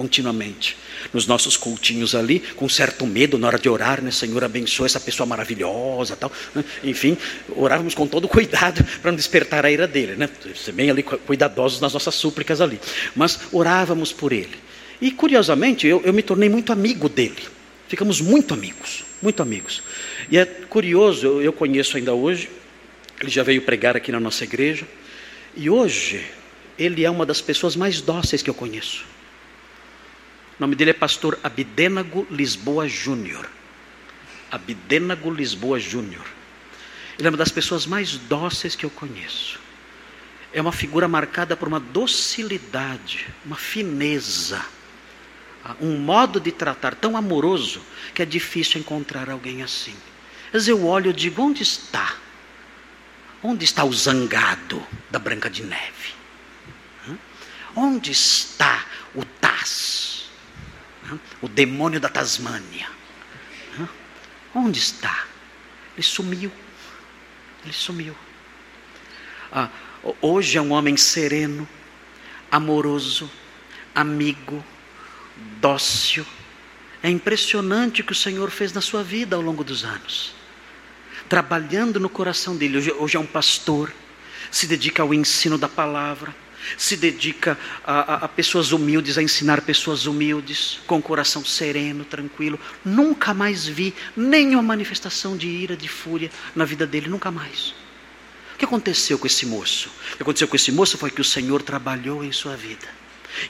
continuamente. 0.00 0.78
Nos 1.12 1.26
nossos 1.26 1.58
cultinhos 1.58 2.14
ali, 2.14 2.40
com 2.56 2.66
certo 2.70 3.06
medo 3.06 3.36
na 3.36 3.46
hora 3.46 3.58
de 3.58 3.68
orar, 3.68 4.00
né? 4.02 4.10
Senhor, 4.10 4.42
abençoa 4.42 4.86
essa 4.86 4.98
pessoa 4.98 5.26
maravilhosa, 5.26 6.16
tal. 6.16 6.32
Né? 6.54 6.64
Enfim, 6.82 7.18
orávamos 7.54 7.94
com 7.94 8.06
todo 8.06 8.26
cuidado 8.28 8.82
para 9.02 9.10
não 9.10 9.16
despertar 9.16 9.66
a 9.66 9.70
ira 9.70 9.86
dele, 9.86 10.16
né? 10.16 10.30
Ser 10.56 10.72
bem 10.72 10.90
ali 10.90 11.02
cuidadosos 11.02 11.82
nas 11.82 11.92
nossas 11.92 12.14
súplicas 12.14 12.62
ali. 12.62 12.80
Mas 13.14 13.40
orávamos 13.52 14.10
por 14.10 14.32
ele. 14.32 14.56
E 15.02 15.10
curiosamente, 15.10 15.86
eu, 15.86 16.00
eu 16.02 16.14
me 16.14 16.22
tornei 16.22 16.48
muito 16.48 16.72
amigo 16.72 17.06
dele. 17.06 17.42
Ficamos 17.86 18.22
muito 18.22 18.54
amigos, 18.54 19.04
muito 19.20 19.42
amigos. 19.42 19.82
E 20.30 20.38
é 20.38 20.46
curioso, 20.46 21.26
eu, 21.26 21.42
eu 21.42 21.52
conheço 21.52 21.98
ainda 21.98 22.14
hoje, 22.14 22.48
ele 23.20 23.30
já 23.30 23.42
veio 23.42 23.60
pregar 23.60 23.96
aqui 23.98 24.10
na 24.10 24.20
nossa 24.20 24.44
igreja. 24.44 24.86
E 25.54 25.68
hoje, 25.68 26.24
ele 26.78 27.04
é 27.04 27.10
uma 27.10 27.26
das 27.26 27.42
pessoas 27.42 27.76
mais 27.76 28.00
dóceis 28.00 28.40
que 28.40 28.48
eu 28.48 28.54
conheço. 28.54 29.04
O 30.60 30.62
nome 30.62 30.76
dele 30.76 30.90
é 30.90 30.92
pastor 30.92 31.38
Abidênago 31.42 32.26
Lisboa 32.30 32.86
Júnior. 32.86 33.48
Abidênago 34.50 35.30
Lisboa 35.30 35.80
Júnior. 35.80 36.26
Ele 37.18 37.26
é 37.26 37.30
uma 37.30 37.38
das 37.38 37.50
pessoas 37.50 37.86
mais 37.86 38.18
dóceis 38.18 38.76
que 38.76 38.84
eu 38.84 38.90
conheço. 38.90 39.58
É 40.52 40.60
uma 40.60 40.70
figura 40.70 41.08
marcada 41.08 41.56
por 41.56 41.66
uma 41.66 41.80
docilidade, 41.80 43.26
uma 43.42 43.56
fineza, 43.56 44.62
um 45.80 45.96
modo 45.96 46.38
de 46.38 46.52
tratar 46.52 46.94
tão 46.94 47.16
amoroso 47.16 47.80
que 48.14 48.20
é 48.20 48.26
difícil 48.26 48.82
encontrar 48.82 49.30
alguém 49.30 49.62
assim. 49.62 49.96
Vezes 50.52 50.68
eu 50.68 50.86
olho 50.86 51.08
e 51.08 51.14
digo: 51.14 51.40
onde 51.40 51.62
está? 51.62 52.16
Onde 53.42 53.64
está 53.64 53.82
o 53.82 53.92
zangado 53.94 54.86
da 55.10 55.18
Branca 55.18 55.48
de 55.48 55.62
Neve? 55.62 56.12
Onde 57.74 58.10
está 58.10 58.84
o 59.14 59.24
Taz? 59.24 60.09
O 61.40 61.48
demônio 61.48 62.00
da 62.00 62.08
Tasmânia. 62.08 62.88
Onde 64.54 64.78
está? 64.78 65.26
Ele 65.96 66.02
sumiu. 66.02 66.52
Ele 67.64 67.72
sumiu. 67.72 68.16
Ah, 69.52 69.68
hoje 70.20 70.58
é 70.58 70.62
um 70.62 70.72
homem 70.72 70.96
sereno, 70.96 71.68
amoroso, 72.50 73.30
amigo, 73.94 74.64
dócil. 75.60 76.26
É 77.02 77.08
impressionante 77.08 78.00
o 78.00 78.04
que 78.04 78.12
o 78.12 78.16
Senhor 78.16 78.50
fez 78.50 78.72
na 78.72 78.80
sua 78.80 79.02
vida 79.02 79.36
ao 79.36 79.42
longo 79.42 79.64
dos 79.64 79.84
anos. 79.84 80.34
Trabalhando 81.28 82.00
no 82.00 82.08
coração 82.08 82.56
dele. 82.56 82.78
Hoje, 82.78 82.92
hoje 82.92 83.16
é 83.16 83.20
um 83.20 83.26
pastor, 83.26 83.92
se 84.50 84.66
dedica 84.66 85.02
ao 85.02 85.14
ensino 85.14 85.56
da 85.56 85.68
palavra 85.68 86.34
se 86.76 86.96
dedica 86.96 87.58
a, 87.84 87.92
a, 87.92 88.14
a, 88.24 88.28
pessoas 88.28 88.72
humildes, 88.72 89.18
a 89.18 89.22
ensinar 89.22 89.60
pessoas 89.62 90.06
humildes, 90.06 90.80
com 90.86 91.00
coração 91.00 91.44
sereno, 91.44 92.04
tranquilo. 92.04 92.58
Nunca 92.84 93.32
mais 93.34 93.66
vi 93.66 93.94
nenhuma 94.16 94.62
manifestação 94.62 95.36
de 95.36 95.48
ira, 95.48 95.76
de 95.76 95.88
fúria 95.88 96.30
na 96.54 96.64
vida 96.64 96.86
dele, 96.86 97.08
nunca 97.08 97.30
mais. 97.30 97.74
O 98.54 98.58
que 98.58 98.64
aconteceu 98.64 99.18
com 99.18 99.26
esse 99.26 99.46
moço? 99.46 99.90
O 100.12 100.16
que 100.16 100.22
aconteceu 100.22 100.48
com 100.48 100.56
esse 100.56 100.70
moço 100.70 100.98
foi 100.98 101.10
que 101.10 101.20
o 101.20 101.24
Senhor 101.24 101.62
trabalhou 101.62 102.22
em 102.24 102.32
sua 102.32 102.56
vida. 102.56 102.88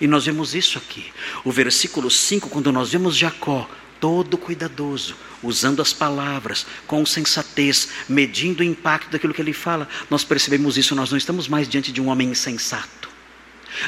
E 0.00 0.06
nós 0.06 0.26
vemos 0.26 0.54
isso 0.54 0.78
aqui. 0.78 1.12
O 1.44 1.50
versículo 1.50 2.11
5, 2.11 2.48
quando 2.48 2.70
nós 2.70 2.92
vemos 2.92 3.16
Jacó, 3.16 3.68
todo 4.00 4.38
cuidadoso, 4.38 5.14
usando 5.42 5.83
as 5.83 5.92
palavras 5.92 6.66
com 6.87 7.04
sensatez, 7.04 7.88
medindo 8.09 8.62
o 8.62 8.64
impacto 8.64 9.11
daquilo 9.11 9.35
que 9.35 9.42
ele 9.42 9.52
fala, 9.52 9.88
nós 10.09 10.24
percebemos 10.24 10.78
isso. 10.78 10.94
Nós 10.94 11.11
não 11.11 11.18
estamos 11.18 11.46
mais 11.46 11.68
diante 11.68 11.92
de 11.92 12.00
um 12.00 12.09
homem 12.09 12.30
insensato. 12.30 13.10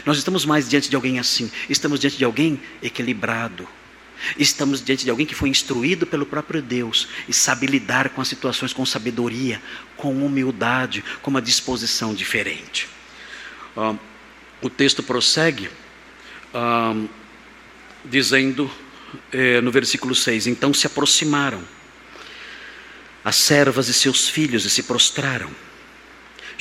Nós 0.04 0.18
estamos 0.18 0.44
mais 0.44 0.68
diante 0.68 0.88
de 0.88 0.96
alguém 0.96 1.18
assim. 1.18 1.50
Estamos 1.68 2.00
diante 2.00 2.16
de 2.16 2.24
alguém 2.24 2.60
equilibrado. 2.82 3.68
Estamos 4.38 4.82
diante 4.82 5.04
de 5.04 5.10
alguém 5.10 5.26
que 5.26 5.34
foi 5.34 5.48
instruído 5.48 6.06
pelo 6.06 6.24
próprio 6.24 6.62
Deus 6.62 7.08
e 7.28 7.32
sabe 7.32 7.66
lidar 7.66 8.10
com 8.10 8.20
as 8.20 8.28
situações 8.28 8.72
com 8.72 8.86
sabedoria, 8.86 9.60
com 9.96 10.24
humildade, 10.24 11.04
com 11.20 11.30
uma 11.30 11.42
disposição 11.42 12.14
diferente. 12.14 12.88
Uh, 13.76 13.98
o 14.60 14.70
texto 14.70 15.02
prossegue 15.02 15.68
uh, 16.54 17.08
dizendo 18.04 18.70
eh, 19.32 19.60
no 19.60 19.70
versículo 19.70 20.14
6: 20.14 20.46
Então 20.46 20.72
se 20.72 20.86
aproximaram 20.86 21.62
as 23.24 23.36
servas 23.36 23.88
e 23.88 23.94
seus 23.94 24.28
filhos 24.28 24.64
e 24.64 24.70
se 24.70 24.82
prostraram. 24.84 25.50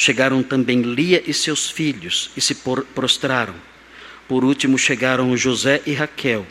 Chegaram 0.01 0.41
também 0.41 0.81
Lia 0.81 1.21
e 1.27 1.31
seus 1.31 1.69
filhos 1.69 2.31
e 2.35 2.41
se 2.41 2.55
prostraram. 2.95 3.53
Por 4.27 4.43
último 4.43 4.75
chegaram 4.75 5.37
José 5.37 5.79
e 5.85 5.93
Raquel 5.93 6.43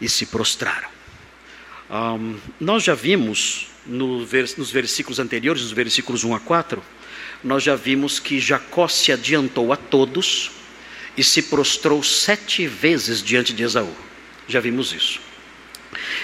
e 0.00 0.08
se 0.08 0.26
prostraram. 0.26 0.88
Um, 1.88 2.36
nós 2.58 2.82
já 2.82 2.96
vimos 2.96 3.68
no 3.86 4.26
nos 4.26 4.70
versículos 4.72 5.20
anteriores, 5.20 5.62
nos 5.62 5.70
versículos 5.70 6.24
1 6.24 6.34
a 6.34 6.40
4, 6.40 6.82
nós 7.44 7.62
já 7.62 7.76
vimos 7.76 8.18
que 8.18 8.40
Jacó 8.40 8.88
se 8.88 9.12
adiantou 9.12 9.72
a 9.72 9.76
todos 9.76 10.50
e 11.16 11.22
se 11.22 11.42
prostrou 11.42 12.02
sete 12.02 12.66
vezes 12.66 13.22
diante 13.22 13.52
de 13.52 13.62
Esaú. 13.62 13.94
Já 14.48 14.58
vimos 14.58 14.92
isso. 14.92 15.20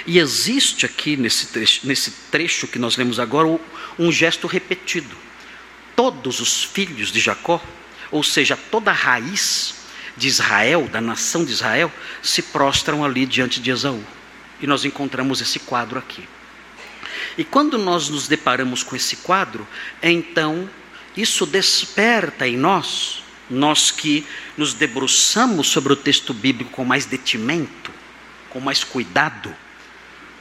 E 0.04 0.18
existe 0.18 0.84
aqui 0.84 1.16
nesse 1.16 1.46
trecho, 1.52 1.86
nesse 1.86 2.10
trecho 2.32 2.66
que 2.66 2.80
nós 2.80 2.96
lemos 2.96 3.20
agora 3.20 3.60
um 3.96 4.10
gesto 4.10 4.48
repetido 4.48 5.28
todos 5.98 6.38
os 6.38 6.62
filhos 6.62 7.10
de 7.10 7.18
Jacó, 7.18 7.60
ou 8.12 8.22
seja, 8.22 8.56
toda 8.56 8.92
a 8.92 8.94
raiz 8.94 9.74
de 10.16 10.28
Israel, 10.28 10.88
da 10.88 11.00
nação 11.00 11.44
de 11.44 11.50
Israel, 11.50 11.92
se 12.22 12.40
prostram 12.40 13.04
ali 13.04 13.26
diante 13.26 13.58
de 13.60 13.72
Esaú. 13.72 14.04
E 14.60 14.66
nós 14.68 14.84
encontramos 14.84 15.40
esse 15.40 15.58
quadro 15.58 15.98
aqui. 15.98 16.22
E 17.36 17.42
quando 17.42 17.76
nós 17.76 18.08
nos 18.08 18.28
deparamos 18.28 18.84
com 18.84 18.94
esse 18.94 19.16
quadro, 19.16 19.66
então 20.00 20.70
isso 21.16 21.44
desperta 21.44 22.46
em 22.46 22.56
nós, 22.56 23.24
nós 23.50 23.90
que 23.90 24.24
nos 24.56 24.74
debruçamos 24.74 25.66
sobre 25.66 25.92
o 25.92 25.96
texto 25.96 26.32
bíblico 26.32 26.70
com 26.70 26.84
mais 26.84 27.06
detimento, 27.06 27.90
com 28.50 28.60
mais 28.60 28.84
cuidado, 28.84 29.52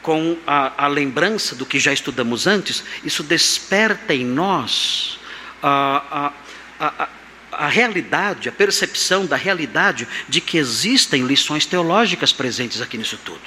com 0.04 0.38
a, 0.46 0.86
a 0.86 0.88
lembrança 0.88 1.56
do 1.56 1.66
que 1.66 1.80
já 1.80 1.92
estudamos 1.92 2.46
antes, 2.46 2.84
isso 3.04 3.24
desperta 3.24 4.14
em 4.14 4.24
nós 4.24 5.18
a, 5.62 6.34
a, 6.80 6.86
a, 6.86 7.10
a 7.52 7.68
realidade, 7.68 8.50
a 8.50 8.52
percepção 8.52 9.26
da 9.26 9.36
realidade 9.36 10.08
de 10.28 10.40
que 10.40 10.58
existem 10.58 11.24
lições 11.24 11.66
teológicas 11.66 12.32
presentes 12.32 12.82
aqui 12.82 12.98
nisso 12.98 13.20
tudo. 13.24 13.42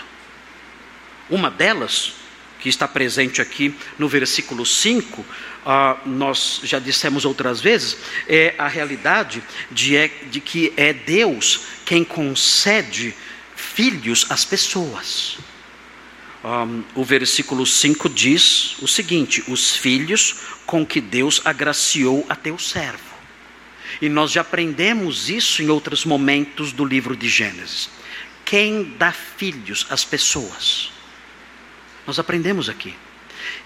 Uma 1.28 1.50
delas, 1.50 2.14
que 2.58 2.68
está 2.68 2.86
presente 2.86 3.40
aqui 3.40 3.74
no 3.98 4.08
versículo 4.08 4.66
5, 4.66 5.20
uh, 5.20 5.26
nós 6.08 6.60
já 6.62 6.78
dissemos 6.78 7.24
outras 7.24 7.60
vezes, 7.60 7.96
é 8.28 8.54
a 8.58 8.68
realidade 8.68 9.42
de, 9.70 9.96
é, 9.96 10.08
de 10.30 10.40
que 10.40 10.72
é 10.76 10.92
Deus 10.92 11.62
quem 11.86 12.04
concede 12.04 13.14
filhos 13.56 14.26
às 14.28 14.44
pessoas. 14.44 15.38
Um, 16.42 16.82
o 16.94 17.04
versículo 17.04 17.66
5 17.66 18.08
diz 18.08 18.76
o 18.80 18.88
seguinte: 18.88 19.44
os 19.46 19.76
filhos 19.76 20.36
com 20.64 20.86
que 20.86 21.00
Deus 21.00 21.42
agraciou 21.44 22.24
a 22.28 22.36
teu 22.36 22.58
servo. 22.58 23.10
E 24.00 24.08
nós 24.08 24.30
já 24.30 24.40
aprendemos 24.40 25.28
isso 25.28 25.62
em 25.62 25.68
outros 25.68 26.04
momentos 26.04 26.72
do 26.72 26.84
livro 26.84 27.14
de 27.14 27.28
Gênesis. 27.28 27.90
Quem 28.44 28.94
dá 28.98 29.12
filhos 29.12 29.86
às 29.90 30.04
pessoas? 30.04 30.90
Nós 32.06 32.18
aprendemos 32.18 32.68
aqui. 32.68 32.94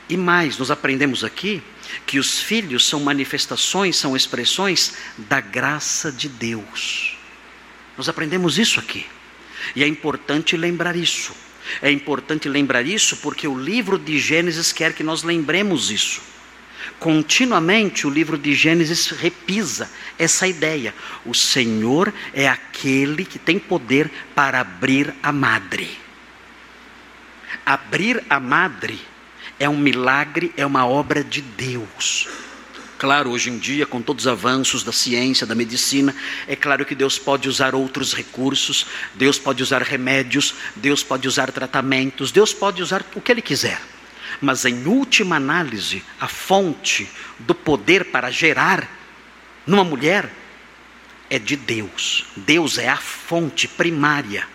E 0.09 0.17
mais, 0.17 0.59
nós 0.59 0.71
aprendemos 0.71 1.23
aqui 1.23 1.63
que 2.07 2.19
os 2.19 2.41
filhos 2.41 2.87
são 2.87 3.01
manifestações, 3.01 3.97
são 3.97 4.17
expressões 4.17 4.95
da 5.17 5.41
graça 5.41 6.11
de 6.11 6.29
Deus. 6.29 7.17
Nós 7.97 8.09
aprendemos 8.09 8.59
isso 8.59 8.81
aqui. 8.81 9.07
E 9.77 9.85
é 9.85 9.87
importante 9.87 10.57
lembrar 10.57 10.97
isso 10.97 11.35
É 11.81 11.91
importante 11.91 12.49
lembrar 12.49 12.87
isso 12.87 13.17
porque 13.19 13.49
o 13.49 13.59
livro 13.59 13.99
de 13.99 14.19
Gênesis 14.19 14.73
quer 14.73 14.93
que 14.93 15.03
nós 15.03 15.23
lembremos 15.23 15.91
isso. 15.91 16.21
Continuamente 16.99 18.07
o 18.07 18.11
livro 18.11 18.37
de 18.37 18.55
Gênesis 18.55 19.09
repisa 19.09 19.91
essa 20.19 20.47
ideia. 20.47 20.95
O 21.25 21.35
Senhor 21.35 22.13
é 22.33 22.49
aquele 22.49 23.25
que 23.25 23.39
tem 23.39 23.59
poder 23.59 24.11
para 24.35 24.61
abrir 24.61 25.15
a 25.23 25.33
madre. 25.33 25.99
Abrir 27.65 28.23
a 28.29 28.39
madre 28.39 29.01
é 29.59 29.69
um 29.69 29.77
milagre, 29.77 30.53
é 30.57 30.67
uma 30.67 30.87
obra 30.87 31.25
de 31.25 31.41
Deus. 31.41 32.29
Claro, 32.99 33.31
hoje 33.31 33.51
em 33.51 33.59
dia, 33.59 33.85
com 33.85 34.01
todos 34.01 34.25
os 34.25 34.31
avanços 34.31 34.85
da 34.85 34.93
ciência, 34.93 35.47
da 35.47 35.55
medicina, 35.55 36.15
é 36.47 36.55
claro 36.55 36.85
que 36.85 36.95
Deus 36.95 37.19
pode 37.19 37.49
usar 37.49 37.75
outros 37.75 38.15
recursos, 38.15 38.87
Deus 39.15 39.39
pode 39.39 39.63
usar 39.63 39.83
remédios, 39.83 40.55
Deus 40.77 41.03
pode 41.03 41.27
usar 41.27 41.51
tratamentos, 41.51 42.31
Deus 42.31 42.53
pode 42.53 42.81
usar 42.81 43.05
o 43.15 43.21
que 43.21 43.33
Ele 43.33 43.43
quiser. 43.43 43.81
Mas, 44.41 44.65
em 44.65 44.87
última 44.87 45.37
análise, 45.37 46.05
a 46.21 46.29
fonte 46.29 47.11
do 47.41 47.55
poder 47.55 48.07
para 48.07 48.31
gerar 48.31 48.89
numa 49.67 49.85
mulher 49.85 50.31
é 51.29 51.39
de 51.39 51.57
Deus. 51.57 52.27
Deus 52.37 52.79
é 52.79 52.89
a 52.89 52.97
fonte 52.97 53.67
primária 53.67 54.47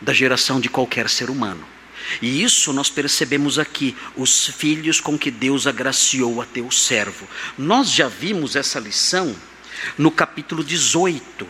da 0.00 0.12
geração 0.12 0.58
de 0.58 0.68
qualquer 0.68 1.08
ser 1.08 1.28
humano. 1.28 1.73
E 2.20 2.42
isso 2.42 2.72
nós 2.72 2.90
percebemos 2.90 3.58
aqui, 3.58 3.96
os 4.16 4.46
filhos 4.48 5.00
com 5.00 5.18
que 5.18 5.30
Deus 5.30 5.66
agraciou 5.66 6.40
a 6.40 6.46
teu 6.46 6.70
servo. 6.70 7.26
Nós 7.56 7.90
já 7.90 8.08
vimos 8.08 8.56
essa 8.56 8.78
lição 8.78 9.34
no 9.98 10.10
capítulo 10.10 10.62
18, 10.62 11.46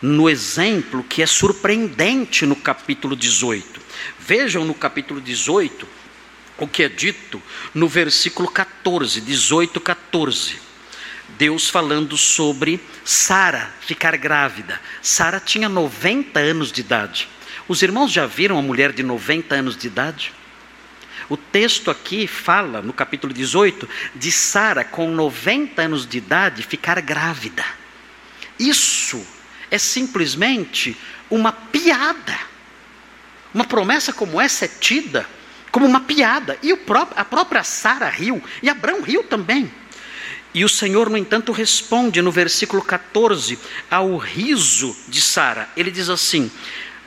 no 0.00 0.28
exemplo 0.28 1.04
que 1.04 1.22
é 1.22 1.26
surpreendente 1.26 2.44
no 2.44 2.56
capítulo 2.56 3.14
18. 3.14 3.80
Vejam 4.18 4.64
no 4.64 4.74
capítulo 4.74 5.20
18 5.20 5.86
o 6.58 6.66
que 6.66 6.82
é 6.82 6.88
dito 6.88 7.42
no 7.74 7.88
versículo 7.88 8.48
14, 8.48 9.20
18, 9.20 9.80
14. 9.80 10.60
Deus 11.38 11.68
falando 11.68 12.16
sobre 12.16 12.80
Sara 13.04 13.72
ficar 13.80 14.16
grávida. 14.16 14.80
Sara 15.00 15.40
tinha 15.40 15.68
90 15.68 16.38
anos 16.38 16.70
de 16.70 16.80
idade. 16.80 17.28
Os 17.68 17.82
irmãos 17.82 18.10
já 18.10 18.26
viram 18.26 18.56
uma 18.56 18.62
mulher 18.62 18.92
de 18.92 19.02
90 19.02 19.54
anos 19.54 19.76
de 19.76 19.86
idade? 19.86 20.32
O 21.28 21.36
texto 21.36 21.90
aqui 21.90 22.26
fala, 22.26 22.82
no 22.82 22.92
capítulo 22.92 23.32
18, 23.32 23.88
de 24.14 24.32
Sara 24.32 24.84
com 24.84 25.10
90 25.10 25.80
anos 25.80 26.06
de 26.06 26.18
idade 26.18 26.62
ficar 26.62 27.00
grávida. 27.00 27.64
Isso 28.58 29.24
é 29.70 29.78
simplesmente 29.78 30.96
uma 31.30 31.52
piada. 31.52 32.38
Uma 33.54 33.64
promessa 33.64 34.12
como 34.12 34.40
essa 34.40 34.64
é 34.64 34.68
tida 34.68 35.26
como 35.70 35.86
uma 35.86 36.00
piada. 36.00 36.58
E 36.62 36.72
a 36.72 37.24
própria 37.24 37.64
Sara 37.64 38.08
riu, 38.08 38.42
e 38.62 38.68
Abraão 38.68 39.00
riu 39.00 39.24
também. 39.24 39.72
E 40.52 40.64
o 40.64 40.68
Senhor, 40.68 41.08
no 41.08 41.16
entanto, 41.16 41.50
responde 41.50 42.20
no 42.20 42.30
versículo 42.30 42.82
14 42.82 43.58
ao 43.90 44.18
riso 44.18 44.94
de 45.08 45.20
Sara. 45.20 45.68
Ele 45.74 45.90
diz 45.90 46.10
assim: 46.10 46.50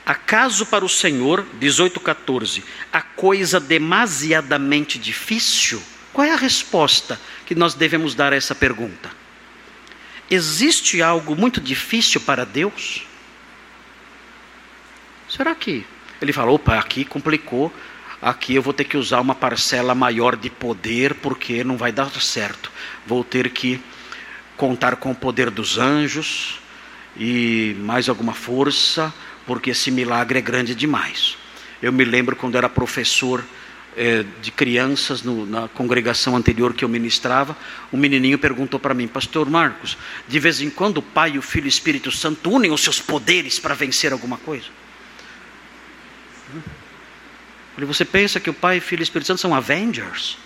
Acaso 0.06 0.64
para 0.66 0.84
o 0.84 0.88
Senhor, 0.88 1.44
18,14, 1.60 2.62
a 2.92 3.02
coisa 3.02 3.58
demasiadamente 3.58 5.00
difícil? 5.00 5.82
Qual 6.12 6.24
é 6.24 6.30
a 6.30 6.36
resposta 6.36 7.20
que 7.44 7.56
nós 7.56 7.74
devemos 7.74 8.14
dar 8.14 8.32
a 8.32 8.36
essa 8.36 8.54
pergunta? 8.54 9.10
Existe 10.30 11.02
algo 11.02 11.34
muito 11.34 11.60
difícil 11.60 12.20
para 12.20 12.46
Deus? 12.46 13.02
Será 15.28 15.56
que 15.56 15.84
ele 16.22 16.32
falou, 16.32 16.54
opa, 16.54 16.78
aqui 16.78 17.04
complicou, 17.04 17.72
aqui 18.22 18.54
eu 18.54 18.62
vou 18.62 18.72
ter 18.72 18.84
que 18.84 18.96
usar 18.96 19.20
uma 19.20 19.34
parcela 19.34 19.92
maior 19.92 20.36
de 20.36 20.48
poder 20.48 21.14
porque 21.14 21.64
não 21.64 21.76
vai 21.76 21.90
dar 21.90 22.12
certo. 22.20 22.70
Vou 23.04 23.24
ter 23.24 23.50
que 23.50 23.80
contar 24.56 24.96
com 24.96 25.10
o 25.10 25.16
poder 25.16 25.50
dos 25.50 25.78
anjos 25.78 26.60
e 27.16 27.76
mais 27.80 28.08
alguma 28.08 28.34
força 28.34 29.12
porque 29.46 29.70
esse 29.70 29.90
milagre 29.90 30.38
é 30.38 30.42
grande 30.42 30.74
demais. 30.74 31.36
Eu 31.80 31.92
me 31.92 32.04
lembro 32.04 32.34
quando 32.34 32.56
era 32.56 32.68
professor 32.68 33.44
é, 33.96 34.24
de 34.42 34.50
crianças 34.50 35.22
no, 35.22 35.46
na 35.46 35.68
congregação 35.68 36.36
anterior 36.36 36.74
que 36.74 36.84
eu 36.84 36.88
ministrava, 36.88 37.56
um 37.92 37.96
menininho 37.96 38.38
perguntou 38.38 38.78
para 38.78 38.92
mim, 38.92 39.08
Pastor 39.08 39.48
Marcos, 39.48 39.96
de 40.28 40.38
vez 40.38 40.60
em 40.60 40.68
quando 40.68 40.98
o 40.98 41.02
Pai, 41.02 41.38
o 41.38 41.42
Filho 41.42 41.64
e 41.64 41.68
o 41.68 41.70
Espírito 41.70 42.10
Santo 42.10 42.50
unem 42.50 42.72
os 42.72 42.82
seus 42.82 43.00
poderes 43.00 43.58
para 43.58 43.74
vencer 43.74 44.12
alguma 44.12 44.36
coisa? 44.36 44.66
Falei, 47.74 47.86
você 47.86 48.04
pensa 48.04 48.40
que 48.40 48.50
o 48.50 48.54
Pai, 48.54 48.78
o 48.78 48.82
Filho 48.82 49.00
e 49.00 49.02
Espírito 49.02 49.26
Santo 49.26 49.40
são 49.40 49.54
Avengers? 49.54 50.38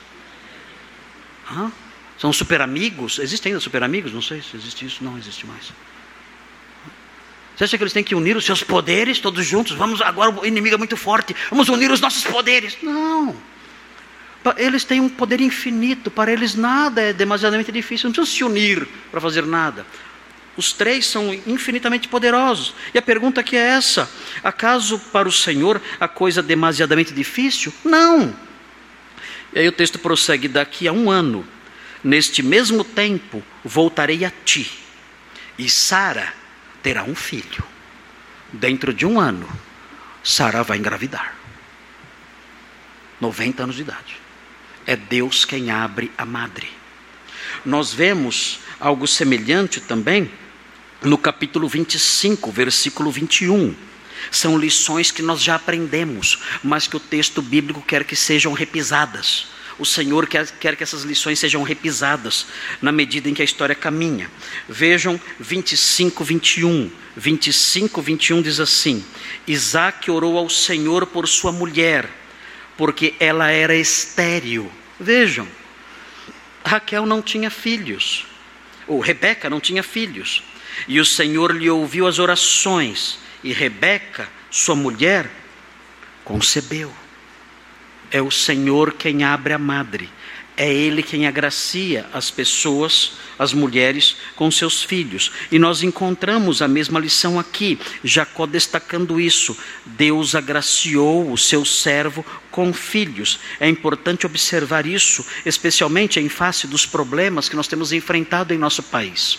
Hã? 1.50 1.70
São 2.18 2.32
super 2.32 2.60
amigos? 2.60 3.18
Existem 3.18 3.50
ainda 3.50 3.60
super 3.60 3.82
amigos? 3.82 4.12
Não 4.12 4.22
sei 4.22 4.42
se 4.42 4.56
existe 4.56 4.84
isso, 4.84 5.02
não 5.02 5.16
existe 5.16 5.46
mais. 5.46 5.72
Você 7.60 7.64
acha 7.64 7.76
que 7.76 7.82
eles 7.82 7.92
têm 7.92 8.02
que 8.02 8.14
unir 8.14 8.38
os 8.38 8.46
seus 8.46 8.62
poderes 8.62 9.18
todos 9.18 9.44
juntos? 9.44 9.76
Vamos, 9.76 10.00
agora 10.00 10.30
o 10.30 10.46
inimigo 10.46 10.76
é 10.76 10.78
muito 10.78 10.96
forte, 10.96 11.36
vamos 11.50 11.68
unir 11.68 11.90
os 11.90 12.00
nossos 12.00 12.24
poderes. 12.24 12.78
Não. 12.82 13.36
Eles 14.56 14.82
têm 14.82 14.98
um 14.98 15.10
poder 15.10 15.42
infinito, 15.42 16.10
para 16.10 16.32
eles 16.32 16.54
nada 16.54 17.02
é 17.02 17.12
demasiadamente 17.12 17.70
difícil, 17.70 18.08
não 18.08 18.14
precisam 18.14 18.34
se 18.34 18.44
unir 18.44 18.88
para 19.10 19.20
fazer 19.20 19.44
nada. 19.44 19.84
Os 20.56 20.72
três 20.72 21.04
são 21.04 21.34
infinitamente 21.46 22.08
poderosos. 22.08 22.72
E 22.94 22.98
a 22.98 23.02
pergunta 23.02 23.42
aqui 23.42 23.58
é 23.58 23.60
essa: 23.60 24.10
acaso 24.42 24.98
para 25.12 25.28
o 25.28 25.32
Senhor 25.32 25.82
a 26.00 26.08
coisa 26.08 26.42
demasiadamente 26.42 27.12
difícil? 27.12 27.74
Não. 27.84 28.34
E 29.52 29.58
aí 29.58 29.68
o 29.68 29.72
texto 29.72 29.98
prossegue: 29.98 30.48
daqui 30.48 30.88
a 30.88 30.92
um 30.94 31.10
ano, 31.10 31.46
neste 32.02 32.42
mesmo 32.42 32.82
tempo, 32.84 33.42
voltarei 33.62 34.24
a 34.24 34.32
ti, 34.46 34.72
e 35.58 35.68
Sara 35.68 36.39
terá 36.82 37.04
um 37.04 37.14
filho. 37.14 37.62
Dentro 38.52 38.92
de 38.92 39.06
um 39.06 39.20
ano, 39.20 39.48
Sara 40.22 40.62
vai 40.62 40.78
engravidar. 40.78 41.34
90 43.20 43.62
anos 43.62 43.76
de 43.76 43.82
idade. 43.82 44.16
É 44.86 44.96
Deus 44.96 45.44
quem 45.44 45.70
abre 45.70 46.10
a 46.16 46.24
madre. 46.24 46.68
Nós 47.64 47.92
vemos 47.92 48.60
algo 48.78 49.06
semelhante 49.06 49.80
também 49.80 50.30
no 51.02 51.18
capítulo 51.18 51.68
25, 51.68 52.50
versículo 52.50 53.10
21. 53.10 53.74
São 54.30 54.58
lições 54.58 55.10
que 55.10 55.22
nós 55.22 55.42
já 55.42 55.54
aprendemos, 55.54 56.38
mas 56.62 56.86
que 56.86 56.96
o 56.96 57.00
texto 57.00 57.40
bíblico 57.40 57.82
quer 57.82 58.04
que 58.04 58.16
sejam 58.16 58.52
repisadas 58.52 59.48
o 59.80 59.86
Senhor 59.86 60.28
quer, 60.28 60.46
quer 60.60 60.76
que 60.76 60.82
essas 60.82 61.04
lições 61.04 61.38
sejam 61.38 61.62
repisadas 61.62 62.46
na 62.82 62.92
medida 62.92 63.30
em 63.30 63.34
que 63.34 63.40
a 63.40 63.44
história 63.44 63.74
caminha. 63.74 64.30
Vejam 64.68 65.18
25, 65.40 66.22
21. 66.22 66.90
25, 67.16 68.02
21 68.02 68.42
diz 68.42 68.60
assim: 68.60 69.02
Isaac 69.46 70.10
orou 70.10 70.36
ao 70.36 70.50
Senhor 70.50 71.06
por 71.06 71.26
sua 71.26 71.50
mulher, 71.50 72.06
porque 72.76 73.14
ela 73.18 73.50
era 73.50 73.74
estéril. 73.74 74.70
Vejam, 75.00 75.48
Raquel 76.62 77.06
não 77.06 77.22
tinha 77.22 77.50
filhos, 77.50 78.26
ou 78.86 79.00
Rebeca 79.00 79.48
não 79.48 79.60
tinha 79.60 79.82
filhos, 79.82 80.42
e 80.86 81.00
o 81.00 81.06
Senhor 81.06 81.56
lhe 81.56 81.70
ouviu 81.70 82.06
as 82.06 82.18
orações, 82.18 83.18
e 83.42 83.50
Rebeca, 83.50 84.28
sua 84.50 84.74
mulher, 84.74 85.30
concebeu. 86.22 86.92
É 88.10 88.20
o 88.20 88.30
Senhor 88.30 88.92
quem 88.94 89.22
abre 89.22 89.52
a 89.52 89.58
madre. 89.58 90.10
É 90.56 90.70
Ele 90.70 91.02
quem 91.02 91.26
agracia 91.26 92.04
as 92.12 92.30
pessoas, 92.30 93.12
as 93.38 93.54
mulheres, 93.54 94.16
com 94.36 94.50
seus 94.50 94.82
filhos. 94.82 95.32
E 95.50 95.58
nós 95.58 95.82
encontramos 95.82 96.60
a 96.60 96.68
mesma 96.68 97.00
lição 97.00 97.38
aqui, 97.38 97.78
Jacó 98.04 98.44
destacando 98.44 99.18
isso. 99.18 99.56
Deus 99.86 100.34
agraciou 100.34 101.32
o 101.32 101.38
seu 101.38 101.64
servo 101.64 102.26
com 102.50 102.74
filhos. 102.74 103.38
É 103.58 103.68
importante 103.68 104.26
observar 104.26 104.84
isso, 104.84 105.24
especialmente 105.46 106.20
em 106.20 106.28
face 106.28 106.66
dos 106.66 106.84
problemas 106.84 107.48
que 107.48 107.56
nós 107.56 107.68
temos 107.68 107.90
enfrentado 107.90 108.52
em 108.52 108.58
nosso 108.58 108.82
país. 108.82 109.38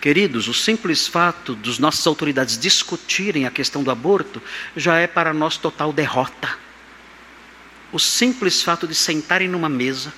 Queridos, 0.00 0.46
o 0.46 0.54
simples 0.54 1.08
fato 1.08 1.54
dos 1.54 1.80
nossas 1.80 2.06
autoridades 2.06 2.56
discutirem 2.56 3.44
a 3.44 3.50
questão 3.50 3.82
do 3.82 3.90
aborto 3.90 4.40
já 4.76 4.98
é 4.98 5.08
para 5.08 5.34
nós 5.34 5.56
total 5.56 5.92
derrota 5.92 6.65
o 7.92 7.98
simples 7.98 8.62
fato 8.62 8.86
de 8.86 8.94
sentarem 8.94 9.48
numa 9.48 9.68
mesa 9.68 10.12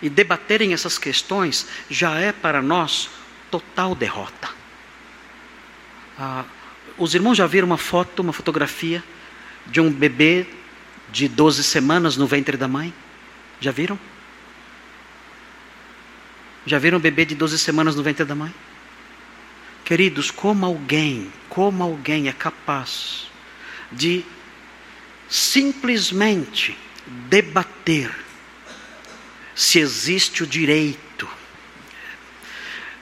e 0.00 0.08
debaterem 0.08 0.72
essas 0.72 0.96
questões 0.96 1.66
já 1.90 2.18
é 2.18 2.32
para 2.32 2.62
nós 2.62 3.10
total 3.50 3.94
derrota. 3.94 4.48
Ah, 6.18 6.44
os 6.96 7.14
irmãos 7.14 7.36
já 7.36 7.46
viram 7.46 7.66
uma 7.66 7.78
foto, 7.78 8.20
uma 8.20 8.32
fotografia 8.32 9.02
de 9.66 9.80
um 9.80 9.90
bebê 9.90 10.46
de 11.10 11.28
12 11.28 11.62
semanas 11.64 12.16
no 12.16 12.26
ventre 12.26 12.56
da 12.56 12.68
mãe? 12.68 12.92
Já 13.60 13.70
viram? 13.70 13.98
Já 16.66 16.78
viram 16.78 16.98
um 16.98 17.00
bebê 17.00 17.24
de 17.24 17.34
12 17.34 17.58
semanas 17.58 17.96
no 17.96 18.02
ventre 18.02 18.24
da 18.24 18.34
mãe? 18.34 18.54
Queridos, 19.84 20.30
como 20.30 20.66
alguém, 20.66 21.32
como 21.48 21.82
alguém 21.82 22.28
é 22.28 22.32
capaz 22.32 23.26
de 23.90 24.24
simplesmente 25.28 26.76
debater 27.28 28.10
se 29.54 29.78
existe 29.78 30.42
o 30.42 30.46
direito 30.46 31.28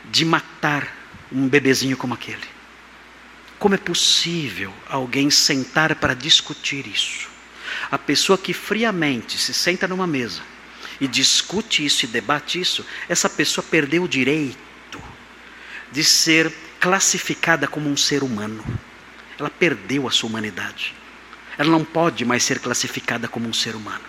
de 0.06 0.24
matar 0.24 0.94
um 1.30 1.48
bebezinho 1.48 1.96
como 1.96 2.14
aquele. 2.14 2.56
Como 3.58 3.74
é 3.74 3.78
possível 3.78 4.72
alguém 4.88 5.30
sentar 5.30 5.94
para 5.96 6.14
discutir 6.14 6.86
isso? 6.86 7.28
A 7.90 7.98
pessoa 7.98 8.38
que 8.38 8.52
friamente 8.52 9.38
se 9.38 9.52
senta 9.52 9.88
numa 9.88 10.06
mesa 10.06 10.42
e 11.00 11.06
discute 11.06 11.84
isso 11.84 12.04
e 12.04 12.08
debate 12.08 12.60
isso, 12.60 12.84
essa 13.08 13.28
pessoa 13.28 13.64
perdeu 13.68 14.04
o 14.04 14.08
direito 14.08 14.56
de 15.92 16.02
ser 16.02 16.52
classificada 16.80 17.66
como 17.66 17.88
um 17.88 17.96
ser 17.96 18.22
humano. 18.22 18.64
Ela 19.38 19.50
perdeu 19.50 20.06
a 20.06 20.10
sua 20.10 20.28
humanidade. 20.28 20.94
Ela 21.58 21.70
não 21.70 21.84
pode 21.84 22.24
mais 22.24 22.42
ser 22.44 22.58
classificada 22.58 23.28
como 23.28 23.48
um 23.48 23.52
ser 23.52 23.74
humano. 23.74 24.04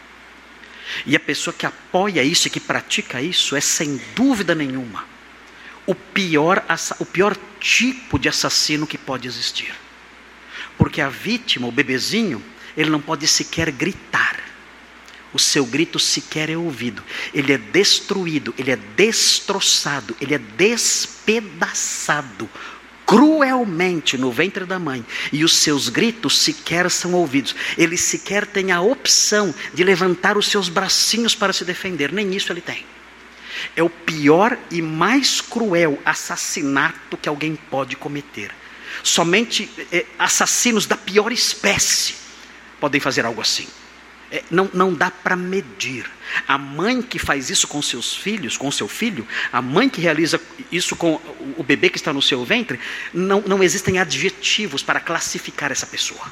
E 1.05 1.15
a 1.15 1.19
pessoa 1.19 1.53
que 1.53 1.65
apoia 1.65 2.23
isso 2.23 2.47
e 2.47 2.51
que 2.51 2.59
pratica 2.59 3.21
isso 3.21 3.55
é, 3.55 3.61
sem 3.61 4.01
dúvida 4.15 4.55
nenhuma, 4.55 5.05
o 5.85 5.93
pior, 5.95 6.63
o 6.99 7.05
pior 7.05 7.37
tipo 7.59 8.17
de 8.19 8.27
assassino 8.27 8.87
que 8.87 8.97
pode 8.97 9.27
existir. 9.27 9.73
Porque 10.77 11.01
a 11.01 11.09
vítima, 11.09 11.67
o 11.67 11.71
bebezinho, 11.71 12.43
ele 12.75 12.89
não 12.89 13.01
pode 13.01 13.27
sequer 13.27 13.71
gritar. 13.71 14.37
O 15.33 15.39
seu 15.39 15.65
grito 15.65 15.99
sequer 15.99 16.49
é 16.49 16.57
ouvido. 16.57 17.03
Ele 17.33 17.53
é 17.53 17.57
destruído, 17.57 18.53
ele 18.57 18.71
é 18.71 18.75
destroçado, 18.75 20.15
ele 20.19 20.35
é 20.35 20.37
despedaçado 20.37 20.89
cruelmente 23.07 24.17
no 24.17 24.29
ventre 24.29 24.65
da 24.65 24.77
mãe 24.77 25.03
e 25.31 25.45
os 25.45 25.55
seus 25.55 25.87
gritos 25.87 26.39
sequer 26.39 26.91
são 26.91 27.13
ouvidos. 27.13 27.55
Ele 27.77 27.95
sequer 27.95 28.45
tem 28.45 28.73
a 28.73 28.81
opção 28.81 29.55
de 29.73 29.81
levantar 29.81 30.37
os 30.37 30.47
seus 30.47 30.67
bracinhos 30.67 31.33
para 31.33 31.53
se 31.53 31.63
defender, 31.63 32.11
nem 32.11 32.35
isso 32.35 32.51
ele 32.51 32.59
tem. 32.59 32.85
É 33.77 33.81
o 33.81 33.89
pior 33.89 34.57
e 34.69 34.81
mais 34.81 35.39
cruel 35.39 35.97
assassinato 36.05 37.15
que 37.15 37.29
alguém 37.29 37.55
pode 37.55 37.95
cometer. 37.95 38.51
Somente 39.01 39.69
é, 39.91 40.05
assassinos 40.19 40.85
da 40.85 40.97
pior 40.97 41.31
espécie 41.31 42.15
podem 42.79 42.99
fazer 42.99 43.25
algo 43.25 43.41
assim. 43.41 43.67
É, 44.29 44.43
não, 44.51 44.69
não 44.73 44.93
dá 44.93 45.09
para 45.09 45.37
medir. 45.37 46.05
A 46.47 46.57
mãe 46.57 47.01
que 47.01 47.19
faz 47.19 47.49
isso 47.49 47.67
com 47.67 47.81
seus 47.81 48.15
filhos, 48.15 48.57
com 48.57 48.71
seu 48.71 48.87
filho, 48.87 49.27
a 49.51 49.61
mãe 49.61 49.89
que 49.89 50.01
realiza 50.01 50.39
isso 50.71 50.95
com 50.95 51.21
o 51.57 51.63
bebê 51.63 51.89
que 51.89 51.97
está 51.97 52.13
no 52.13 52.21
seu 52.21 52.43
ventre, 52.43 52.79
não, 53.13 53.41
não 53.41 53.63
existem 53.63 53.99
adjetivos 53.99 54.83
para 54.83 54.99
classificar 54.99 55.71
essa 55.71 55.85
pessoa. 55.85 56.31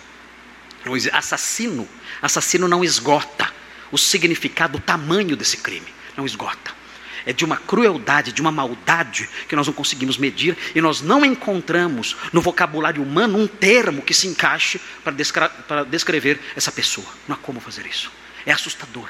Assassino, 1.13 1.87
assassino 2.21 2.67
não 2.67 2.83
esgota 2.83 3.51
o 3.91 3.97
significado, 3.97 4.77
o 4.77 4.81
tamanho 4.81 5.35
desse 5.35 5.57
crime, 5.57 5.87
não 6.15 6.25
esgota 6.25 6.85
é 7.25 7.33
de 7.33 7.43
uma 7.43 7.57
crueldade, 7.57 8.31
de 8.31 8.41
uma 8.41 8.51
maldade 8.51 9.27
que 9.49 9.55
nós 9.55 9.65
não 9.65 9.73
conseguimos 9.73 10.17
medir 10.17 10.55
e 10.75 10.81
nós 10.81 11.01
não 11.01 11.25
encontramos 11.25 12.15
no 12.31 12.41
vocabulário 12.41 13.01
humano 13.01 13.37
um 13.37 13.47
termo 13.47 14.01
que 14.01 14.13
se 14.13 14.27
encaixe 14.27 14.79
para, 15.03 15.49
para 15.49 15.83
descrever 15.83 16.39
essa 16.55 16.71
pessoa. 16.71 17.07
Não 17.27 17.35
há 17.35 17.39
como 17.39 17.59
fazer 17.59 17.85
isso. 17.87 18.11
É 18.45 18.51
assustador. 18.51 19.09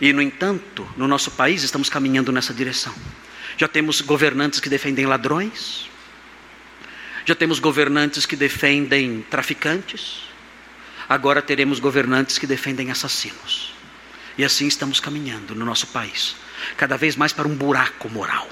E, 0.00 0.12
no 0.12 0.22
entanto, 0.22 0.88
no 0.96 1.06
nosso 1.06 1.30
país 1.32 1.62
estamos 1.62 1.88
caminhando 1.88 2.32
nessa 2.32 2.54
direção. 2.54 2.94
Já 3.56 3.68
temos 3.68 4.00
governantes 4.00 4.60
que 4.60 4.68
defendem 4.68 5.04
ladrões, 5.04 5.88
já 7.26 7.34
temos 7.34 7.58
governantes 7.58 8.24
que 8.24 8.34
defendem 8.34 9.24
traficantes, 9.28 10.22
agora 11.08 11.42
teremos 11.42 11.78
governantes 11.78 12.38
que 12.38 12.46
defendem 12.46 12.90
assassinos. 12.90 13.74
E 14.38 14.44
assim 14.44 14.66
estamos 14.66 15.00
caminhando 15.00 15.54
no 15.54 15.66
nosso 15.66 15.88
país 15.88 16.34
cada 16.76 16.96
vez 16.96 17.16
mais 17.16 17.32
para 17.32 17.46
um 17.46 17.54
buraco 17.54 18.08
moral. 18.08 18.48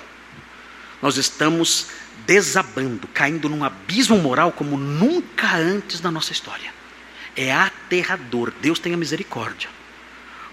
Nós 1.00 1.16
estamos 1.16 1.88
desabando, 2.26 3.06
caindo 3.08 3.48
num 3.48 3.64
abismo 3.64 4.18
moral 4.18 4.52
como 4.52 4.76
nunca 4.76 5.56
antes 5.56 6.00
na 6.00 6.10
nossa 6.10 6.32
história. 6.32 6.72
É 7.36 7.52
aterrador. 7.52 8.52
Deus 8.60 8.78
tenha 8.78 8.96
misericórdia. 8.96 9.70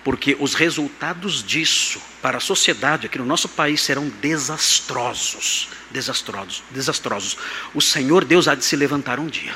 Porque 0.05 0.37
os 0.39 0.53
resultados 0.53 1.43
disso 1.43 1.99
para 2.21 2.37
a 2.37 2.39
sociedade 2.39 3.07
aqui 3.07 3.17
no 3.17 3.25
nosso 3.25 3.49
país 3.49 3.81
serão 3.81 4.07
desastrosos, 4.07 5.67
desastrosos, 5.89 6.61
desastrosos. 6.69 7.35
O 7.73 7.81
Senhor 7.81 8.23
Deus 8.23 8.47
há 8.47 8.53
de 8.53 8.63
se 8.63 8.75
levantar 8.75 9.19
um 9.19 9.25
dia 9.25 9.55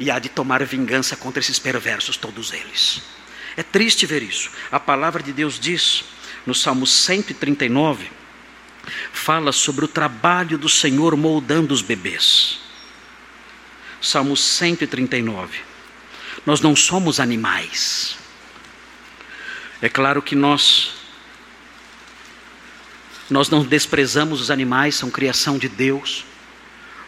e 0.00 0.10
há 0.10 0.18
de 0.18 0.28
tomar 0.28 0.64
vingança 0.64 1.14
contra 1.16 1.38
esses 1.38 1.60
perversos 1.60 2.16
todos 2.16 2.52
eles. 2.52 3.00
É 3.56 3.62
triste 3.62 4.06
ver 4.06 4.24
isso. 4.24 4.50
A 4.72 4.80
palavra 4.80 5.22
de 5.22 5.32
Deus 5.32 5.56
diz 5.56 6.02
no 6.44 6.52
Salmo 6.52 6.84
139, 6.84 8.10
fala 9.12 9.52
sobre 9.52 9.84
o 9.84 9.88
trabalho 9.88 10.58
do 10.58 10.68
Senhor 10.68 11.16
moldando 11.16 11.72
os 11.72 11.80
bebês. 11.80 12.58
Salmo 14.00 14.36
139. 14.36 15.60
Nós 16.44 16.60
não 16.60 16.74
somos 16.74 17.20
animais. 17.20 18.25
É 19.80 19.88
claro 19.88 20.22
que 20.22 20.34
nós 20.34 20.94
nós 23.28 23.50
não 23.50 23.64
desprezamos 23.64 24.40
os 24.40 24.50
animais, 24.50 24.94
são 24.94 25.10
criação 25.10 25.58
de 25.58 25.68
Deus. 25.68 26.24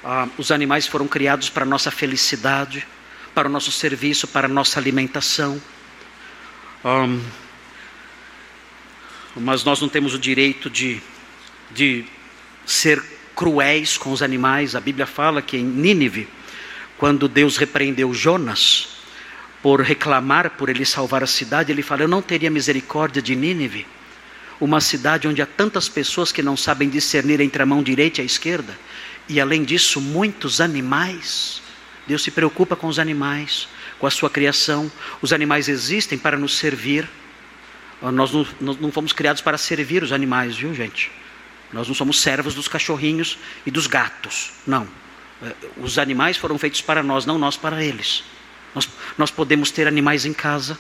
Ah, 0.05 0.29
os 0.37 0.51
animais 0.51 0.87
foram 0.87 1.07
criados 1.07 1.49
para 1.49 1.63
a 1.63 1.67
nossa 1.67 1.91
felicidade, 1.91 2.87
para 3.35 3.49
o 3.49 3.51
nosso 3.51 3.71
serviço, 3.71 4.27
para 4.27 4.47
a 4.47 4.51
nossa 4.51 4.81
alimentação. 4.81 5.63
Um, 6.85 7.23
mas 9.37 9.63
nós 9.63 9.81
não 9.81 9.89
temos 9.89 10.13
o 10.13 10.19
direito 10.19 10.69
de, 10.69 11.01
de 11.71 12.05
ser 12.67 13.03
cruéis 13.37 13.97
com 13.97 14.11
os 14.11 14.23
animais. 14.23 14.75
A 14.75 14.81
Bíblia 14.81 15.07
fala 15.07 15.41
que 15.41 15.57
em 15.57 15.65
Nínive, 15.65 16.29
quando 16.99 17.29
Deus 17.29 17.57
repreendeu 17.57 18.13
Jonas 18.13 18.98
por 19.63 19.81
reclamar 19.81 20.51
por 20.51 20.69
ele 20.69 20.85
salvar 20.85 21.23
a 21.23 21.27
cidade, 21.27 21.73
ele 21.73 21.83
fala: 21.83 22.03
Eu 22.03 22.09
não 22.09 22.23
teria 22.23 22.51
misericórdia 22.51 23.21
de 23.21 23.35
Nínive, 23.35 23.87
uma 24.61 24.81
cidade 24.81 25.27
onde 25.27 25.43
há 25.43 25.47
tantas 25.47 25.89
pessoas 25.89 26.33
que 26.33 26.43
não 26.43 26.57
sabem 26.57 26.89
discernir 26.89 27.41
entre 27.41 27.63
a 27.63 27.67
mão 27.67 27.83
direita 27.83 28.21
e 28.21 28.23
a 28.23 28.27
esquerda, 28.27 28.79
e 29.29 29.41
além 29.41 29.65
disso, 29.65 30.01
muitos 30.01 30.61
animais. 30.61 31.63
Deus 32.07 32.23
se 32.23 32.31
preocupa 32.31 32.75
com 32.75 32.87
os 32.87 32.99
animais, 32.99 33.69
com 33.99 34.07
a 34.07 34.11
sua 34.11 34.31
criação. 34.31 34.91
Os 35.21 35.31
animais 35.31 35.69
existem 35.69 36.17
para 36.17 36.39
nos 36.39 36.57
servir. 36.57 37.07
Nós 38.01 38.33
não, 38.33 38.47
nós 38.59 38.81
não 38.81 38.91
fomos 38.91 39.13
criados 39.13 39.43
para 39.43 39.59
servir 39.59 40.03
os 40.03 40.11
animais, 40.11 40.57
viu, 40.57 40.73
gente? 40.75 41.11
Nós 41.71 41.87
não 41.87 41.95
somos 41.95 42.23
servos 42.23 42.55
dos 42.55 42.67
cachorrinhos 42.67 43.39
e 43.67 43.71
dos 43.71 43.87
gatos. 43.87 44.53
Não. 44.67 44.89
É, 45.43 45.53
os 45.77 45.99
animais 45.99 46.39
foram 46.39 46.57
feitos 46.59 46.81
para 46.81 47.03
nós, 47.03 47.27
não 47.27 47.39
nós 47.39 47.59
para 47.59 47.85
eles. 47.85 48.25
Nós, 48.75 48.89
nós 49.17 49.31
podemos 49.31 49.71
ter 49.71 49.87
animais 49.87 50.25
em 50.25 50.33
casa, 50.33 50.79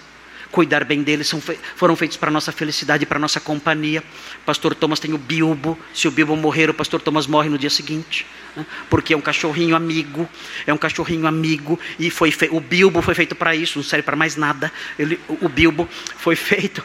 cuidar 0.50 0.84
bem 0.84 1.02
deles, 1.02 1.28
são, 1.28 1.42
foram 1.76 1.94
feitos 1.94 2.16
para 2.16 2.30
nossa 2.30 2.52
felicidade, 2.52 3.04
para 3.06 3.18
nossa 3.18 3.40
companhia. 3.40 4.02
Pastor 4.44 4.74
Thomas 4.74 4.98
tem 4.98 5.12
o 5.12 5.18
Bilbo, 5.18 5.78
se 5.92 6.08
o 6.08 6.10
Bilbo 6.10 6.36
morrer, 6.36 6.70
o 6.70 6.74
pastor 6.74 7.00
Thomas 7.00 7.26
morre 7.26 7.48
no 7.48 7.58
dia 7.58 7.70
seguinte, 7.70 8.26
né? 8.56 8.64
porque 8.88 9.12
é 9.12 9.16
um 9.16 9.20
cachorrinho 9.20 9.76
amigo, 9.76 10.28
é 10.66 10.72
um 10.72 10.78
cachorrinho 10.78 11.26
amigo, 11.26 11.78
e 11.98 12.10
foi 12.10 12.32
o 12.50 12.60
Bilbo 12.60 13.02
foi 13.02 13.14
feito 13.14 13.34
para 13.34 13.54
isso, 13.54 13.78
não 13.78 13.84
serve 13.84 14.02
para 14.02 14.16
mais 14.16 14.36
nada. 14.36 14.72
Ele, 14.98 15.20
o 15.28 15.48
Bilbo 15.48 15.88
foi 16.16 16.36
feito, 16.36 16.82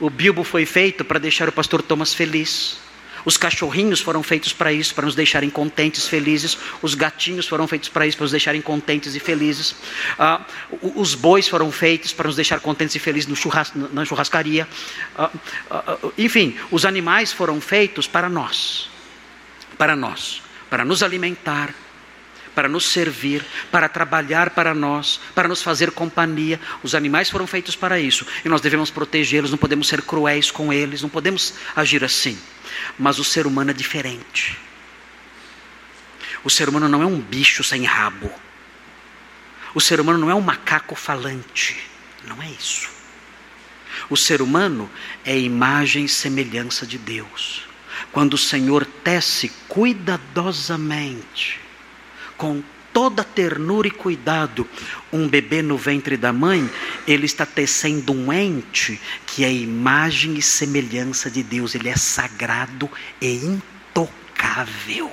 o 0.00 0.08
Bilbo 0.08 0.44
foi 0.44 0.66
feito 0.66 1.04
para 1.04 1.18
deixar 1.18 1.48
o 1.48 1.52
pastor 1.52 1.82
Thomas 1.82 2.14
feliz. 2.14 2.80
Os 3.24 3.36
cachorrinhos 3.36 4.00
foram 4.00 4.22
feitos 4.22 4.52
para 4.52 4.72
isso, 4.72 4.94
para 4.94 5.06
nos 5.06 5.14
deixarem 5.14 5.50
contentes, 5.50 6.06
felizes. 6.06 6.56
Os 6.80 6.94
gatinhos 6.94 7.46
foram 7.46 7.66
feitos 7.68 7.88
para 7.88 8.06
isso, 8.06 8.16
para 8.16 8.24
nos 8.24 8.30
deixarem 8.30 8.60
contentes 8.60 9.14
e 9.14 9.20
felizes. 9.20 9.74
Ah, 10.18 10.44
os 10.94 11.14
bois 11.14 11.48
foram 11.48 11.70
feitos 11.70 12.12
para 12.12 12.26
nos 12.26 12.36
deixar 12.36 12.60
contentes 12.60 12.94
e 12.94 12.98
felizes 12.98 13.28
no 13.28 13.36
churras, 13.36 13.72
na 13.74 14.04
churrascaria. 14.04 14.66
Ah, 15.16 15.30
ah, 15.70 15.98
enfim, 16.18 16.56
os 16.70 16.84
animais 16.84 17.32
foram 17.32 17.60
feitos 17.60 18.06
para 18.06 18.28
nós. 18.28 18.88
Para 19.78 19.96
nós. 19.96 20.42
Para 20.68 20.84
nos 20.84 21.02
alimentar, 21.02 21.74
para 22.54 22.68
nos 22.68 22.86
servir, 22.86 23.44
para 23.70 23.88
trabalhar 23.88 24.50
para 24.50 24.74
nós, 24.74 25.20
para 25.34 25.48
nos 25.48 25.62
fazer 25.62 25.90
companhia. 25.90 26.60
Os 26.82 26.94
animais 26.94 27.30
foram 27.30 27.46
feitos 27.46 27.76
para 27.76 27.98
isso 27.98 28.26
e 28.44 28.48
nós 28.48 28.60
devemos 28.60 28.90
protegê-los, 28.90 29.50
não 29.50 29.58
podemos 29.58 29.88
ser 29.88 30.02
cruéis 30.02 30.50
com 30.50 30.72
eles, 30.72 31.02
não 31.02 31.08
podemos 31.08 31.54
agir 31.74 32.04
assim. 32.04 32.38
Mas 32.98 33.18
o 33.18 33.24
ser 33.24 33.46
humano 33.46 33.70
é 33.70 33.74
diferente. 33.74 34.58
O 36.44 36.50
ser 36.50 36.68
humano 36.68 36.88
não 36.88 37.02
é 37.02 37.06
um 37.06 37.20
bicho 37.20 37.62
sem 37.62 37.84
rabo. 37.84 38.30
O 39.74 39.80
ser 39.80 40.00
humano 40.00 40.18
não 40.18 40.30
é 40.30 40.34
um 40.34 40.40
macaco 40.40 40.94
falante. 40.94 41.76
Não 42.26 42.42
é 42.42 42.48
isso. 42.48 42.90
O 44.10 44.16
ser 44.16 44.42
humano 44.42 44.90
é 45.24 45.38
imagem 45.38 46.04
e 46.04 46.08
semelhança 46.08 46.86
de 46.86 46.98
Deus. 46.98 47.62
Quando 48.10 48.34
o 48.34 48.38
Senhor 48.38 48.84
tece 48.84 49.50
cuidadosamente, 49.68 51.60
com 52.42 52.60
toda 52.92 53.22
ternura 53.22 53.86
e 53.86 53.90
cuidado. 53.92 54.68
Um 55.12 55.28
bebê 55.28 55.62
no 55.62 55.78
ventre 55.78 56.16
da 56.16 56.32
mãe, 56.32 56.68
ele 57.06 57.24
está 57.24 57.46
tecendo 57.46 58.12
um 58.12 58.32
ente 58.32 59.00
que 59.24 59.44
é 59.44 59.52
imagem 59.52 60.34
e 60.34 60.42
semelhança 60.42 61.30
de 61.30 61.40
Deus, 61.40 61.76
ele 61.76 61.88
é 61.88 61.94
sagrado 61.94 62.90
e 63.20 63.36
intocável. 63.36 65.12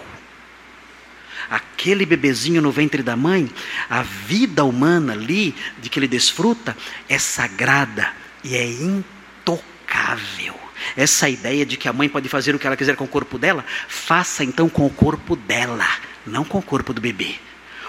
Aquele 1.52 2.04
bebezinho 2.04 2.64
no 2.64 2.72
ventre 2.72 3.04
da 3.04 3.16
mãe, 3.16 3.48
a 3.88 4.02
vida 4.02 4.64
humana 4.64 5.14
ali, 5.14 5.54
de 5.80 5.88
que 5.88 6.00
ele 6.00 6.08
desfruta, 6.08 6.76
é 7.08 7.20
sagrada 7.20 8.12
e 8.44 8.56
é 8.56 8.66
intocável. 8.66 10.56
Essa 10.98 11.30
ideia 11.30 11.64
de 11.64 11.78
que 11.78 11.88
a 11.88 11.94
mãe 11.94 12.10
pode 12.10 12.28
fazer 12.28 12.56
o 12.56 12.60
que 12.60 12.66
ela 12.66 12.76
quiser 12.76 12.96
com 12.96 13.04
o 13.04 13.08
corpo 13.08 13.38
dela, 13.38 13.64
faça 13.88 14.44
então 14.44 14.68
com 14.68 14.88
o 14.88 14.90
corpo 14.90 15.36
dela, 15.36 15.88
não 16.26 16.44
com 16.44 16.60
o 16.60 16.64
corpo 16.64 16.94
do 16.94 17.02
bebê. 17.02 17.36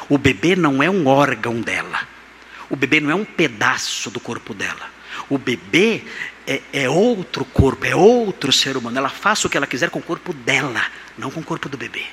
O 0.08 0.18
bebê 0.18 0.56
não 0.56 0.82
é 0.82 0.90
um 0.90 1.06
órgão 1.06 1.60
dela. 1.60 2.06
O 2.68 2.76
bebê 2.76 3.00
não 3.00 3.10
é 3.10 3.14
um 3.14 3.24
pedaço 3.24 4.10
do 4.10 4.20
corpo 4.20 4.54
dela. 4.54 4.90
O 5.28 5.38
bebê 5.38 6.02
é, 6.46 6.62
é, 6.72 6.88
outro 6.88 7.44
corpo, 7.44 7.84
é 7.84 7.94
outro 7.94 8.52
ser 8.52 8.76
humano. 8.76 8.98
Ela 8.98 9.08
faz 9.08 9.44
o 9.44 9.48
que 9.48 9.56
ela 9.56 9.66
quiser 9.66 9.90
com 9.90 9.98
o 9.98 10.02
corpo 10.02 10.32
dela, 10.32 10.84
não 11.16 11.30
com 11.30 11.40
o 11.40 11.44
corpo 11.44 11.68
do 11.68 11.76
bebê. 11.76 12.04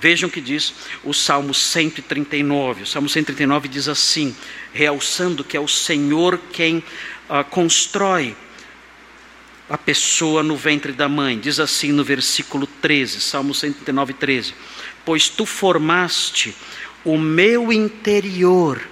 Vejam 0.00 0.28
o 0.28 0.32
que 0.32 0.40
diz 0.40 0.74
o 1.02 1.12
Salmo 1.12 1.52
139. 1.52 2.82
O 2.82 2.86
Salmo 2.86 3.08
139 3.08 3.68
diz 3.68 3.88
assim, 3.88 4.34
realçando 4.72 5.42
que 5.42 5.56
é 5.56 5.60
o 5.60 5.68
Senhor 5.68 6.38
quem 6.52 6.78
uh, 6.78 7.44
constrói 7.50 8.36
a 9.68 9.76
pessoa 9.76 10.42
no 10.42 10.56
ventre 10.56 10.92
da 10.92 11.08
mãe. 11.08 11.38
Diz 11.38 11.60
assim 11.60 11.92
no 11.92 12.04
versículo 12.04 12.66
13, 12.66 13.20
Salmo 13.20 13.54
139, 13.54 14.14
13: 14.14 14.54
Pois 15.08 15.30
tu 15.30 15.46
formaste 15.46 16.54
o 17.02 17.16
meu 17.16 17.72
interior, 17.72 18.86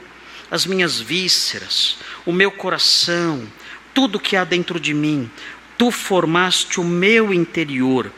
as 0.50 0.64
minhas 0.64 0.98
vísceras, 0.98 1.98
o 2.24 2.32
meu 2.32 2.50
coração, 2.50 3.46
tudo 3.92 4.18
que 4.18 4.34
há 4.34 4.42
dentro 4.42 4.80
de 4.80 4.94
mim. 4.94 5.30
Tu 5.76 5.90
formaste 5.90 6.80
o 6.80 6.84
meu 6.84 7.34
interior, 7.34 8.10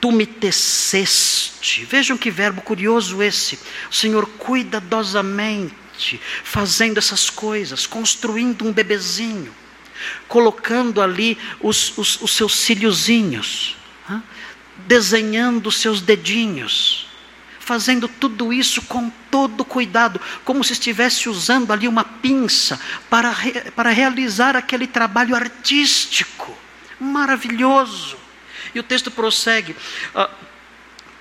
tu 0.00 0.12
me 0.12 0.26
teceste. 0.26 1.84
Vejam 1.84 2.16
que 2.16 2.30
verbo 2.30 2.62
curioso 2.62 3.20
esse. 3.20 3.58
O 3.90 3.92
Senhor 3.92 4.26
cuidadosamente 4.38 6.20
fazendo 6.44 6.98
essas 6.98 7.30
coisas, 7.30 7.84
construindo 7.84 8.64
um 8.64 8.72
bebezinho, 8.72 9.52
colocando 10.28 11.02
ali 11.02 11.36
os, 11.60 11.98
os, 11.98 12.22
os 12.22 12.30
seus 12.30 12.54
cíliozinhos, 12.54 13.76
desenhando 14.86 15.66
os 15.66 15.78
seus 15.80 16.00
dedinhos 16.00 17.03
fazendo 17.64 18.06
tudo 18.06 18.52
isso 18.52 18.82
com 18.82 19.10
todo 19.30 19.64
cuidado, 19.64 20.20
como 20.44 20.62
se 20.62 20.74
estivesse 20.74 21.28
usando 21.28 21.72
ali 21.72 21.88
uma 21.88 22.04
pinça 22.04 22.78
para, 23.08 23.34
para 23.74 23.90
realizar 23.90 24.54
aquele 24.54 24.86
trabalho 24.86 25.34
artístico 25.34 26.56
maravilhoso. 27.00 28.18
E 28.74 28.80
o 28.80 28.82
texto 28.82 29.10
prossegue, 29.10 29.74
ah, 30.14 30.28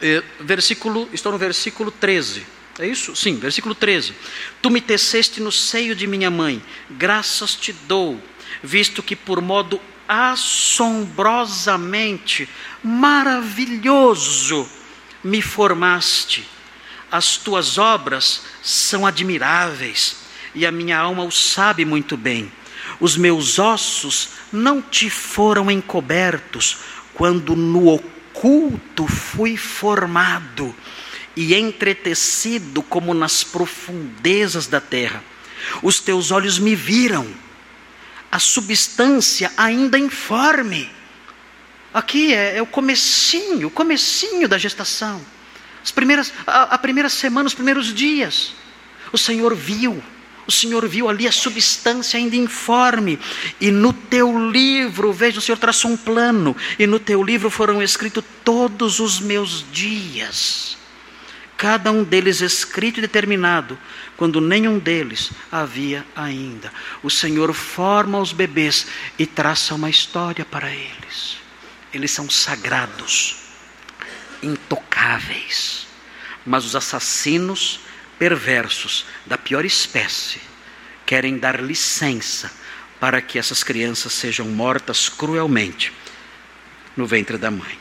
eh, 0.02 0.22
versículo, 0.39 1.08
estou 1.14 1.32
no 1.32 1.38
versículo 1.38 1.91
13. 1.91 2.46
É 2.80 2.88
isso? 2.88 3.16
Sim, 3.16 3.38
versículo 3.38 3.76
13. 3.76 4.14
Tu 4.62 4.70
me 4.70 4.82
teceste 4.82 5.39
no 5.39 5.52
seio 5.52 5.96
de 5.96 6.06
minha 6.08 6.30
mãe, 6.30 6.62
graças 6.89 7.56
te 7.56 7.72
dou, 7.72 8.22
visto 8.62 9.02
que 9.04 9.16
por 9.16 9.39
modo 9.41 9.80
assombrosamente 10.08 12.50
maravilhoso 12.84 14.68
me 15.24 15.41
formaste. 15.41 16.47
As 17.11 17.38
tuas 17.38 17.78
obras 17.78 18.41
são 18.61 19.05
admiráveis 19.05 20.17
e 20.55 20.65
a 20.65 20.71
minha 20.71 20.97
alma 20.97 21.24
o 21.24 21.32
sabe 21.32 21.86
muito 21.86 22.17
bem. 22.17 22.51
Os 22.99 23.15
meus 23.15 23.59
ossos 23.59 24.30
não 24.51 24.82
te 24.82 25.09
foram 25.09 25.69
encobertos 25.69 26.78
quando 27.13 27.55
no 27.55 27.88
oculto 27.88 29.07
fui 29.07 29.55
formado 29.55 30.76
e 31.36 31.55
entretecido 31.55 32.82
como 32.82 33.13
nas 33.13 33.43
profundezas 33.43 34.67
da 34.67 34.82
terra. 34.82 35.24
Os 35.82 35.99
teus 35.99 36.32
olhos 36.32 36.59
me 36.59 36.76
viram, 36.76 37.28
a 38.32 38.39
substância 38.39 39.51
ainda 39.55 39.97
informe 39.97 40.89
Aqui 41.94 42.34
é, 42.34 42.58
é 42.58 42.62
o 42.62 42.66
comecinho, 42.66 43.68
o 43.68 43.72
comecinho 43.72 44.48
da 44.48 44.58
gestação. 44.58 45.22
As 45.84 45.91
primeiras, 45.91 46.34
a, 46.48 46.76
a 46.76 46.78
primeira 46.78 47.10
semana, 47.10 47.46
os 47.46 47.54
primeiros 47.54 47.94
dias. 47.94 48.56
O 49.12 49.18
Senhor 49.18 49.54
viu, 49.54 50.02
o 50.48 50.52
Senhor 50.52 50.88
viu 50.88 51.08
ali 51.08 51.28
a 51.28 51.32
substância 51.32 52.18
ainda 52.18 52.36
informe. 52.36 53.20
E 53.62 53.70
no 53.70 53.94
teu 53.94 54.50
livro, 54.50 55.14
veja, 55.14 55.38
o 55.38 55.41
Senhor 55.41 55.58
traçou 55.58 55.91
um 55.91 55.98
plano. 55.98 56.56
E 56.80 56.88
no 56.88 57.00
teu 57.00 57.22
livro 57.22 57.50
foram 57.52 57.84
escritos 57.84 58.24
todos 58.44 59.00
os 59.00 59.20
meus 59.20 59.64
dias. 59.72 60.78
Cada 61.56 61.91
um 61.91 62.04
deles 62.04 62.41
escrito 62.41 62.98
e 62.98 63.02
determinado, 63.02 63.78
quando 64.18 64.41
nenhum 64.41 64.80
deles 64.80 65.32
havia 65.52 66.04
ainda. 66.16 66.74
O 67.04 67.10
Senhor 67.10 67.54
forma 67.54 68.20
os 68.20 68.34
bebês 68.34 68.88
e 69.20 69.26
traça 69.26 69.76
uma 69.76 69.89
história 69.89 70.44
para 70.44 70.72
eles 70.72 71.43
eles 71.94 72.12
são 72.12 72.30
sagrados, 72.30 73.38
intocáveis. 74.41 75.88
Mas 76.46 76.66
os 76.66 76.76
assassinos 76.76 77.80
perversos 78.18 79.06
da 79.26 79.38
pior 79.38 79.64
espécie 79.64 80.41
querem 81.06 81.38
dar 81.38 81.62
licença 81.62 82.52
para 83.00 83.22
que 83.22 83.38
essas 83.38 83.64
crianças 83.64 84.14
sejam 84.14 84.48
mortas 84.48 85.10
cruelmente 85.10 85.94
no 86.96 87.06
ventre 87.06 87.38
da 87.38 87.52
mãe. 87.52 87.78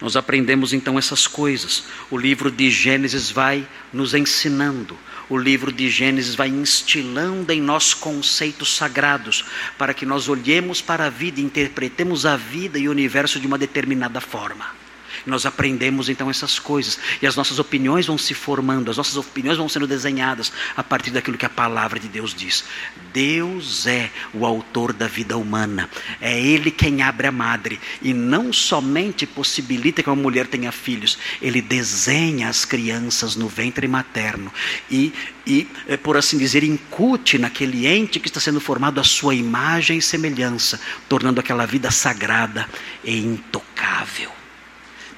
Nós 0.00 0.16
aprendemos 0.16 0.72
então 0.72 0.98
essas 0.98 1.26
coisas. 1.26 1.84
O 2.10 2.16
livro 2.16 2.50
de 2.50 2.70
Gênesis 2.70 3.30
vai 3.30 3.66
nos 3.92 4.14
ensinando 4.14 4.96
o 5.28 5.36
livro 5.36 5.70
de 5.70 5.88
Gênesis 5.88 6.34
vai 6.34 6.48
instilando 6.48 7.52
em 7.52 7.60
nós 7.60 7.94
conceitos 7.94 8.74
sagrados, 8.74 9.44
para 9.76 9.92
que 9.92 10.06
nós 10.06 10.28
olhemos 10.28 10.80
para 10.80 11.06
a 11.06 11.10
vida 11.10 11.40
interpretemos 11.40 12.24
a 12.24 12.36
vida 12.36 12.78
e 12.78 12.88
o 12.88 12.90
universo 12.90 13.38
de 13.38 13.46
uma 13.46 13.58
determinada 13.58 14.20
forma. 14.20 14.87
Nós 15.28 15.44
aprendemos 15.44 16.08
então 16.08 16.30
essas 16.30 16.58
coisas 16.58 16.98
e 17.20 17.26
as 17.26 17.36
nossas 17.36 17.58
opiniões 17.58 18.06
vão 18.06 18.16
se 18.16 18.32
formando, 18.32 18.90
as 18.90 18.96
nossas 18.96 19.16
opiniões 19.16 19.58
vão 19.58 19.68
sendo 19.68 19.86
desenhadas 19.86 20.50
a 20.74 20.82
partir 20.82 21.10
daquilo 21.10 21.36
que 21.36 21.44
a 21.44 21.50
palavra 21.50 22.00
de 22.00 22.08
Deus 22.08 22.34
diz. 22.34 22.64
Deus 23.12 23.86
é 23.86 24.10
o 24.32 24.46
autor 24.46 24.92
da 24.92 25.06
vida 25.06 25.36
humana, 25.36 25.88
é 26.18 26.40
Ele 26.40 26.70
quem 26.70 27.02
abre 27.02 27.26
a 27.26 27.32
madre 27.32 27.78
e 28.00 28.14
não 28.14 28.52
somente 28.52 29.26
possibilita 29.26 30.02
que 30.02 30.08
uma 30.08 30.16
mulher 30.16 30.46
tenha 30.46 30.72
filhos, 30.72 31.18
Ele 31.42 31.60
desenha 31.60 32.48
as 32.48 32.64
crianças 32.64 33.36
no 33.36 33.48
ventre 33.48 33.86
materno 33.86 34.50
e, 34.90 35.12
e 35.46 35.68
eh, 35.86 35.98
por 35.98 36.16
assim 36.16 36.38
dizer, 36.38 36.64
incute 36.64 37.36
naquele 37.36 37.86
ente 37.86 38.18
que 38.18 38.28
está 38.28 38.40
sendo 38.40 38.60
formado 38.60 38.98
a 38.98 39.04
sua 39.04 39.34
imagem 39.34 39.98
e 39.98 40.02
semelhança, 40.02 40.80
tornando 41.06 41.38
aquela 41.38 41.66
vida 41.66 41.90
sagrada 41.90 42.66
e 43.04 43.18
intocável. 43.18 44.37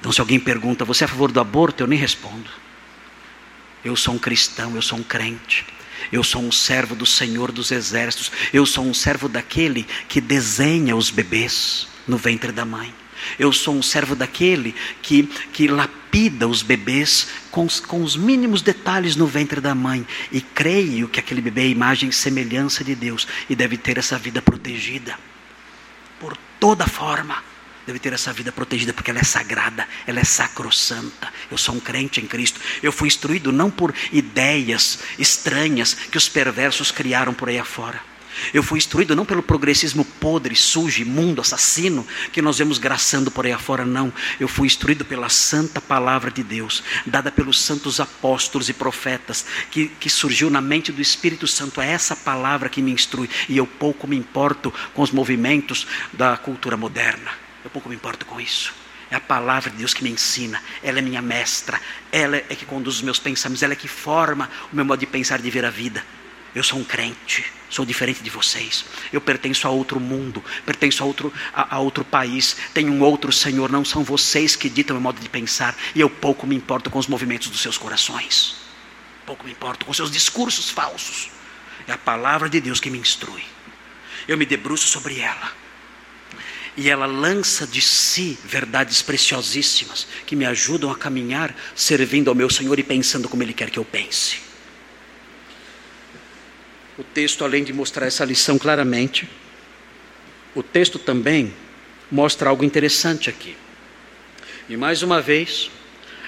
Então, 0.01 0.11
se 0.11 0.19
alguém 0.19 0.39
pergunta, 0.39 0.83
você 0.83 1.03
é 1.03 1.05
a 1.05 1.07
favor 1.07 1.31
do 1.31 1.39
aborto? 1.39 1.83
Eu 1.83 1.87
nem 1.87 1.97
respondo. 1.97 2.49
Eu 3.85 3.95
sou 3.95 4.15
um 4.15 4.17
cristão, 4.17 4.75
eu 4.75 4.81
sou 4.81 4.97
um 4.97 5.03
crente. 5.03 5.63
Eu 6.11 6.23
sou 6.23 6.41
um 6.41 6.51
servo 6.51 6.95
do 6.95 7.05
Senhor 7.05 7.51
dos 7.51 7.69
Exércitos. 7.69 8.31
Eu 8.51 8.65
sou 8.65 8.83
um 8.83 8.95
servo 8.95 9.29
daquele 9.29 9.85
que 10.09 10.19
desenha 10.19 10.95
os 10.95 11.11
bebês 11.11 11.87
no 12.07 12.17
ventre 12.17 12.51
da 12.51 12.65
mãe. 12.65 12.91
Eu 13.37 13.53
sou 13.53 13.75
um 13.75 13.83
servo 13.83 14.15
daquele 14.15 14.73
que, 15.03 15.21
que 15.53 15.67
lapida 15.67 16.47
os 16.47 16.63
bebês 16.63 17.27
com, 17.51 17.67
com 17.87 18.01
os 18.01 18.15
mínimos 18.15 18.63
detalhes 18.63 19.15
no 19.15 19.27
ventre 19.27 19.61
da 19.61 19.75
mãe. 19.75 20.03
E 20.31 20.41
creio 20.41 21.07
que 21.07 21.19
aquele 21.19 21.41
bebê 21.41 21.61
é 21.61 21.67
imagem 21.67 22.09
e 22.09 22.13
semelhança 22.13 22.83
de 22.83 22.95
Deus 22.95 23.27
e 23.47 23.55
deve 23.55 23.77
ter 23.77 23.99
essa 23.99 24.17
vida 24.17 24.41
protegida 24.41 25.15
por 26.19 26.35
toda 26.59 26.87
forma 26.87 27.50
deve 27.91 27.99
ter 27.99 28.13
essa 28.13 28.31
vida 28.31 28.53
protegida 28.53 28.93
porque 28.93 29.11
ela 29.11 29.19
é 29.19 29.23
sagrada, 29.23 29.85
ela 30.07 30.21
é 30.21 30.23
sacrossanta. 30.23 31.27
Eu 31.51 31.57
sou 31.57 31.75
um 31.75 31.79
crente 31.79 32.21
em 32.21 32.25
Cristo. 32.25 32.59
Eu 32.81 32.91
fui 32.91 33.07
instruído 33.07 33.51
não 33.51 33.69
por 33.69 33.93
ideias 34.13 34.99
estranhas 35.19 35.93
que 35.93 36.17
os 36.17 36.29
perversos 36.29 36.89
criaram 36.89 37.33
por 37.33 37.49
aí 37.49 37.59
afora. 37.59 37.99
Eu 38.53 38.63
fui 38.63 38.77
instruído 38.77 39.13
não 39.13 39.25
pelo 39.25 39.43
progressismo 39.43 40.05
podre, 40.05 40.55
sujo, 40.55 41.01
imundo, 41.01 41.41
assassino 41.41 42.07
que 42.31 42.41
nós 42.41 42.57
vemos 42.57 42.77
graçando 42.77 43.29
por 43.29 43.45
aí 43.45 43.51
afora, 43.51 43.85
não. 43.85 44.11
Eu 44.39 44.47
fui 44.47 44.67
instruído 44.67 45.03
pela 45.03 45.27
santa 45.27 45.81
palavra 45.81 46.31
de 46.31 46.41
Deus, 46.41 46.81
dada 47.05 47.29
pelos 47.29 47.59
santos 47.59 47.99
apóstolos 47.99 48.69
e 48.69 48.73
profetas, 48.73 49.45
que, 49.69 49.87
que 49.99 50.09
surgiu 50.09 50.49
na 50.49 50.61
mente 50.61 50.93
do 50.93 51.01
Espírito 51.01 51.45
Santo. 51.45 51.81
É 51.81 51.89
essa 51.89 52.15
palavra 52.15 52.69
que 52.69 52.81
me 52.81 52.91
instrui 52.91 53.29
e 53.49 53.57
eu 53.57 53.67
pouco 53.67 54.07
me 54.07 54.15
importo 54.15 54.73
com 54.93 55.01
os 55.01 55.11
movimentos 55.11 55.85
da 56.13 56.37
cultura 56.37 56.77
moderna. 56.77 57.50
Eu 57.63 57.69
pouco 57.69 57.89
me 57.89 57.95
importo 57.95 58.25
com 58.25 58.39
isso. 58.39 58.73
É 59.09 59.15
a 59.15 59.19
palavra 59.19 59.69
de 59.69 59.77
Deus 59.77 59.93
que 59.93 60.03
me 60.03 60.09
ensina, 60.09 60.63
ela 60.81 60.99
é 60.99 61.01
minha 61.01 61.21
mestra, 61.21 61.79
ela 62.13 62.37
é 62.37 62.55
que 62.55 62.65
conduz 62.65 62.95
os 62.95 63.01
meus 63.01 63.19
pensamentos, 63.19 63.61
ela 63.61 63.73
é 63.73 63.75
que 63.75 63.87
forma 63.87 64.49
o 64.71 64.75
meu 64.75 64.85
modo 64.85 64.99
de 64.99 65.05
pensar 65.05 65.39
e 65.39 65.43
de 65.43 65.49
ver 65.51 65.65
a 65.65 65.69
vida. 65.69 66.01
Eu 66.55 66.63
sou 66.63 66.79
um 66.79 66.83
crente, 66.83 67.45
sou 67.69 67.85
diferente 67.85 68.23
de 68.23 68.29
vocês. 68.29 68.85
Eu 69.11 69.19
pertenço 69.19 69.67
a 69.67 69.69
outro 69.69 69.99
mundo, 69.99 70.43
pertenço 70.65 71.03
a 71.03 71.05
outro, 71.05 71.33
a, 71.53 71.75
a, 71.75 71.79
outro 71.79 72.05
país, 72.05 72.55
tenho 72.73 72.91
um 72.91 73.01
outro 73.01 73.31
Senhor. 73.31 73.69
Não 73.69 73.83
são 73.83 74.03
vocês 74.03 74.55
que 74.55 74.69
ditam 74.69 74.95
o 74.95 74.99
meu 74.99 75.03
modo 75.03 75.19
de 75.19 75.29
pensar. 75.29 75.75
E 75.93 75.99
eu 75.99 76.09
pouco 76.09 76.47
me 76.47 76.55
importo 76.55 76.89
com 76.89 76.99
os 76.99 77.07
movimentos 77.07 77.49
dos 77.49 77.61
seus 77.61 77.77
corações. 77.77 78.55
Pouco 79.25 79.45
me 79.45 79.51
importo 79.51 79.85
com 79.85 79.93
seus 79.93 80.11
discursos 80.11 80.69
falsos. 80.69 81.29
É 81.87 81.93
a 81.93 81.97
palavra 81.97 82.49
de 82.49 82.59
Deus 82.59 82.79
que 82.79 82.89
me 82.89 82.97
instrui. 82.97 83.43
Eu 84.27 84.37
me 84.37 84.45
debruço 84.45 84.87
sobre 84.87 85.19
ela. 85.19 85.60
E 86.77 86.89
ela 86.89 87.05
lança 87.05 87.67
de 87.67 87.81
si 87.81 88.37
verdades 88.45 89.01
preciosíssimas 89.01 90.07
que 90.25 90.35
me 90.35 90.45
ajudam 90.45 90.89
a 90.89 90.95
caminhar 90.95 91.53
servindo 91.75 92.29
ao 92.29 92.35
meu 92.35 92.49
Senhor 92.49 92.79
e 92.79 92.83
pensando 92.83 93.27
como 93.27 93.43
Ele 93.43 93.53
quer 93.53 93.69
que 93.69 93.77
eu 93.77 93.85
pense. 93.85 94.39
O 96.97 97.03
texto, 97.03 97.43
além 97.43 97.63
de 97.63 97.73
mostrar 97.73 98.05
essa 98.05 98.23
lição 98.23 98.57
claramente, 98.57 99.27
o 100.55 100.63
texto 100.63 100.99
também 100.99 101.53
mostra 102.11 102.49
algo 102.49 102.63
interessante 102.63 103.29
aqui. 103.29 103.55
E 104.69 104.77
mais 104.77 105.01
uma 105.01 105.21
vez, 105.21 105.71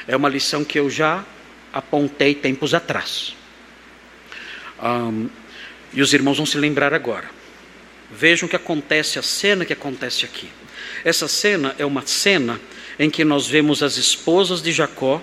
é 0.08 0.16
uma 0.16 0.30
lição 0.30 0.64
que 0.64 0.80
eu 0.80 0.90
já 0.90 1.24
apontei 1.72 2.36
tempos 2.36 2.74
atrás. 2.74 3.36
Um, 4.82 5.30
e 5.94 6.02
os 6.02 6.14
irmãos 6.14 6.38
vão 6.38 6.46
se 6.46 6.58
lembrar 6.58 6.94
agora. 6.94 7.30
Vejam 8.16 8.48
que 8.48 8.56
acontece, 8.56 9.20
a 9.20 9.24
cena 9.24 9.66
que 9.66 9.74
acontece 9.74 10.26
aqui. 10.26 10.50
Essa 11.04 11.28
cena 11.28 11.76
é 11.78 11.86
uma 11.86 12.06
cena 12.06 12.60
em 12.98 13.10
que 13.10 13.24
nós 13.24 13.48
vemos 13.48 13.82
as 13.82 13.98
esposas 13.98 14.62
de 14.62 14.72
Jacó 14.72 15.22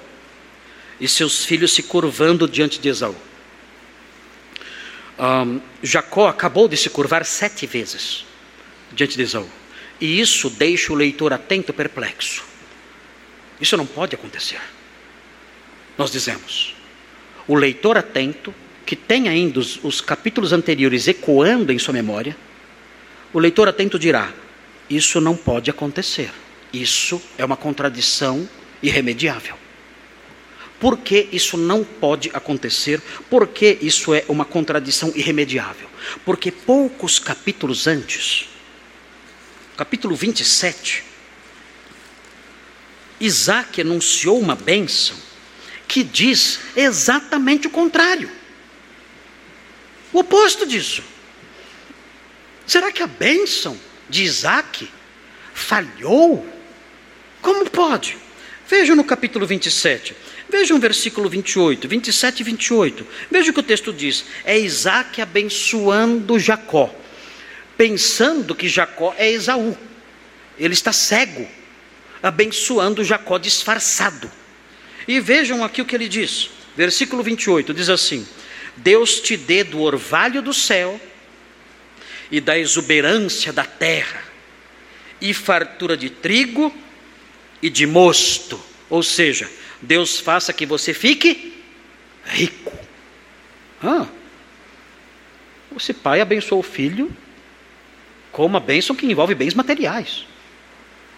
e 1.01 1.09
seus 1.09 1.45
filhos 1.45 1.72
se 1.72 1.82
curvando 1.82 2.49
diante 2.49 2.78
de 2.78 2.88
Esaú 2.88 3.16
um, 5.20 5.61
Jacó 5.82 6.28
acabou 6.28 6.66
de 6.66 6.76
se 6.76 6.88
curvar 6.88 7.24
sete 7.26 7.66
vezes 7.66 8.24
diante 8.93 9.16
de 9.16 9.22
Esaú. 9.22 9.49
E 10.01 10.18
isso 10.18 10.49
deixa 10.49 10.93
o 10.93 10.97
leitor 10.97 11.32
atento 11.32 11.74
perplexo. 11.74 12.43
Isso 13.61 13.76
não 13.76 13.86
pode 13.86 14.14
acontecer. 14.14 14.61
Nós 15.99 16.11
dizemos, 16.11 16.74
o 17.47 17.55
leitor 17.55 17.99
atento, 17.99 18.55
que 18.86 18.97
tem 18.97 19.28
ainda 19.28 19.61
os, 19.61 19.78
os 19.84 20.01
capítulos 20.01 20.55
anteriores 20.55 21.07
ecoando 21.07 21.70
em 21.70 21.78
sua 21.78 21.93
memória, 21.93 22.34
o 23.33 23.39
leitor 23.39 23.68
atento 23.68 23.99
dirá: 23.99 24.33
Isso 24.89 25.20
não 25.20 25.37
pode 25.37 25.70
acontecer. 25.70 26.31
Isso 26.72 27.20
é 27.37 27.45
uma 27.45 27.57
contradição 27.57 28.49
irremediável. 28.83 29.57
Por 30.78 30.97
que 30.99 31.28
isso 31.31 31.59
não 31.59 31.85
pode 31.85 32.31
acontecer? 32.33 33.03
Por 33.28 33.47
que 33.49 33.78
isso 33.83 34.14
é 34.14 34.24
uma 34.28 34.45
contradição 34.47 35.12
irremediável? 35.14 35.89
Porque 36.24 36.51
poucos 36.51 37.18
capítulos 37.18 37.87
antes, 37.87 38.49
capítulo 39.76 40.16
27, 40.16 41.05
Isaac 43.20 43.83
anunciou 43.83 44.41
uma 44.41 44.57
bênção 44.57 45.16
que 45.87 46.03
diz 46.03 46.61
exatamente 46.74 47.66
o 47.66 47.70
contrário. 47.70 48.31
O 50.12 50.20
oposto 50.20 50.64
disso. 50.64 51.03
Será 52.71 52.93
que 52.93 53.03
a 53.03 53.09
bênção 53.09 53.77
de 54.09 54.23
Isaac 54.23 54.89
falhou? 55.53 56.47
Como 57.43 57.68
pode? 57.68 58.16
Vejam 58.68 58.95
no 58.95 59.03
capítulo 59.03 59.45
27. 59.45 60.14
Vejam 60.49 60.77
o 60.77 60.81
versículo 60.81 61.29
28, 61.29 61.89
27 61.89 62.39
e 62.39 62.45
28. 62.45 63.07
Veja 63.29 63.51
o 63.51 63.55
que 63.55 63.59
o 63.59 63.64
texto 63.64 63.93
diz. 63.93 64.25
É 64.45 64.57
Isaac 64.57 65.21
abençoando 65.21 66.39
Jacó, 66.39 66.95
pensando 67.77 68.55
que 68.55 68.68
Jacó 68.68 69.16
é 69.18 69.29
Esaú. 69.33 69.77
Ele 70.57 70.75
está 70.75 70.93
cego, 70.93 71.49
abençoando 72.23 73.03
Jacó 73.03 73.37
disfarçado. 73.37 74.31
E 75.09 75.18
vejam 75.18 75.64
aqui 75.64 75.83
o 75.83 75.85
que 75.85 75.97
ele 75.97 76.09
diz. 76.09 76.51
Versículo 76.77 77.25
28 77.25 77.75
diz 77.75 77.89
assim: 77.89 78.25
Deus 78.77 79.18
te 79.18 79.37
dê 79.37 79.64
do 79.64 79.81
orvalho 79.81 80.41
do 80.41 80.55
céu 80.55 81.01
e 82.31 82.41
da 82.41 82.59
exuberância 82.59 83.53
da 83.53 83.64
terra, 83.64 84.22
e 85.20 85.35
fartura 85.35 85.97
de 85.97 86.09
trigo 86.09 86.74
e 87.61 87.68
de 87.68 87.87
mosto. 87.87 88.61
Ou 88.89 89.03
seja, 89.03 89.51
Deus 89.83 90.18
faça 90.18 90.53
que 90.53 90.64
você 90.64 90.95
fique 90.95 91.62
rico. 92.24 92.72
Ah, 93.83 94.07
esse 95.76 95.93
pai 95.93 96.20
abençoou 96.20 96.61
o 96.61 96.64
filho 96.64 97.14
com 98.33 98.45
uma 98.45 98.61
bênção 98.61 98.95
que 98.95 99.07
envolve 99.07 99.35
bens 99.35 99.55
materiais. 99.55 100.26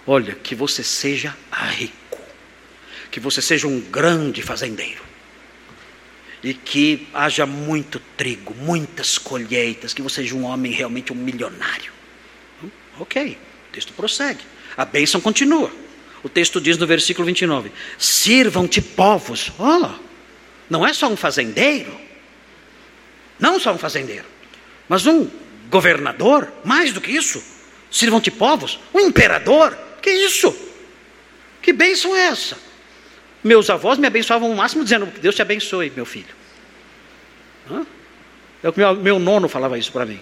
Olha, 0.06 0.34
que 0.34 0.54
você 0.54 0.82
seja 0.82 1.36
rico, 1.70 2.20
que 3.10 3.20
você 3.20 3.40
seja 3.40 3.66
um 3.68 3.80
grande 3.80 4.42
fazendeiro, 4.42 5.02
e 6.42 6.52
que 6.52 7.06
haja 7.14 7.46
muito 7.46 8.00
trigo, 8.16 8.54
muitas 8.54 9.16
colheitas, 9.16 9.94
que 9.94 10.02
você 10.02 10.22
seja 10.22 10.34
um 10.34 10.44
homem 10.44 10.72
realmente 10.72 11.12
um 11.12 11.16
milionário. 11.16 11.92
Hum, 12.62 12.68
ok, 12.98 13.38
o 13.68 13.72
texto 13.72 13.92
prossegue, 13.92 14.40
a 14.76 14.84
bênção 14.84 15.20
continua. 15.20 15.70
O 16.22 16.28
texto 16.28 16.60
diz 16.60 16.76
no 16.78 16.86
versículo 16.86 17.26
29: 17.26 17.70
Sirvam-te 17.98 18.80
povos. 18.80 19.52
Oh, 19.58 19.90
não 20.68 20.86
é 20.86 20.92
só 20.92 21.08
um 21.08 21.16
fazendeiro, 21.16 21.96
não 23.38 23.58
só 23.60 23.72
um 23.72 23.78
fazendeiro, 23.78 24.26
mas 24.88 25.06
um 25.06 25.28
governador, 25.70 26.52
mais 26.64 26.92
do 26.92 27.00
que 27.00 27.10
isso. 27.10 27.42
Sirvam-te 27.90 28.30
povos, 28.30 28.80
um 28.92 29.00
imperador. 29.00 29.76
Que 30.00 30.10
isso? 30.10 30.54
Que 31.60 31.72
bênção 31.72 32.16
é 32.16 32.26
essa? 32.26 32.58
Meus 33.42 33.68
avós 33.70 33.98
me 33.98 34.06
abençoavam 34.06 34.50
o 34.50 34.56
máximo 34.56 34.84
dizendo: 34.84 35.06
Deus 35.20 35.34
te 35.34 35.42
abençoe, 35.42 35.92
meu 35.94 36.04
filho. 36.04 36.34
Hã? 37.70 37.84
É 38.62 38.68
o 38.68 38.72
que 38.72 38.78
meu, 38.78 38.94
meu 38.94 39.18
nono 39.18 39.48
falava 39.48 39.78
isso 39.78 39.90
para 39.90 40.06
mim. 40.06 40.20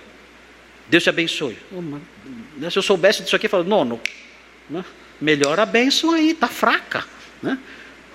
Deus 0.89 1.03
te 1.03 1.11
abençoe. 1.11 1.57
Oh, 1.73 2.71
se 2.71 2.79
eu 2.79 2.83
soubesse 2.83 3.23
disso 3.23 3.37
aqui, 3.37 3.47
eu 3.47 3.51
falava, 3.51 3.69
nono. 3.69 4.01
Né? 4.69 4.85
melhor 5.21 5.61
a 5.61 5.67
bênção 5.67 6.13
aí, 6.13 6.31
está 6.31 6.49
fraca. 6.49 7.05
Né? 7.43 7.59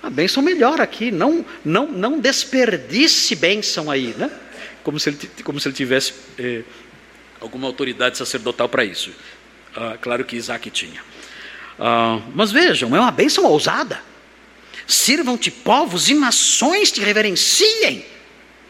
A 0.01 0.09
bênção 0.09 0.41
melhor 0.41 0.81
aqui, 0.81 1.11
não, 1.11 1.45
não, 1.63 1.87
não 1.87 2.19
desperdice 2.19 3.35
bênção 3.35 3.91
aí, 3.91 4.15
né? 4.17 4.31
como, 4.83 4.99
se 4.99 5.09
ele, 5.09 5.17
como 5.43 5.59
se 5.59 5.67
ele 5.67 5.75
tivesse 5.75 6.13
eh, 6.37 6.63
alguma 7.39 7.67
autoridade 7.67 8.17
sacerdotal 8.17 8.69
para 8.69 8.83
isso. 8.83 9.11
Ah, 9.75 9.97
claro 9.99 10.23
que 10.23 10.35
Isaac 10.35 10.69
tinha. 10.69 11.01
Ah, 11.79 12.19
mas 12.33 12.51
vejam, 12.51 12.95
é 12.95 12.99
uma 12.99 13.11
bênção 13.11 13.45
ousada. 13.45 13.99
Sirvam-te 14.87 15.49
povos 15.49 16.09
e 16.09 16.13
nações 16.13 16.91
te 16.91 17.01
reverenciem. 17.01 18.05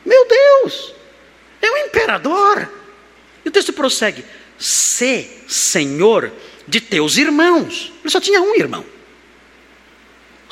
Meu 0.05 0.27
Deus, 0.27 0.93
é 1.61 1.71
um 1.71 1.77
imperador. 1.77 2.71
E 3.43 3.49
o 3.49 3.51
texto 3.51 3.73
prossegue: 3.73 4.23
Se 4.57 5.29
Senhor 5.47 6.31
de 6.67 6.81
teus 6.81 7.17
irmãos. 7.17 7.91
Ele 8.01 8.09
só 8.09 8.19
tinha 8.19 8.41
um 8.41 8.55
irmão. 8.55 8.85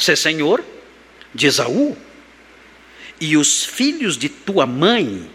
É 0.07 0.15
senhor 0.15 0.63
de 1.33 1.47
Esaú. 1.47 1.97
E 3.19 3.37
os 3.37 3.63
filhos 3.63 4.17
de 4.17 4.27
tua 4.27 4.65
mãe, 4.65 5.29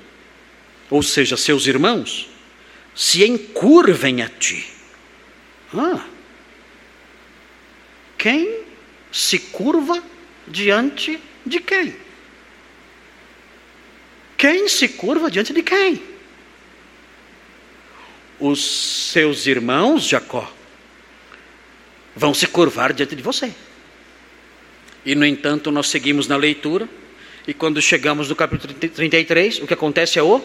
ou 0.91 1.03
seja, 1.03 1.37
seus 1.37 1.67
irmãos, 1.67 2.29
se 2.95 3.25
encurvem 3.25 4.21
a 4.21 4.29
ti. 4.29 4.67
Ah, 5.73 6.05
quem 8.19 8.63
se 9.13 9.39
curva 9.39 10.03
diante 10.51 11.21
de 11.45 11.61
quem? 11.61 11.95
Quem 14.37 14.69
se 14.69 14.89
curva 14.89 15.31
diante 15.31 15.53
de 15.53 15.63
quem? 15.63 16.03
Os 18.39 19.11
seus 19.11 19.47
irmãos, 19.47 20.05
Jacó, 20.05 20.49
vão 22.15 22.33
se 22.33 22.47
curvar 22.47 22.93
diante 22.93 23.17
de 23.17 23.23
você. 23.23 23.53
E, 25.05 25.15
no 25.15 25.27
entanto, 25.27 25.71
nós 25.71 25.89
seguimos 25.89 26.29
na 26.29 26.37
leitura, 26.37 26.89
e 27.47 27.55
quando 27.55 27.81
chegamos 27.83 28.29
no 28.29 28.37
capítulo 28.37 28.75
33, 28.75 29.61
o 29.61 29.67
que 29.67 29.75
acontece 29.75 30.19
é 30.19 30.23
o 30.23 30.41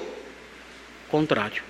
contrário. 1.09 1.61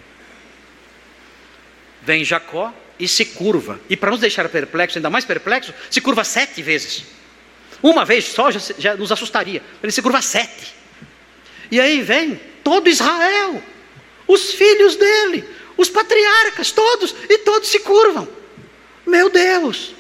Vem 2.04 2.24
Jacó 2.24 2.74
e 3.00 3.08
se 3.08 3.26
curva. 3.26 3.80
E 3.90 3.98
para 3.98 4.12
nos 4.12 4.20
deixar 4.20 4.48
perplexos, 4.48 4.98
ainda 4.98 5.10
mais 5.10 5.26
perplexos, 5.26 5.74
se 5.90 6.00
curva 6.00 6.24
sete 6.24 6.62
vezes. 6.62 7.04
Uma 7.84 8.06
vez 8.06 8.26
só 8.26 8.50
já, 8.50 8.60
já 8.78 8.96
nos 8.96 9.12
assustaria. 9.12 9.62
Ele 9.84 9.92
se 9.92 10.02
curva 10.02 10.22
sete. 10.22 10.74
E 11.70 11.82
aí 11.82 12.02
vem 12.02 12.40
todo 12.64 12.88
Israel, 12.88 13.62
os 14.26 14.54
filhos 14.54 14.96
dele, 14.96 15.44
os 15.76 15.90
patriarcas, 15.90 16.72
todos, 16.72 17.14
e 17.30 17.40
todos 17.40 17.68
se 17.68 17.80
curvam. 17.80 18.28
Meu 19.06 19.30
Deus! 19.30 19.94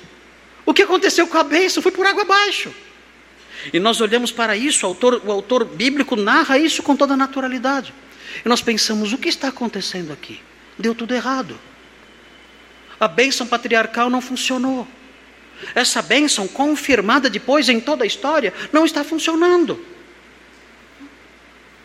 O 0.65 0.73
que 0.73 0.83
aconteceu 0.83 1.27
com 1.27 1.37
a 1.37 1.43
bênção 1.43 1.83
foi 1.83 1.91
por 1.91 2.05
água 2.05 2.23
abaixo. 2.23 2.73
E 3.73 3.79
nós 3.79 3.99
olhamos 3.99 4.31
para 4.31 4.55
isso, 4.55 4.85
o 4.85 4.89
autor, 4.89 5.21
o 5.25 5.31
autor 5.31 5.65
bíblico 5.65 6.15
narra 6.15 6.57
isso 6.57 6.81
com 6.81 6.95
toda 6.95 7.17
naturalidade. 7.17 7.93
E 8.45 8.47
nós 8.47 8.61
pensamos: 8.61 9.11
o 9.11 9.17
que 9.17 9.27
está 9.27 9.49
acontecendo 9.49 10.13
aqui? 10.13 10.39
Deu 10.77 10.95
tudo 10.95 11.13
errado. 11.13 11.59
A 12.99 13.07
bênção 13.07 13.45
patriarcal 13.45 14.09
não 14.09 14.21
funcionou. 14.21 14.87
Essa 15.75 16.01
bênção, 16.01 16.47
confirmada 16.47 17.29
depois 17.29 17.69
em 17.69 17.79
toda 17.79 18.03
a 18.03 18.07
história, 18.07 18.53
não 18.71 18.85
está 18.85 19.03
funcionando. 19.03 19.83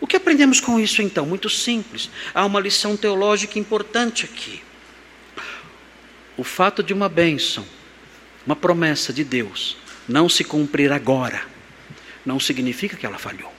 O 0.01 0.07
que 0.07 0.16
aprendemos 0.16 0.61
com 0.61 0.79
isso 0.79 1.03
então? 1.03 1.26
Muito 1.26 1.51
simples. 1.51 2.11
Há 2.35 2.45
uma 2.45 2.61
lição 2.61 2.97
teológica 2.97 3.59
importante 3.59 4.24
aqui. 4.24 4.62
O 6.37 6.45
fato 6.45 6.83
de 6.83 6.93
uma 6.93 7.09
bênção, 7.09 7.66
uma 8.47 8.55
promessa 8.55 9.12
de 9.12 9.24
Deus, 9.24 9.76
não 10.09 10.29
se 10.29 10.45
cumprir 10.45 10.93
agora, 10.93 11.43
não 12.24 12.39
significa 12.39 12.97
que 12.97 13.05
ela 13.05 13.18
falhou. 13.18 13.53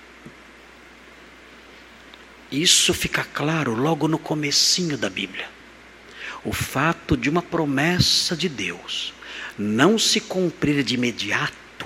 Isso 2.52 2.94
fica 2.94 3.24
claro 3.24 3.76
logo 3.76 4.08
no 4.08 4.18
comecinho 4.18 4.98
da 4.98 5.10
Bíblia. 5.10 5.48
O 6.44 6.54
fato 6.54 7.18
de 7.18 7.30
uma 7.30 7.42
promessa 7.42 8.36
de 8.36 8.48
Deus 8.48 9.14
não 9.60 10.00
se 10.00 10.22
cumprir 10.22 10.84
de 10.84 10.96
imediato 10.96 11.86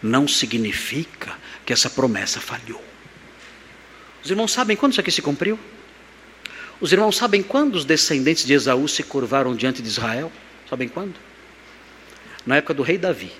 não 0.00 0.28
significa 0.28 1.36
que 1.66 1.72
essa 1.72 1.90
promessa 1.90 2.40
falhou. 2.40 2.82
Os 4.22 4.30
irmãos 4.30 4.52
sabem 4.52 4.76
quando 4.76 4.92
isso 4.92 5.00
aqui 5.00 5.10
se 5.10 5.20
cumpriu? 5.20 5.58
Os 6.80 6.92
irmãos 6.92 7.16
sabem 7.16 7.42
quando 7.42 7.74
os 7.74 7.84
descendentes 7.84 8.44
de 8.46 8.54
Esaú 8.54 8.88
se 8.88 9.02
curvaram 9.02 9.54
diante 9.54 9.82
de 9.82 9.88
Israel? 9.88 10.32
Sabem 10.68 10.88
quando? 10.88 11.14
Na 12.46 12.56
época 12.56 12.72
do 12.72 12.82
rei 12.82 12.96
Davi. 12.96 13.32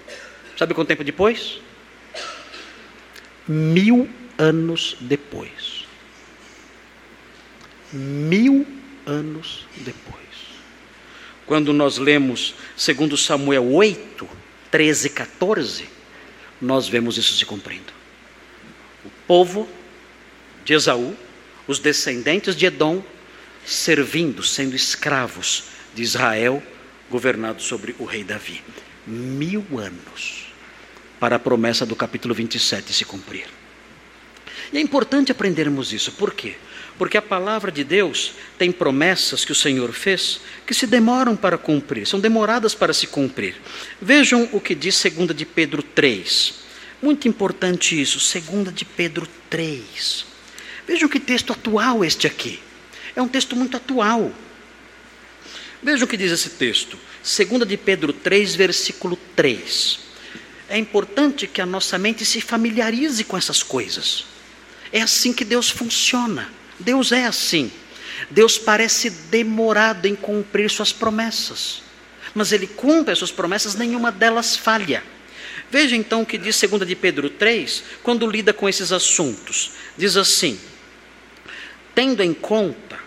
Sabe 0.59 0.75
quanto 0.75 0.89
tempo 0.89 1.05
depois? 1.05 1.61
Mil 3.49 4.09
anos 4.37 4.97
depois. 5.01 5.87
Mil 7.93 8.67
anos 9.07 9.67
depois. 9.79 10.30
Quando 11.51 11.73
nós 11.73 11.99
lemos, 11.99 12.55
segundo 12.77 13.17
Samuel 13.17 13.73
8, 13.73 14.29
13 14.71 15.09
e 15.09 15.11
14, 15.11 15.85
nós 16.63 16.87
vemos 16.87 17.19
isso 17.19 17.35
se 17.35 17.45
cumprindo. 17.45 17.93
O 19.05 19.11
povo 19.27 19.69
de 20.65 20.75
Esaú, 20.75 21.13
os 21.67 21.81
descendentes 21.81 22.55
de 22.55 22.67
Edom, 22.67 23.03
servindo, 23.67 24.45
sendo 24.45 24.77
escravos 24.77 25.65
de 25.93 26.05
Israel, 26.05 26.63
governado 27.11 27.61
sobre 27.61 27.97
o 27.99 28.05
rei 28.05 28.23
Davi. 28.23 28.63
Mil 29.05 29.67
anos 29.77 30.53
para 31.19 31.35
a 31.35 31.41
promessa 31.41 31.85
do 31.85 31.97
capítulo 31.97 32.33
27 32.33 32.93
se 32.93 33.05
cumprir. 33.05 33.47
E 34.73 34.79
é 34.79 34.81
importante 34.81 35.33
aprendermos 35.33 35.93
isso, 35.93 36.13
por 36.13 36.33
quê? 36.33 36.55
Porque 36.99 37.17
a 37.17 37.23
palavra 37.23 37.73
de 37.73 37.83
Deus 37.83 38.33
tem 38.59 38.71
promessas 38.71 39.45
que 39.45 39.53
o 39.53 39.55
Senhor 39.55 39.93
fez 39.93 40.41
que 40.67 40.75
se 40.75 40.87
demoram 40.87 41.35
para 41.35 41.57
cumprir, 41.57 42.07
são 42.07 42.21
demoradas 42.21 42.75
para 42.75 42.93
se 42.93 43.07
cumprir. 43.07 43.57
Vejam 44.01 44.49
o 44.53 44.61
que 44.61 44.75
diz 44.75 45.03
2 45.03 45.35
de 45.35 45.47
Pedro 45.47 45.83
3. 45.83 46.55
Muito 47.03 47.27
importante 47.27 48.01
isso, 48.01 48.19
2 48.19 48.75
de 48.75 48.85
Pedro 48.85 49.27
3. 49.49 50.27
Vejam 50.87 51.09
que 51.09 51.19
texto 51.19 51.53
atual 51.53 52.05
este 52.05 52.27
aqui. 52.27 52.61
É 53.17 53.23
um 53.23 53.29
texto 53.29 53.57
muito 53.57 53.77
atual. 53.77 54.33
Vejam 55.83 56.05
o 56.05 56.09
que 56.09 56.17
diz 56.17 56.31
esse 56.31 56.51
texto. 56.51 56.99
2 57.23 57.67
de 57.67 57.77
Pedro 57.77 58.13
3, 58.13 58.55
versículo 58.55 59.19
3. 59.35 60.01
É 60.69 60.79
importante 60.79 61.47
que 61.47 61.61
a 61.61 61.67
nossa 61.67 61.99
mente 61.99 62.25
se 62.25 62.41
familiarize 62.41 63.25
com 63.25 63.37
essas 63.37 63.63
coisas. 63.63 64.27
É 64.93 65.01
assim 65.01 65.33
que 65.33 65.45
Deus 65.45 65.71
funciona. 65.71 66.51
Deus 66.81 67.13
é 67.13 67.25
assim. 67.25 67.71
Deus 68.31 68.59
parece 68.59 69.11
demorado 69.11 70.07
em 70.07 70.15
cumprir 70.15 70.71
suas 70.71 70.93
promessas. 70.93 71.83
Mas 72.35 72.53
ele 72.53 72.67
cumpre 72.67 73.13
as 73.13 73.19
suas 73.19 73.31
promessas, 73.31 73.75
nenhuma 73.75 74.13
delas 74.13 74.57
falha. 74.57 75.03
Veja 75.71 75.97
então 75.97 76.23
o 76.23 76.27
que 76.27 76.37
diz 76.37 76.61
2 76.61 76.87
de 76.87 76.97
Pedro 76.97 77.31
3, 77.31 77.85
quando 78.03 78.29
lida 78.29 78.53
com 78.53 78.69
esses 78.69 78.93
assuntos. 78.93 79.73
Diz 79.97 80.17
assim: 80.17 80.59
Tendo 81.95 82.23
em 82.23 82.35
conta, 82.35 82.99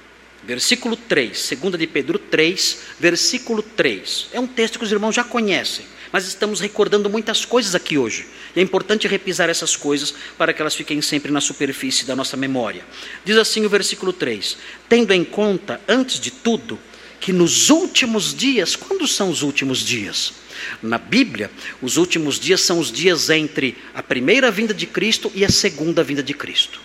versículo 0.43 0.95
3, 0.95 1.51
2 1.61 1.78
de 1.78 1.88
Pedro 1.88 2.17
3, 2.17 2.80
versículo 2.99 3.61
3. 3.61 4.30
É 4.34 4.39
um 4.39 4.47
texto 4.47 4.80
que 4.80 4.86
os 4.86 4.91
irmãos 4.91 5.15
já 5.15 5.24
conhecem 5.24 5.86
mas 6.13 6.28
estamos 6.28 6.59
recordando 6.59 7.09
muitas 7.09 7.43
coisas 7.43 7.74
aqui 7.74 7.97
hoje. 7.97 8.28
E 8.56 8.60
é 8.60 8.64
importante 8.64 9.08
repisar 9.08 9.49
essas 9.49 9.76
coisas 9.76 10.14
para 10.38 10.54
que 10.54 10.62
elas 10.62 10.76
fiquem 10.76 11.01
sempre 11.01 11.32
na 11.32 11.41
superfície 11.41 12.06
da 12.06 12.16
nossa 12.16 12.38
memória. 12.38 12.86
Diz 13.26 13.38
assim 13.38 13.66
o 13.66 13.70
versículo 13.70 14.14
3: 14.14 14.58
Tendo 14.88 15.12
em 15.12 15.24
conta, 15.24 15.82
antes 15.88 16.20
de 16.20 16.32
tudo, 16.32 16.80
que 17.20 17.34
nos 17.34 17.70
últimos 17.70 18.34
dias, 18.36 18.76
quando 18.76 19.08
são 19.08 19.30
os 19.30 19.41
últimos 19.41 19.80
dias? 19.80 20.34
Na 20.82 20.97
Bíblia, 20.97 21.49
os 21.82 21.97
últimos 21.97 22.39
dias 22.39 22.62
são 22.62 22.80
os 22.80 22.91
dias 22.91 23.30
entre 23.30 23.78
a 23.93 24.04
primeira 24.04 24.51
vinda 24.51 24.74
de 24.74 24.86
Cristo 24.86 25.32
e 25.34 25.43
a 25.43 25.49
segunda 25.49 26.04
vinda 26.04 26.22
de 26.22 26.34
Cristo. 26.34 26.80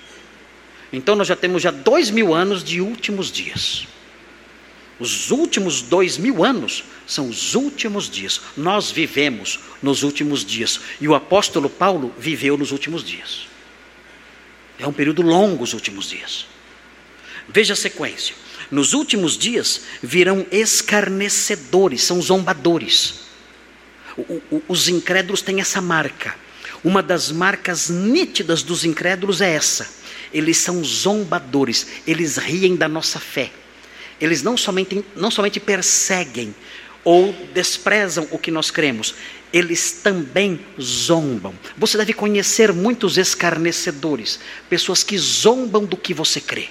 Então 0.93 1.15
nós 1.15 1.29
já 1.29 1.37
temos 1.37 1.63
já 1.63 1.71
dois 1.71 2.11
mil 2.11 2.33
anos 2.33 2.65
de 2.65 2.81
últimos 2.81 3.31
dias. 3.31 3.87
Os 4.99 5.31
últimos 5.31 5.81
dois 5.81 6.19
mil 6.19 6.45
anos 6.45 6.83
são 7.07 7.29
os 7.29 7.55
últimos 7.55 8.11
dias. 8.11 8.41
Nós 8.57 8.91
vivemos 8.91 9.61
nos 9.81 10.03
últimos 10.03 10.45
dias. 10.45 10.81
E 11.01 11.07
o 11.07 11.15
apóstolo 11.15 11.71
Paulo 11.71 12.13
viveu 12.19 12.57
nos 12.57 12.73
últimos 12.73 13.05
dias. 13.05 13.47
É 14.79 14.87
um 14.87 14.93
período 14.93 15.23
longo 15.23 15.63
os 15.63 15.73
últimos 15.73 16.09
dias. 16.09 16.47
Veja 17.49 17.75
a 17.75 17.77
sequência. 17.77 18.35
Nos 18.71 18.93
últimos 18.93 19.39
dias 19.39 19.83
virão 20.03 20.45
escarnecedores, 20.51 22.03
são 22.03 22.21
zombadores. 22.21 23.21
O, 24.17 24.43
o, 24.51 24.63
os 24.69 24.89
incrédulos 24.89 25.41
têm 25.41 25.61
essa 25.61 25.81
marca. 25.81 26.35
Uma 26.83 27.03
das 27.03 27.31
marcas 27.31 27.89
nítidas 27.89 28.63
dos 28.63 28.85
incrédulos 28.85 29.41
é 29.41 29.51
essa. 29.53 29.89
Eles 30.33 30.59
são 30.59 30.85
zombadores, 30.85 31.87
eles 32.07 32.37
riem 32.37 32.77
da 32.77 32.89
nossa 32.89 33.19
fé 33.19 33.51
eles 34.21 34.43
não 34.43 34.57
somente, 34.57 35.05
não 35.17 35.31
somente 35.31 35.61
perseguem 35.61 36.55
ou 37.05 37.33
desprezam 37.55 38.27
o 38.31 38.39
que 38.39 38.51
nós 38.51 38.71
cremos, 38.71 39.15
eles 39.53 39.93
também 40.03 40.61
zombam. 40.81 41.55
Você 41.77 41.97
deve 41.97 42.13
conhecer 42.13 42.73
muitos 42.73 43.17
escarnecedores, 43.17 44.41
pessoas 44.69 45.03
que 45.03 45.17
zombam 45.17 45.85
do 45.85 45.97
que 45.97 46.13
você 46.13 46.41
crê. 46.41 46.69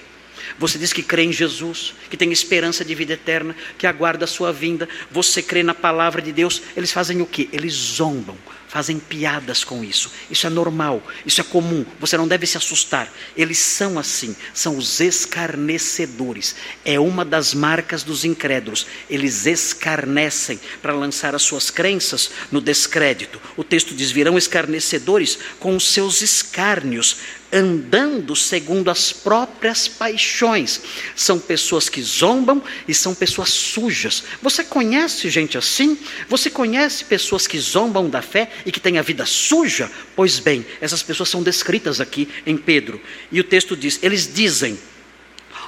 Você 0.59 0.77
diz 0.77 0.93
que 0.93 1.03
crê 1.03 1.23
em 1.23 1.31
Jesus, 1.31 1.93
que 2.09 2.17
tem 2.17 2.31
esperança 2.31 2.83
de 2.83 2.95
vida 2.95 3.13
eterna, 3.13 3.55
que 3.77 3.85
aguarda 3.85 4.25
a 4.25 4.27
sua 4.27 4.51
vinda. 4.51 4.87
Você 5.11 5.41
crê 5.41 5.61
na 5.61 5.73
palavra 5.73 6.21
de 6.21 6.31
Deus. 6.31 6.61
Eles 6.75 6.91
fazem 6.91 7.21
o 7.21 7.25
que? 7.25 7.49
Eles 7.51 7.73
zombam 7.73 8.37
fazem 8.67 8.99
piadas 8.99 9.63
com 9.63 9.83
isso. 9.83 10.11
Isso 10.29 10.45
é 10.45 10.49
normal, 10.49 11.01
isso 11.25 11.41
é 11.41 11.43
comum, 11.43 11.85
você 11.99 12.17
não 12.17 12.27
deve 12.27 12.45
se 12.45 12.57
assustar. 12.57 13.11
Eles 13.35 13.57
são 13.57 13.97
assim, 13.97 14.35
são 14.53 14.77
os 14.77 14.99
escarnecedores. 14.99 16.55
É 16.83 16.99
uma 16.99 17.23
das 17.23 17.53
marcas 17.53 18.03
dos 18.03 18.25
incrédulos. 18.25 18.85
Eles 19.09 19.45
escarnecem 19.45 20.59
para 20.81 20.93
lançar 20.93 21.33
as 21.33 21.41
suas 21.41 21.69
crenças 21.69 22.31
no 22.51 22.61
descrédito. 22.61 23.41
O 23.55 23.63
texto 23.63 23.95
diz: 23.95 24.11
virão 24.11 24.37
escarnecedores 24.37 25.39
com 25.59 25.75
os 25.75 25.85
seus 25.85 26.21
escárnios, 26.21 27.17
andando 27.51 28.35
segundo 28.35 28.89
as 28.89 29.11
próprias 29.13 29.87
paixões. 29.87 30.81
São 31.15 31.39
pessoas 31.39 31.87
que 31.89 32.01
zombam 32.01 32.61
e 32.87 32.93
são 32.93 33.15
pessoas 33.15 33.49
sujas. 33.49 34.23
Você 34.41 34.63
conhece 34.63 35.29
gente 35.29 35.57
assim? 35.57 35.97
Você 36.27 36.49
conhece 36.49 37.05
pessoas 37.05 37.47
que 37.47 37.59
zombam 37.59 38.09
da 38.09 38.21
fé 38.21 38.51
e 38.65 38.71
que 38.71 38.79
têm 38.79 38.97
a 38.97 39.01
vida 39.01 39.25
suja? 39.25 39.89
Pois 40.15 40.39
bem, 40.39 40.65
essas 40.81 41.01
pessoas 41.01 41.29
são 41.29 41.41
descritas 41.41 42.01
aqui 42.01 42.27
em 42.45 42.57
Pedro. 42.57 43.01
E 43.31 43.39
o 43.39 43.43
texto 43.43 43.75
diz: 43.75 43.99
eles 44.01 44.31
dizem: 44.31 44.77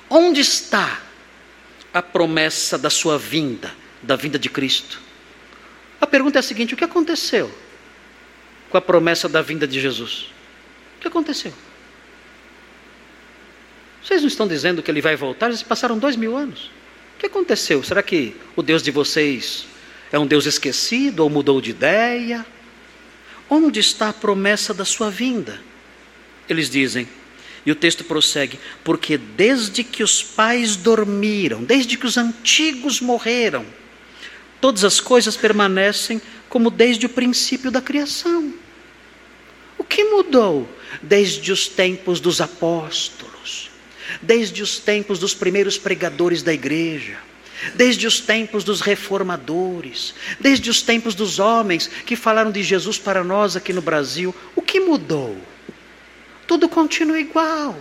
onde 0.10 0.42
está 0.42 1.02
a 1.94 2.02
promessa 2.02 2.78
da 2.78 2.90
sua 2.90 3.18
vinda, 3.18 3.74
da 4.02 4.16
vinda 4.16 4.38
de 4.38 4.50
Cristo? 4.50 5.00
A 6.02 6.08
pergunta 6.08 6.40
é 6.40 6.42
a 6.42 6.44
seguinte: 6.44 6.74
o 6.74 6.78
que 6.78 6.84
aconteceu 6.84 7.50
com 8.70 8.78
a 8.78 8.82
promessa 8.82 9.30
da 9.30 9.42
vinda 9.42 9.66
de 9.66 9.80
Jesus? 9.80 10.32
O 10.98 11.02
que 11.02 11.08
aconteceu? 11.08 11.54
Vocês 14.04 14.22
não 14.22 14.28
estão 14.28 14.48
dizendo 14.48 14.82
que 14.82 14.90
ele 14.90 15.02
vai 15.02 15.16
voltar? 15.16 15.52
Já 15.52 15.66
passaram 15.66 15.98
dois 15.98 16.16
mil 16.16 16.36
anos. 16.36 16.72
O 17.16 17.20
que 17.20 17.26
aconteceu? 17.26 17.84
Será 17.84 18.02
que 18.02 18.36
o 18.56 18.62
Deus 18.62 18.82
de 18.82 18.92
vocês 18.92 19.66
é 20.12 20.18
um 20.18 20.26
Deus 20.26 20.46
esquecido 20.46 21.20
ou 21.20 21.30
mudou 21.30 21.60
de 21.60 21.72
ideia? 21.72 22.46
Onde 23.50 23.80
está 23.80 24.10
a 24.10 24.14
promessa 24.14 24.74
da 24.74 24.86
sua 24.86 25.10
vinda? 25.10 25.60
Eles 26.48 26.70
dizem, 26.70 27.08
e 27.66 27.72
o 27.72 27.76
texto 27.76 28.04
prossegue: 28.04 28.60
porque 28.84 29.18
desde 29.18 29.84
que 29.84 30.04
os 30.04 30.24
pais 30.24 30.76
dormiram, 30.76 31.64
desde 31.64 31.98
que 31.98 32.06
os 32.06 32.18
antigos 32.18 33.02
morreram, 33.02 33.66
todas 34.62 34.84
as 34.84 35.00
coisas 35.00 35.36
permanecem 35.36 36.22
como 36.48 36.70
desde 36.70 37.06
o 37.06 37.10
princípio 37.10 37.70
da 37.70 37.82
criação. 37.82 38.54
O 39.78 39.84
que 39.84 40.04
mudou 40.04 40.70
desde 41.02 41.52
os 41.52 41.68
tempos 41.68 42.20
dos 42.20 42.42
apóstolos, 42.42 43.29
desde 44.22 44.62
os 44.62 44.80
tempos 44.80 45.20
dos 45.20 45.34
primeiros 45.34 45.78
pregadores 45.78 46.42
da 46.42 46.54
igreja, 46.54 47.18
desde 47.76 48.08
os 48.08 48.20
tempos 48.20 48.64
dos 48.64 48.82
reformadores, 48.82 50.14
desde 50.40 50.70
os 50.70 50.82
tempos 50.82 51.16
dos 51.16 51.40
homens 51.40 51.90
que 52.06 52.16
falaram 52.16 52.52
de 52.52 52.64
Jesus 52.64 52.98
para 52.98 53.24
nós 53.24 53.56
aqui 53.56 53.74
no 53.74 53.82
Brasil? 53.82 54.34
O 54.56 54.62
que 54.62 54.80
mudou? 54.80 55.38
Tudo 56.48 56.68
continua 56.68 57.20
igual. 57.20 57.76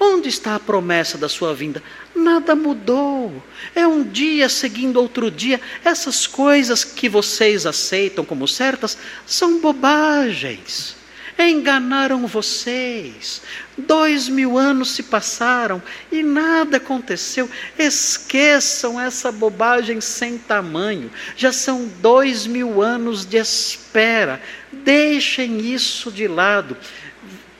Onde 0.00 0.28
está 0.28 0.54
a 0.54 0.60
promessa 0.60 1.18
da 1.18 1.28
sua 1.28 1.52
vinda? 1.52 1.82
Nada 2.14 2.54
mudou. 2.54 3.42
É 3.74 3.86
um 3.86 4.04
dia 4.04 4.48
seguindo 4.48 5.00
outro 5.00 5.28
dia. 5.30 5.60
Essas 5.84 6.26
coisas 6.26 6.84
que 6.84 7.08
vocês 7.08 7.66
aceitam 7.66 8.24
como 8.24 8.46
certas 8.46 8.96
são 9.26 9.60
bobagens. 9.60 10.97
Enganaram 11.38 12.26
vocês. 12.26 13.42
Dois 13.76 14.28
mil 14.28 14.58
anos 14.58 14.90
se 14.90 15.04
passaram 15.04 15.80
e 16.10 16.22
nada 16.22 16.78
aconteceu. 16.78 17.48
Esqueçam 17.78 19.00
essa 19.00 19.30
bobagem 19.30 20.00
sem 20.00 20.36
tamanho. 20.36 21.10
Já 21.36 21.52
são 21.52 21.88
dois 22.00 22.46
mil 22.46 22.82
anos 22.82 23.24
de 23.24 23.36
espera. 23.36 24.42
Deixem 24.72 25.60
isso 25.60 26.10
de 26.10 26.26
lado. 26.26 26.76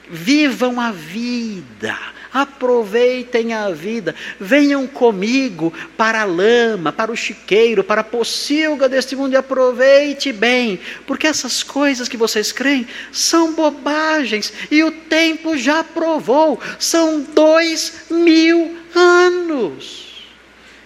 Vivam 0.09 0.79
a 0.81 0.91
vida 0.91 1.97
aproveitem 2.33 3.53
a 3.53 3.69
vida, 3.71 4.15
venham 4.39 4.85
comigo 4.87 5.73
para 5.97 6.21
a 6.21 6.25
lama, 6.25 6.91
para 6.91 7.11
o 7.11 7.15
chiqueiro, 7.15 7.83
para 7.83 8.01
a 8.01 8.03
pocilga 8.03 8.87
deste 8.87 9.15
mundo 9.15 9.33
e 9.33 9.37
aproveite 9.37 10.31
bem, 10.31 10.79
porque 11.07 11.27
essas 11.27 11.63
coisas 11.63 12.07
que 12.07 12.17
vocês 12.17 12.51
creem 12.51 12.87
são 13.11 13.53
bobagens 13.53 14.53
e 14.69 14.83
o 14.83 14.91
tempo 14.91 15.57
já 15.57 15.83
provou, 15.83 16.61
são 16.77 17.21
dois 17.21 18.05
mil 18.09 18.77
anos. 18.95 20.09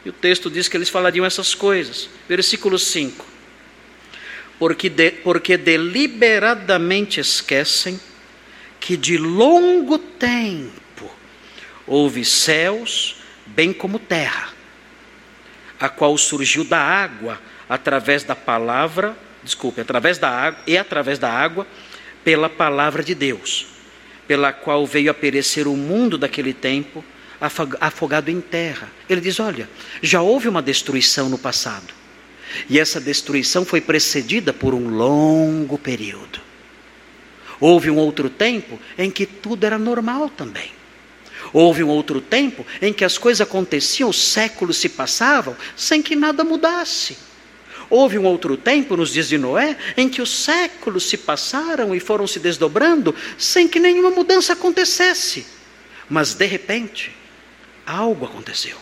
E 0.06 0.10
o 0.10 0.14
texto 0.14 0.50
diz 0.50 0.68
que 0.68 0.76
eles 0.76 0.90
falariam 0.90 1.26
essas 1.26 1.56
coisas. 1.56 2.10
Versículo 2.28 2.78
5. 2.78 3.26
Porque, 4.60 4.90
de, 4.90 5.12
porque 5.12 5.56
deliberadamente 5.58 7.20
esquecem 7.20 8.00
que 8.80 8.98
de 8.98 9.18
longo 9.18 9.98
tempo 9.98 10.83
houve 11.88 12.24
céus, 12.24 13.16
bem 13.46 13.74
como 13.74 14.00
terra, 14.00 14.50
a 15.80 15.90
qual 15.90 16.18
surgiu 16.18 16.64
da 16.64 16.80
água 16.80 17.40
através 17.68 18.24
da 18.24 18.36
palavra, 18.36 19.16
desculpe, 19.44 19.82
através 19.82 20.18
da 20.18 20.30
água 20.30 20.62
e 20.66 20.78
através 20.78 21.20
da 21.20 21.30
água 21.30 21.68
pela 22.24 22.50
palavra 22.50 23.04
de 23.04 23.14
Deus, 23.14 23.68
pela 24.28 24.54
qual 24.54 24.86
veio 24.86 25.12
a 25.12 25.14
perecer 25.14 25.68
o 25.68 25.76
mundo 25.76 26.18
daquele 26.18 26.54
tempo, 26.54 27.04
afogado 27.82 28.30
em 28.30 28.40
terra. 28.40 28.90
Ele 29.10 29.20
diz: 29.20 29.40
Olha, 29.40 29.70
já 30.02 30.22
houve 30.22 30.48
uma 30.48 30.62
destruição 30.62 31.28
no 31.28 31.38
passado, 31.38 31.94
e 32.70 32.80
essa 32.80 33.02
destruição 33.02 33.66
foi 33.66 33.82
precedida 33.82 34.54
por 34.54 34.74
um 34.74 34.90
longo 34.90 35.78
período. 35.78 36.40
Houve 37.60 37.90
um 37.90 37.98
outro 37.98 38.30
tempo 38.30 38.80
em 38.98 39.10
que 39.10 39.26
tudo 39.26 39.66
era 39.66 39.78
normal 39.78 40.30
também. 40.30 40.72
Houve 41.54 41.84
um 41.84 41.88
outro 41.88 42.20
tempo 42.20 42.66
em 42.82 42.92
que 42.92 43.06
as 43.06 43.18
coisas 43.18 43.42
aconteciam, 43.42 44.10
os 44.10 44.18
séculos 44.18 44.78
se 44.78 44.90
passavam 44.90 45.56
sem 45.76 46.02
que 46.02 46.16
nada 46.16 46.44
mudasse. 46.44 47.16
Houve 47.90 48.18
um 48.18 48.24
outro 48.24 48.58
tempo, 48.58 48.98
nos 48.98 49.14
dias 49.14 49.30
de 49.30 49.38
Noé, 49.38 49.78
em 49.96 50.10
que 50.10 50.20
os 50.20 50.32
séculos 50.32 51.08
se 51.08 51.16
passaram 51.16 51.94
e 51.94 52.00
foram 52.00 52.26
se 52.26 52.40
desdobrando 52.40 53.14
sem 53.38 53.68
que 53.68 53.80
nenhuma 53.80 54.10
mudança 54.10 54.54
acontecesse. 54.54 55.46
Mas, 56.10 56.34
de 56.34 56.46
repente, 56.48 57.16
algo 57.86 58.26
aconteceu. 58.26 58.78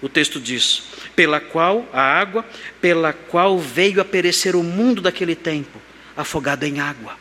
O 0.00 0.08
texto 0.08 0.38
diz: 0.38 0.84
pela 1.16 1.40
qual 1.40 1.88
a 1.92 2.00
água, 2.00 2.46
pela 2.80 3.12
qual 3.12 3.58
veio 3.58 4.00
a 4.00 4.04
perecer 4.04 4.54
o 4.54 4.62
mundo 4.62 5.02
daquele 5.02 5.34
tempo, 5.34 5.80
afogado 6.16 6.64
em 6.64 6.78
água. 6.78 7.16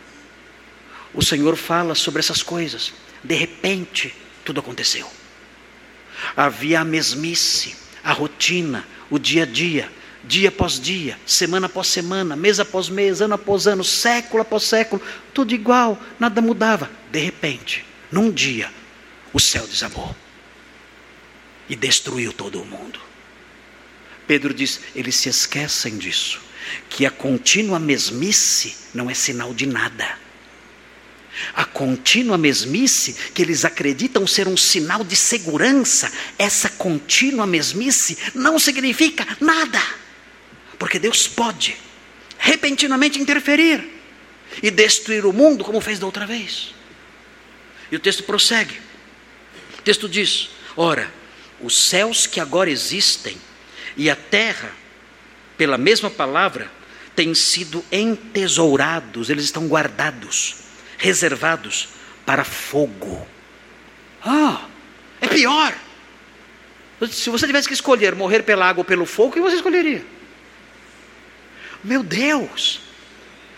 O 1.12 1.24
Senhor 1.24 1.56
fala 1.56 1.96
sobre 1.96 2.20
essas 2.20 2.44
coisas. 2.44 2.94
De 3.24 3.34
repente, 3.34 4.14
tudo 4.48 4.62
aconteceu. 4.62 5.06
Havia 6.34 6.80
a 6.80 6.86
mesmice, 6.86 7.76
a 8.02 8.14
rotina, 8.14 8.88
o 9.10 9.20
dia 9.20 9.44
a 9.44 9.46
dia, 9.46 9.92
dia 10.24 10.48
após 10.48 10.80
dia, 10.80 11.20
semana 11.26 11.66
após 11.66 11.88
semana, 11.88 12.34
mês 12.34 12.58
após 12.58 12.88
mês, 12.88 13.20
ano 13.20 13.34
após 13.34 13.68
ano, 13.68 13.84
século 13.84 14.42
após 14.42 14.64
século, 14.64 15.02
tudo 15.34 15.54
igual, 15.54 16.02
nada 16.18 16.40
mudava. 16.40 16.90
De 17.12 17.20
repente, 17.20 17.86
num 18.10 18.32
dia, 18.32 18.72
o 19.34 19.40
céu 19.40 19.68
desabou 19.68 20.16
e 21.68 21.76
destruiu 21.76 22.32
todo 22.32 22.62
o 22.62 22.66
mundo. 22.66 23.02
Pedro 24.26 24.54
diz: 24.54 24.80
eles 24.96 25.18
se 25.18 25.28
esquecem 25.28 25.98
disso, 25.98 26.40
que 26.90 27.06
a 27.06 27.12
contínua 27.12 27.80
mesmice 27.80 28.78
não 28.94 29.10
é 29.10 29.14
sinal 29.14 29.54
de 29.54 29.66
nada. 29.66 30.18
A 31.54 31.66
contínua 31.66 32.38
mesmice, 32.38 33.14
que 33.34 33.42
eles 33.42 33.64
acreditam 33.64 34.26
ser 34.26 34.48
um 34.48 34.58
sinal 34.58 35.04
de 35.04 35.16
segurança, 35.16 36.12
essa 36.38 36.70
contínua 36.70 37.46
mesmice 37.46 38.18
não 38.34 38.58
significa 38.58 39.26
nada. 39.40 39.82
Porque 40.80 41.00
Deus 41.00 41.28
pode 41.28 41.78
repentinamente 42.38 43.20
interferir 43.20 43.84
e 44.62 44.72
destruir 44.72 45.26
o 45.26 45.34
mundo 45.34 45.64
como 45.64 45.82
fez 45.82 46.00
da 46.00 46.06
outra 46.06 46.26
vez. 46.26 46.74
E 47.92 47.96
o 47.96 48.00
texto 48.00 48.24
prossegue. 48.24 48.80
O 49.80 49.82
texto 49.82 50.10
diz: 50.10 50.50
Ora, 50.76 51.12
os 51.62 51.78
céus 51.78 52.28
que 52.28 52.40
agora 52.40 52.70
existem 52.70 53.38
e 53.96 54.10
a 54.10 54.16
terra, 54.16 54.72
pela 55.58 55.78
mesma 55.78 56.10
palavra, 56.10 56.72
têm 57.16 57.34
sido 57.34 57.84
entesourados, 57.92 59.30
eles 59.30 59.46
estão 59.46 59.68
guardados 59.68 60.67
reservados 60.98 61.90
para 62.26 62.44
fogo. 62.44 63.26
Ah, 64.24 64.66
é 65.22 65.28
pior. 65.28 65.74
Se 67.10 67.30
você 67.30 67.46
tivesse 67.46 67.68
que 67.68 67.74
escolher 67.74 68.16
morrer 68.16 68.44
pela 68.44 68.68
água 68.68 68.82
ou 68.82 68.86
pelo 68.86 69.06
fogo, 69.06 69.30
o 69.30 69.34
que 69.34 69.40
você 69.40 69.56
escolheria? 69.56 70.04
Meu 71.84 72.04
Deus! 72.04 72.82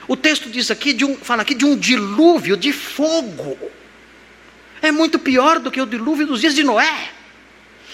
O 0.08 0.18
texto 0.18 0.50
diz 0.50 0.70
aqui 0.70 0.92
de 0.92 1.06
um, 1.06 1.16
fala 1.16 1.44
aqui 1.44 1.56
de 1.56 1.66
um 1.66 1.78
dilúvio 1.78 2.58
de 2.58 2.74
fogo. 2.74 3.58
É 4.82 4.92
muito 4.92 5.20
pior 5.20 5.60
do 5.60 5.72
que 5.72 5.82
o 5.82 5.86
dilúvio 5.86 6.28
dos 6.28 6.42
dias 6.42 6.54
de 6.54 6.64
Noé. 6.64 7.12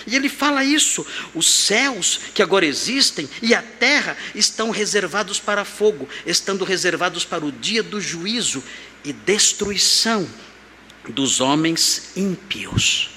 E 0.08 0.16
ele 0.16 0.30
fala 0.30 0.64
isso: 0.64 1.06
os 1.34 1.48
céus 1.48 2.20
que 2.34 2.42
agora 2.42 2.66
existem 2.66 3.30
e 3.42 3.54
a 3.54 3.62
terra 3.62 4.18
estão 4.34 4.70
reservados 4.70 5.40
para 5.40 5.66
fogo, 5.66 6.08
estando 6.26 6.64
reservados 6.64 7.26
para 7.26 7.46
o 7.46 7.52
dia 7.52 7.84
do 7.84 8.00
juízo 8.00 8.64
e 9.06 9.14
destruição 9.14 10.28
dos 11.08 11.40
homens 11.40 12.12
ímpios. 12.16 13.12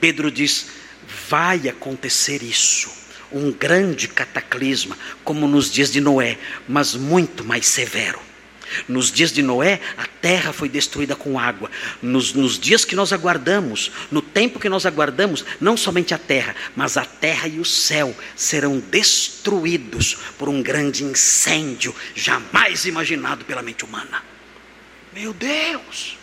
Pedro 0.00 0.30
diz: 0.30 0.68
vai 1.28 1.68
acontecer 1.68 2.42
isso, 2.42 2.90
um 3.32 3.52
grande 3.52 4.08
cataclisma, 4.08 4.96
como 5.24 5.46
nos 5.46 5.70
dias 5.70 5.90
de 5.90 6.00
Noé, 6.00 6.38
mas 6.68 6.94
muito 6.94 7.44
mais 7.44 7.66
severo. 7.66 8.20
Nos 8.86 9.10
dias 9.10 9.32
de 9.32 9.42
Noé, 9.42 9.80
a 9.98 10.06
terra 10.06 10.52
foi 10.52 10.68
destruída 10.68 11.16
com 11.16 11.36
água. 11.36 11.68
Nos, 12.00 12.32
nos, 12.32 12.56
dias 12.56 12.84
que 12.84 12.94
nós 12.94 13.12
aguardamos, 13.12 13.90
no 14.12 14.22
tempo 14.22 14.60
que 14.60 14.68
nós 14.68 14.86
aguardamos, 14.86 15.44
não 15.60 15.76
somente 15.76 16.14
a 16.14 16.18
terra, 16.18 16.54
mas 16.76 16.96
a 16.96 17.04
terra 17.04 17.48
e 17.48 17.58
o 17.58 17.64
céu 17.64 18.16
serão 18.36 18.78
destruídos 18.78 20.16
por 20.38 20.48
um 20.48 20.62
grande 20.62 21.02
incêndio 21.02 21.92
jamais 22.14 22.84
imaginado 22.84 23.44
pela 23.44 23.60
mente 23.60 23.84
humana. 23.84 24.29
Meu 25.12 25.32
Deus! 25.32 26.16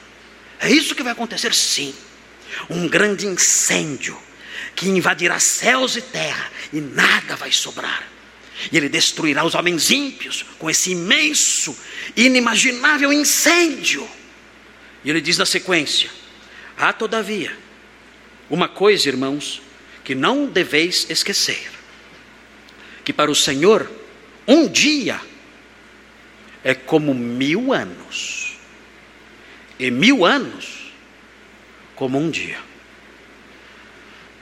É 0.60 0.70
isso 0.70 0.96
que 0.96 1.04
vai 1.04 1.12
acontecer? 1.12 1.54
Sim. 1.54 1.94
Um 2.70 2.88
grande 2.88 3.28
incêndio 3.28 4.18
que 4.76 4.88
invadirá 4.88 5.40
céus 5.40 5.96
e 5.96 6.02
terra 6.02 6.52
e 6.72 6.80
nada 6.80 7.36
vai 7.36 7.52
sobrar. 7.52 8.08
E 8.72 8.78
ele 8.78 8.90
destruirá 8.90 9.44
os 9.46 9.54
homens 9.54 9.92
ímpios 9.92 10.44
com 10.58 10.70
esse 10.70 10.92
imenso, 10.92 11.78
inimaginável 12.16 13.14
incêndio. 13.14 14.08
E 15.04 15.10
ele 15.10 15.22
diz 15.22 15.38
na 15.38 15.46
sequência: 15.46 16.10
Há 16.78 16.92
todavia 16.92 17.56
uma 18.50 18.68
coisa, 18.68 19.08
irmãos, 19.08 19.62
que 20.04 20.16
não 20.16 20.48
deveis 20.48 21.06
esquecer: 21.10 21.70
que 23.04 23.14
para 23.14 23.30
o 23.30 23.36
Senhor 23.36 23.90
um 24.48 24.68
dia 24.68 25.20
é 26.64 26.74
como 26.74 27.14
mil 27.14 27.74
anos, 27.74 28.47
e 29.80 29.92
mil 29.92 30.26
anos 30.26 30.92
como 31.96 32.18
um 32.18 32.30
dia. 32.30 32.58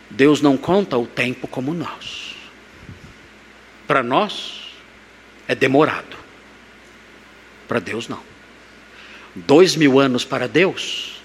Deus 0.10 0.42
não 0.42 0.56
conta 0.56 0.98
o 0.98 1.06
tempo 1.06 1.48
como 1.48 1.74
nós. 1.74 2.36
Para 3.88 4.02
nós, 4.02 4.62
é 5.48 5.56
demorado. 5.56 6.18
Para 7.68 7.80
Deus, 7.80 8.08
não. 8.08 8.22
Dois 9.36 9.76
mil 9.76 10.00
anos 10.00 10.24
para 10.24 10.48
Deus 10.48 11.22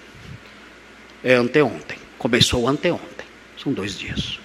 é 1.23 1.33
anteontem. 1.33 1.97
Começou 2.17 2.67
anteontem. 2.67 3.25
São 3.57 3.71
dois 3.71 3.97
dias. 3.97 4.39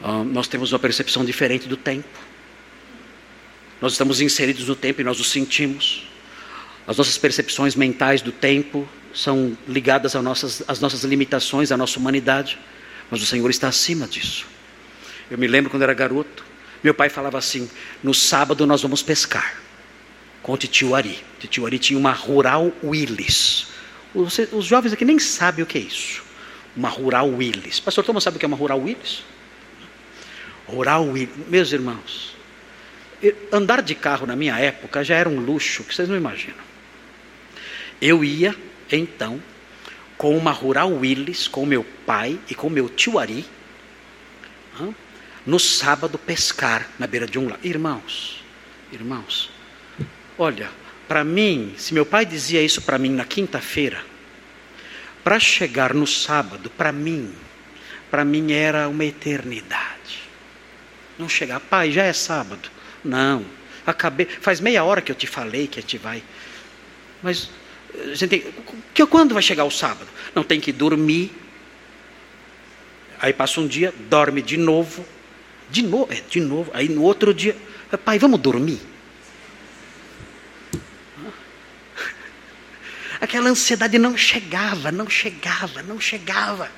Uh, 0.00 0.24
nós 0.24 0.48
temos 0.48 0.72
uma 0.72 0.78
percepção 0.78 1.24
diferente 1.24 1.68
do 1.68 1.76
tempo. 1.76 2.08
Nós 3.80 3.92
estamos 3.92 4.20
inseridos 4.20 4.68
no 4.68 4.76
tempo 4.76 5.00
e 5.00 5.04
nós 5.04 5.20
o 5.20 5.24
sentimos. 5.24 6.06
As 6.86 6.96
nossas 6.96 7.18
percepções 7.18 7.74
mentais 7.74 8.22
do 8.22 8.30
tempo 8.30 8.88
são 9.12 9.56
ligadas 9.66 10.14
às 10.14 10.22
nossas, 10.22 10.62
às 10.68 10.80
nossas 10.80 11.02
limitações, 11.04 11.72
à 11.72 11.76
nossa 11.76 11.98
humanidade. 11.98 12.58
Mas 13.10 13.22
o 13.22 13.26
Senhor 13.26 13.48
está 13.50 13.68
acima 13.68 14.06
disso. 14.06 14.46
Eu 15.30 15.38
me 15.38 15.46
lembro 15.46 15.70
quando 15.70 15.82
era 15.82 15.94
garoto, 15.94 16.44
meu 16.82 16.94
pai 16.94 17.08
falava 17.08 17.38
assim: 17.38 17.68
no 18.02 18.14
sábado 18.14 18.66
nós 18.66 18.82
vamos 18.82 19.02
pescar 19.02 19.60
com 20.42 20.52
o 20.52 20.94
Ari. 20.94 21.18
Tio 21.50 21.66
Ari 21.66 21.78
tinha 21.78 21.98
uma 21.98 22.12
Rural 22.12 22.72
Willis. 22.84 23.66
Os, 24.14 24.38
os, 24.52 24.64
jovens 24.64 24.92
aqui 24.92 25.04
nem 25.04 25.18
sabem 25.18 25.64
o 25.64 25.66
que 25.66 25.76
é 25.76 25.80
isso. 25.80 26.22
Uma 26.76 26.88
Rural 26.88 27.28
Willis. 27.28 27.80
Pastor 27.80 28.04
Thomas 28.04 28.22
sabe 28.22 28.36
o 28.36 28.38
que 28.38 28.44
é 28.44 28.48
uma 28.48 28.56
Rural 28.56 28.80
Willis? 28.80 29.24
Rural 30.66 31.04
Willis. 31.08 31.34
Meus 31.48 31.72
irmãos, 31.72 32.36
andar 33.52 33.82
de 33.82 33.94
carro 33.96 34.26
na 34.26 34.36
minha 34.36 34.56
época 34.58 35.02
já 35.02 35.16
era 35.16 35.28
um 35.28 35.40
luxo 35.40 35.82
que 35.82 35.92
vocês 35.92 36.08
não 36.08 36.16
imaginam. 36.16 36.65
Eu 38.00 38.24
ia, 38.24 38.54
então, 38.90 39.42
com 40.16 40.36
uma 40.36 40.50
Rural 40.50 40.92
Willis, 40.92 41.48
com 41.48 41.66
meu 41.66 41.84
pai 42.04 42.38
e 42.48 42.54
com 42.54 42.68
meu 42.68 42.88
tio 42.88 43.18
Ari, 43.18 43.44
no 45.46 45.58
sábado 45.58 46.18
pescar 46.18 46.88
na 46.98 47.06
beira 47.06 47.26
de 47.26 47.38
um 47.38 47.48
lago. 47.48 47.60
Irmãos, 47.62 48.42
irmãos, 48.92 49.50
olha, 50.36 50.70
para 51.06 51.22
mim, 51.22 51.74
se 51.76 51.94
meu 51.94 52.04
pai 52.04 52.26
dizia 52.26 52.62
isso 52.62 52.82
para 52.82 52.98
mim 52.98 53.10
na 53.10 53.24
quinta-feira, 53.24 54.02
para 55.22 55.38
chegar 55.38 55.94
no 55.94 56.06
sábado, 56.06 56.70
para 56.70 56.92
mim, 56.92 57.32
para 58.10 58.24
mim 58.24 58.52
era 58.52 58.88
uma 58.88 59.04
eternidade. 59.04 60.22
Não 61.18 61.28
chegar, 61.28 61.60
pai, 61.60 61.92
já 61.92 62.04
é 62.04 62.12
sábado. 62.12 62.68
Não, 63.04 63.44
acabei, 63.86 64.26
faz 64.26 64.60
meia 64.60 64.84
hora 64.84 65.00
que 65.00 65.10
eu 65.10 65.16
te 65.16 65.26
falei 65.26 65.66
que 65.66 65.78
a 65.78 65.82
gente 65.82 65.98
vai. 65.98 66.22
Mas 67.22 67.50
que, 68.94 69.06
quando 69.06 69.34
vai 69.34 69.42
chegar 69.42 69.64
o 69.64 69.70
sábado? 69.70 70.08
Não 70.34 70.42
tem 70.42 70.60
que 70.60 70.72
dormir. 70.72 71.30
Aí 73.18 73.32
passa 73.32 73.60
um 73.60 73.66
dia, 73.66 73.94
dorme 74.10 74.42
de 74.42 74.56
novo, 74.56 75.04
de 75.70 75.82
novo, 75.82 76.12
é, 76.12 76.20
de 76.28 76.40
novo. 76.40 76.70
Aí 76.74 76.88
no 76.88 77.02
outro 77.02 77.32
dia, 77.32 77.56
pai, 78.04 78.18
vamos 78.18 78.40
dormir. 78.40 78.80
Aquela 83.20 83.48
ansiedade 83.48 83.98
não 83.98 84.16
chegava, 84.16 84.92
não 84.92 85.08
chegava, 85.08 85.82
não 85.82 86.00
chegava. 86.00 86.70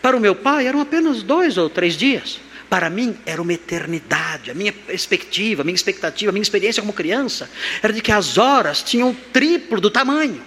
Para 0.00 0.16
o 0.16 0.20
meu 0.20 0.34
pai 0.34 0.66
eram 0.66 0.80
apenas 0.80 1.22
dois 1.22 1.56
ou 1.56 1.70
três 1.70 1.96
dias. 1.96 2.40
Para 2.72 2.88
mim 2.88 3.14
era 3.26 3.42
uma 3.42 3.52
eternidade. 3.52 4.50
A 4.50 4.54
minha 4.54 4.72
perspectiva, 4.72 5.60
a 5.60 5.64
minha 5.64 5.74
expectativa, 5.74 6.30
a 6.30 6.32
minha 6.32 6.42
experiência 6.42 6.80
como 6.80 6.94
criança 6.94 7.50
era 7.82 7.92
de 7.92 8.00
que 8.00 8.10
as 8.10 8.38
horas 8.38 8.82
tinham 8.82 9.10
o 9.10 9.14
triplo 9.14 9.78
do 9.78 9.90
tamanho. 9.90 10.42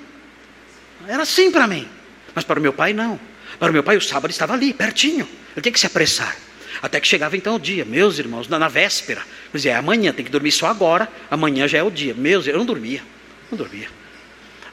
Era 1.07 1.21
assim 1.21 1.51
para 1.51 1.67
mim. 1.67 1.87
Mas 2.33 2.43
para 2.43 2.59
o 2.59 2.61
meu 2.63 2.73
pai 2.73 2.93
não. 2.93 3.19
Para 3.59 3.69
o 3.69 3.73
meu 3.73 3.83
pai 3.83 3.95
o 3.95 4.01
sábado 4.01 4.31
estava 4.31 4.53
ali, 4.53 4.73
pertinho. 4.73 5.29
Ele 5.55 5.61
tinha 5.61 5.71
que 5.71 5.79
se 5.79 5.85
apressar. 5.85 6.35
Até 6.81 6.99
que 6.99 7.07
chegava 7.07 7.37
então 7.37 7.57
o 7.57 7.59
dia, 7.59 7.85
meus 7.85 8.17
irmãos, 8.17 8.47
na, 8.47 8.57
na 8.57 8.69
véspera. 8.69 9.21
Eu 9.21 9.57
dizia, 9.57 9.73
é 9.73 9.75
amanhã, 9.75 10.11
tem 10.11 10.25
que 10.25 10.31
dormir 10.31 10.51
só 10.51 10.65
agora, 10.65 11.07
amanhã 11.29 11.67
já 11.67 11.77
é 11.77 11.83
o 11.83 11.91
dia. 11.91 12.15
Meus, 12.15 12.47
eu 12.47 12.57
não 12.57 12.65
dormia, 12.65 13.03
não 13.51 13.55
dormia. 13.55 13.87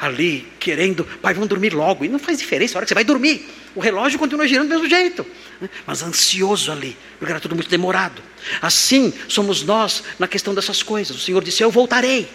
Ali, 0.02 0.48
querendo, 0.58 1.04
pai, 1.04 1.32
vamos 1.32 1.48
dormir 1.48 1.72
logo. 1.72 2.04
E 2.04 2.08
não 2.08 2.18
faz 2.18 2.36
diferença 2.36 2.76
a 2.76 2.78
hora 2.78 2.84
que 2.84 2.88
você 2.88 2.94
vai 2.94 3.04
dormir. 3.04 3.48
O 3.72 3.78
relógio 3.78 4.18
continua 4.18 4.48
girando 4.48 4.66
do 4.66 4.74
mesmo 4.74 4.88
jeito. 4.88 5.24
Né? 5.60 5.70
Mas 5.86 6.02
ansioso 6.02 6.72
ali, 6.72 6.96
porque 7.20 7.30
era 7.30 7.40
tudo 7.40 7.54
muito 7.54 7.70
demorado. 7.70 8.20
Assim 8.60 9.14
somos 9.28 9.62
nós 9.62 10.02
na 10.18 10.26
questão 10.26 10.52
dessas 10.52 10.82
coisas. 10.82 11.14
O 11.14 11.20
Senhor 11.20 11.40
disse, 11.44 11.62
eu 11.62 11.70
voltarei. 11.70 12.28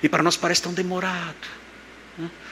E 0.00 0.08
para 0.08 0.22
nós 0.22 0.36
parece 0.36 0.62
tão 0.62 0.72
demorado. 0.72 1.58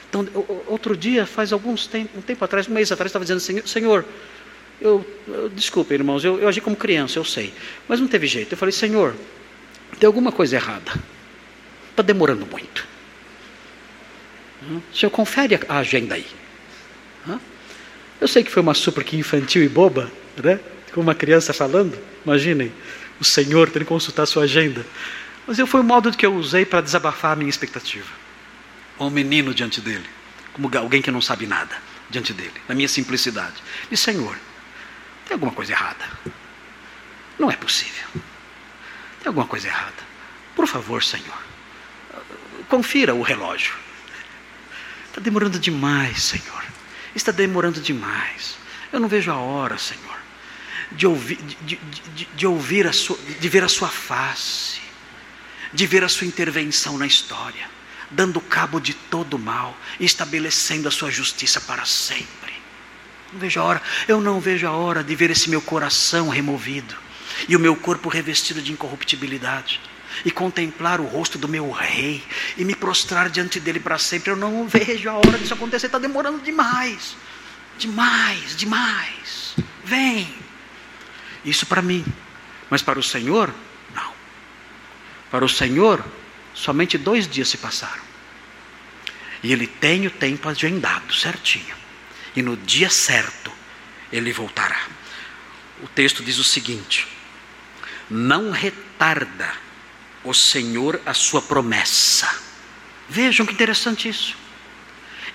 Então, 0.09 0.27
outro 0.67 0.97
dia, 0.97 1.25
faz 1.25 1.53
alguns 1.53 1.87
tempo, 1.87 2.17
um 2.17 2.21
tempo 2.21 2.43
atrás, 2.43 2.67
um 2.67 2.73
mês 2.73 2.91
atrás, 2.91 3.09
estava 3.09 3.23
dizendo, 3.23 3.65
Senhor, 3.65 4.05
eu, 4.81 5.05
eu 5.29 5.47
desculpe, 5.47 5.93
irmãos, 5.93 6.25
eu, 6.25 6.39
eu 6.39 6.47
agi 6.49 6.59
como 6.59 6.75
criança, 6.75 7.17
eu 7.17 7.23
sei. 7.23 7.53
Mas 7.87 8.01
não 8.01 8.07
teve 8.07 8.27
jeito. 8.27 8.51
Eu 8.51 8.57
falei, 8.57 8.73
Senhor, 8.73 9.15
tem 9.97 10.07
alguma 10.07 10.31
coisa 10.31 10.57
errada. 10.57 10.93
Está 11.89 12.03
demorando 12.03 12.45
muito. 12.45 12.85
O 14.69 14.95
senhor 14.95 15.11
confere 15.11 15.59
a 15.67 15.77
agenda 15.77 16.15
aí. 16.15 16.27
Eu 18.19 18.27
sei 18.27 18.43
que 18.43 18.51
foi 18.51 18.63
uma 18.63 18.73
súplica 18.73 19.15
infantil 19.15 19.63
e 19.63 19.69
boba, 19.69 20.11
né? 20.43 20.59
Com 20.91 21.01
uma 21.01 21.13
criança 21.13 21.53
falando. 21.53 21.97
Imaginem, 22.25 22.71
o 23.19 23.23
Senhor 23.23 23.69
tem 23.69 23.83
que 23.83 23.87
consultar 23.87 24.23
a 24.23 24.25
sua 24.25 24.43
agenda. 24.43 24.85
Mas 25.45 25.59
eu 25.59 25.67
foi 25.67 25.81
o 25.81 25.83
modo 25.83 26.11
que 26.11 26.25
eu 26.25 26.35
usei 26.35 26.65
para 26.65 26.81
desabafar 26.81 27.33
a 27.33 27.35
minha 27.35 27.49
expectativa. 27.49 28.09
Um 28.99 29.11
menino 29.11 29.53
diante 29.53 29.79
dele, 29.79 30.05
como 30.53 30.75
alguém 30.77 31.01
que 31.01 31.11
não 31.11 31.21
sabe 31.21 31.45
nada 31.45 31.77
diante 32.09 32.33
dele, 32.33 32.53
na 32.67 32.73
minha 32.73 32.87
simplicidade. 32.87 33.55
E 33.91 33.95
Senhor, 33.95 34.35
tem 35.25 35.35
alguma 35.35 35.51
coisa 35.51 35.73
errada. 35.73 36.05
Não 37.37 37.51
é 37.51 37.55
possível. 37.55 38.07
Tem 39.21 39.27
alguma 39.27 39.45
coisa 39.45 39.67
errada. 39.67 40.07
Por 40.55 40.65
favor, 40.65 41.03
Senhor, 41.03 41.37
confira 42.67 43.13
o 43.13 43.21
relógio. 43.21 43.75
Está 45.17 45.23
demorando 45.23 45.57
demais, 45.57 46.21
Senhor. 46.21 46.63
Está 47.15 47.31
demorando 47.31 47.81
demais. 47.81 48.55
Eu 48.93 48.99
não 48.99 49.07
vejo 49.07 49.31
a 49.31 49.37
hora, 49.37 49.75
Senhor, 49.75 50.15
de 50.91 51.07
ouvir, 51.07 51.37
de, 51.37 51.75
de, 52.13 52.25
de, 52.35 52.45
ouvir 52.45 52.85
a 52.85 52.93
sua, 52.93 53.17
de 53.17 53.49
ver 53.49 53.63
a 53.63 53.67
sua 53.67 53.87
face, 53.87 54.79
de 55.73 55.87
ver 55.87 56.03
a 56.03 56.07
sua 56.07 56.27
intervenção 56.27 56.99
na 56.99 57.07
história, 57.07 57.67
dando 58.11 58.39
cabo 58.39 58.79
de 58.79 58.93
todo 58.93 59.37
o 59.37 59.39
mal 59.39 59.75
e 59.99 60.05
estabelecendo 60.05 60.87
a 60.87 60.91
sua 60.91 61.09
justiça 61.09 61.59
para 61.61 61.83
sempre. 61.83 62.53
Não 63.33 63.39
vejo 63.39 63.59
a 63.59 63.63
hora, 63.63 63.81
eu 64.07 64.21
não 64.21 64.39
vejo 64.39 64.67
a 64.67 64.71
hora 64.71 65.03
de 65.03 65.15
ver 65.15 65.31
esse 65.31 65.49
meu 65.49 65.63
coração 65.63 66.29
removido 66.29 66.95
e 67.49 67.55
o 67.55 67.59
meu 67.59 67.75
corpo 67.75 68.07
revestido 68.07 68.61
de 68.61 68.71
incorruptibilidade 68.71 69.81
e 70.25 70.31
contemplar 70.31 70.99
o 70.99 71.05
rosto 71.05 71.37
do 71.37 71.47
meu 71.47 71.71
rei 71.71 72.23
e 72.57 72.65
me 72.65 72.75
prostrar 72.75 73.29
diante 73.29 73.59
dele 73.59 73.79
para 73.79 73.97
sempre. 73.97 74.31
Eu 74.31 74.35
não 74.35 74.67
vejo 74.67 75.09
a 75.09 75.13
hora 75.13 75.37
disso 75.37 75.53
acontecer, 75.53 75.87
está 75.87 75.99
demorando 75.99 76.39
demais, 76.39 77.15
demais, 77.77 78.55
demais. 78.55 79.55
Vem. 79.83 80.33
Isso 81.45 81.65
para 81.65 81.81
mim, 81.81 82.05
mas 82.69 82.81
para 82.81 82.99
o 82.99 83.03
Senhor, 83.03 83.53
não. 83.95 84.11
Para 85.31 85.45
o 85.45 85.49
Senhor, 85.49 86.03
somente 86.53 86.97
dois 86.97 87.27
dias 87.27 87.47
se 87.47 87.57
passaram. 87.57 88.07
E 89.43 89.53
ele 89.53 89.67
tem 89.67 90.07
o 90.07 90.11
tempo 90.11 90.49
agendado, 90.49 91.13
certinho 91.13 91.77
e 92.37 92.41
no 92.43 92.55
dia 92.55 92.87
certo 92.87 93.51
ele 94.13 94.31
voltará. 94.31 94.79
O 95.81 95.87
texto 95.87 96.23
diz 96.23 96.37
o 96.37 96.43
seguinte: 96.43 97.07
Não 98.07 98.51
retarda 98.51 99.51
o 100.29 100.33
Senhor 100.33 100.99
a 101.05 101.13
sua 101.13 101.41
promessa. 101.41 102.27
Vejam 103.07 103.45
que 103.45 103.53
interessante 103.53 104.09
isso. 104.09 104.35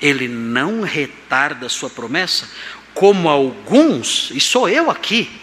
Ele 0.01 0.29
não 0.29 0.83
retarda 0.83 1.67
a 1.67 1.71
sua 1.71 1.89
promessa, 1.89 2.49
como 2.93 3.29
alguns, 3.29 4.31
e 4.33 4.41
sou 4.41 4.69
eu 4.69 4.91
aqui. 4.91 5.41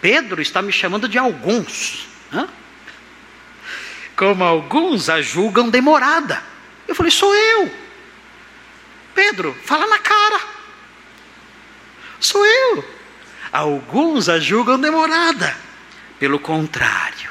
Pedro 0.00 0.40
está 0.40 0.62
me 0.62 0.72
chamando 0.72 1.08
de 1.08 1.18
alguns. 1.18 2.06
Como 4.16 4.42
alguns 4.42 5.08
a 5.08 5.20
julgam 5.20 5.68
demorada. 5.68 6.42
Eu 6.86 6.94
falei, 6.94 7.10
sou 7.10 7.34
eu. 7.34 7.72
Pedro, 9.14 9.54
fala 9.64 9.86
na 9.86 9.98
cara. 9.98 10.40
Sou 12.18 12.44
eu. 12.44 12.84
Alguns 13.52 14.28
a 14.28 14.38
julgam 14.38 14.80
demorada. 14.80 15.56
Pelo 16.18 16.38
contrário. 16.38 17.27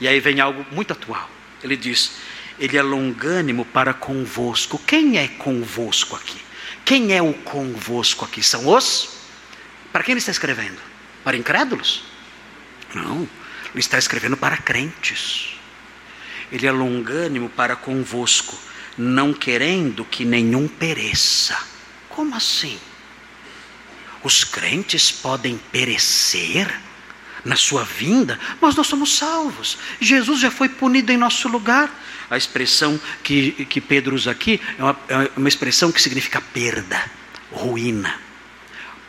E 0.00 0.06
aí 0.06 0.20
vem 0.20 0.40
algo 0.40 0.64
muito 0.70 0.92
atual. 0.92 1.30
Ele 1.62 1.76
diz: 1.76 2.12
Ele 2.58 2.76
é 2.76 2.82
longânimo 2.82 3.64
para 3.64 3.94
convosco. 3.94 4.78
Quem 4.78 5.18
é 5.18 5.28
convosco 5.28 6.16
aqui? 6.16 6.40
Quem 6.84 7.14
é 7.14 7.22
o 7.22 7.32
convosco 7.32 8.24
aqui? 8.24 8.42
São 8.42 8.68
os? 8.68 9.16
Para 9.92 10.02
quem 10.02 10.12
ele 10.12 10.20
está 10.20 10.30
escrevendo? 10.30 10.78
Para 11.24 11.36
incrédulos? 11.36 12.04
Não. 12.94 13.28
Ele 13.72 13.80
está 13.80 13.98
escrevendo 13.98 14.36
para 14.36 14.56
crentes. 14.56 15.54
Ele 16.52 16.66
é 16.66 16.72
longânimo 16.72 17.48
para 17.48 17.74
convosco 17.74 18.56
não 18.96 19.34
querendo 19.34 20.04
que 20.04 20.24
nenhum 20.24 20.66
pereça. 20.66 21.58
Como 22.08 22.34
assim? 22.34 22.78
Os 24.22 24.42
crentes 24.42 25.12
podem 25.12 25.58
perecer? 25.70 26.80
Na 27.46 27.56
sua 27.56 27.84
vinda, 27.84 28.38
mas 28.60 28.74
nós 28.74 28.86
somos 28.86 29.16
salvos. 29.16 29.78
Jesus 30.00 30.40
já 30.40 30.50
foi 30.50 30.68
punido 30.68 31.12
em 31.12 31.16
nosso 31.16 31.48
lugar. 31.48 31.90
A 32.28 32.36
expressão 32.36 33.00
que, 33.22 33.52
que 33.66 33.80
Pedro 33.80 34.16
usa 34.16 34.32
aqui 34.32 34.60
é 34.76 34.82
uma, 34.82 34.96
é 35.08 35.30
uma 35.36 35.48
expressão 35.48 35.92
que 35.92 36.02
significa 36.02 36.40
perda, 36.40 37.00
ruína. 37.52 38.12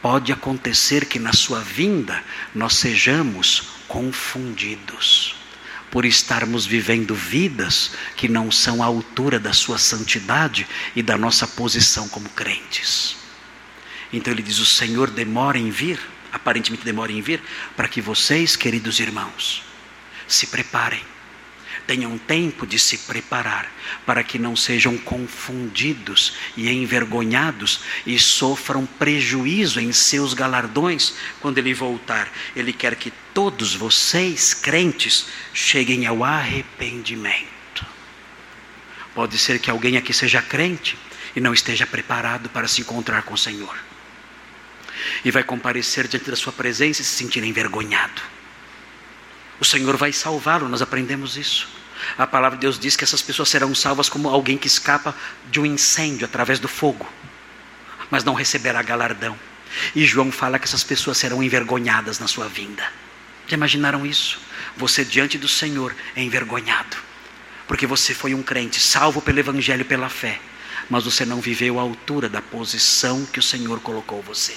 Pode 0.01 0.31
acontecer 0.31 1.05
que 1.05 1.17
na 1.17 1.33
sua 1.33 1.59
vinda 1.59 2.23
nós 2.53 2.75
sejamos 2.75 3.63
confundidos 3.88 5.35
por 5.89 6.05
estarmos 6.05 6.65
vivendo 6.65 7.15
vidas 7.15 7.91
que 8.15 8.27
não 8.27 8.51
são 8.51 8.83
à 8.83 8.85
altura 8.85 9.39
da 9.39 9.53
sua 9.53 9.79
santidade 9.79 10.67
e 10.95 11.01
da 11.01 11.17
nossa 11.17 11.47
posição 11.47 12.07
como 12.07 12.29
crentes. 12.29 13.15
Então 14.13 14.31
ele 14.31 14.43
diz: 14.43 14.59
O 14.59 14.65
Senhor 14.65 15.09
demora 15.09 15.57
em 15.57 15.71
vir, 15.71 15.99
aparentemente 16.38 16.85
demora 16.85 17.11
em 17.11 17.21
vir, 17.21 17.41
para 17.75 17.88
que 17.88 17.99
vocês, 17.99 18.55
queridos 18.55 18.99
irmãos, 18.99 19.63
se 20.27 20.47
preparem 20.47 21.01
tenham 21.88 22.17
tempo 22.17 22.67
de 22.67 22.77
se 22.77 22.97
preparar, 22.99 23.71
para 24.05 24.21
que 24.21 24.38
não 24.38 24.55
sejam 24.55 24.97
confundidos 24.97 26.33
e 26.57 26.69
envergonhados 26.69 27.79
e 28.05 28.19
sofram 28.19 28.85
prejuízo 28.85 29.79
em 29.79 29.93
seus 29.93 30.33
galardões 30.33 31.13
quando 31.39 31.57
ele 31.57 31.73
voltar. 31.73 32.29
Ele 32.53 32.73
quer 32.73 32.95
que 32.97 33.11
todos 33.33 33.73
vocês, 33.73 34.53
crentes, 34.53 35.27
cheguem 35.53 36.05
ao 36.05 36.23
arrependimento. 36.23 37.47
Pode 39.15 39.38
ser 39.38 39.57
que 39.57 39.71
alguém 39.71 39.95
aqui 39.95 40.13
seja 40.13 40.41
crente 40.41 40.97
e 41.35 41.39
não 41.39 41.53
esteja 41.53 41.88
preparado 41.88 42.49
para 42.49 42.67
se 42.67 42.81
encontrar 42.81 43.23
com 43.23 43.33
o 43.33 43.38
Senhor. 43.38 43.86
E 45.24 45.32
vai 45.32 45.43
comparecer 45.43 46.08
diante 46.08 46.30
da 46.30 46.36
sua 46.36 46.53
presença 46.53 47.01
e 47.01 47.05
se 47.05 47.12
sentir 47.12 47.43
envergonhado. 47.43 48.22
O 49.60 49.66
Senhor 49.66 49.97
vai 49.97 50.14
salvá-lo, 50.14 50.70
nós 50.70 50.82
aprendemos 50.82 51.36
isso. 51.36 51.68
A 52.18 52.28
palavra 52.28 52.58
de 52.58 52.62
Deus 52.62 52.78
diz 52.78 52.95
que 52.95 53.03
essas 53.03 53.22
pessoas 53.22 53.49
serão 53.49 53.74
salvas 53.74 54.08
como 54.10 54.30
alguém 54.30 54.58
que 54.58 54.68
escapa 54.68 55.16
de 55.49 55.60
um 55.60 55.66
incêndio 55.66 56.26
através 56.26 56.60
do 56.60 56.68
fogo, 56.68 57.08
mas 58.12 58.24
não 58.24 58.34
receberá 58.34 58.82
galardão. 58.82 59.38
E 59.95 60.05
João 60.05 60.32
fala 60.32 60.60
que 60.60 60.66
essas 60.66 60.84
pessoas 60.84 61.18
serão 61.18 61.43
envergonhadas 61.43 62.20
na 62.20 62.28
sua 62.28 62.47
vinda. 62.47 62.88
Já 63.47 63.55
imaginaram 63.55 64.05
isso? 64.05 64.39
Você 64.76 65.03
diante 65.03 65.38
do 65.38 65.47
Senhor 65.47 65.95
é 66.16 66.22
envergonhado, 66.22 66.97
porque 67.68 67.88
você 67.88 68.14
foi 68.14 68.34
um 68.34 68.43
crente 68.43 68.80
salvo 68.80 69.22
pelo 69.22 69.39
Evangelho 69.39 69.82
e 69.82 69.86
pela 69.86 70.10
fé, 70.10 70.39
mas 70.89 71.03
você 71.03 71.26
não 71.26 71.41
viveu 71.41 71.80
à 71.80 71.82
altura 71.82 72.30
da 72.30 72.41
posição 72.41 73.26
que 73.26 73.39
o 73.39 73.43
Senhor 73.43 73.80
colocou 73.80 74.22
você. 74.22 74.55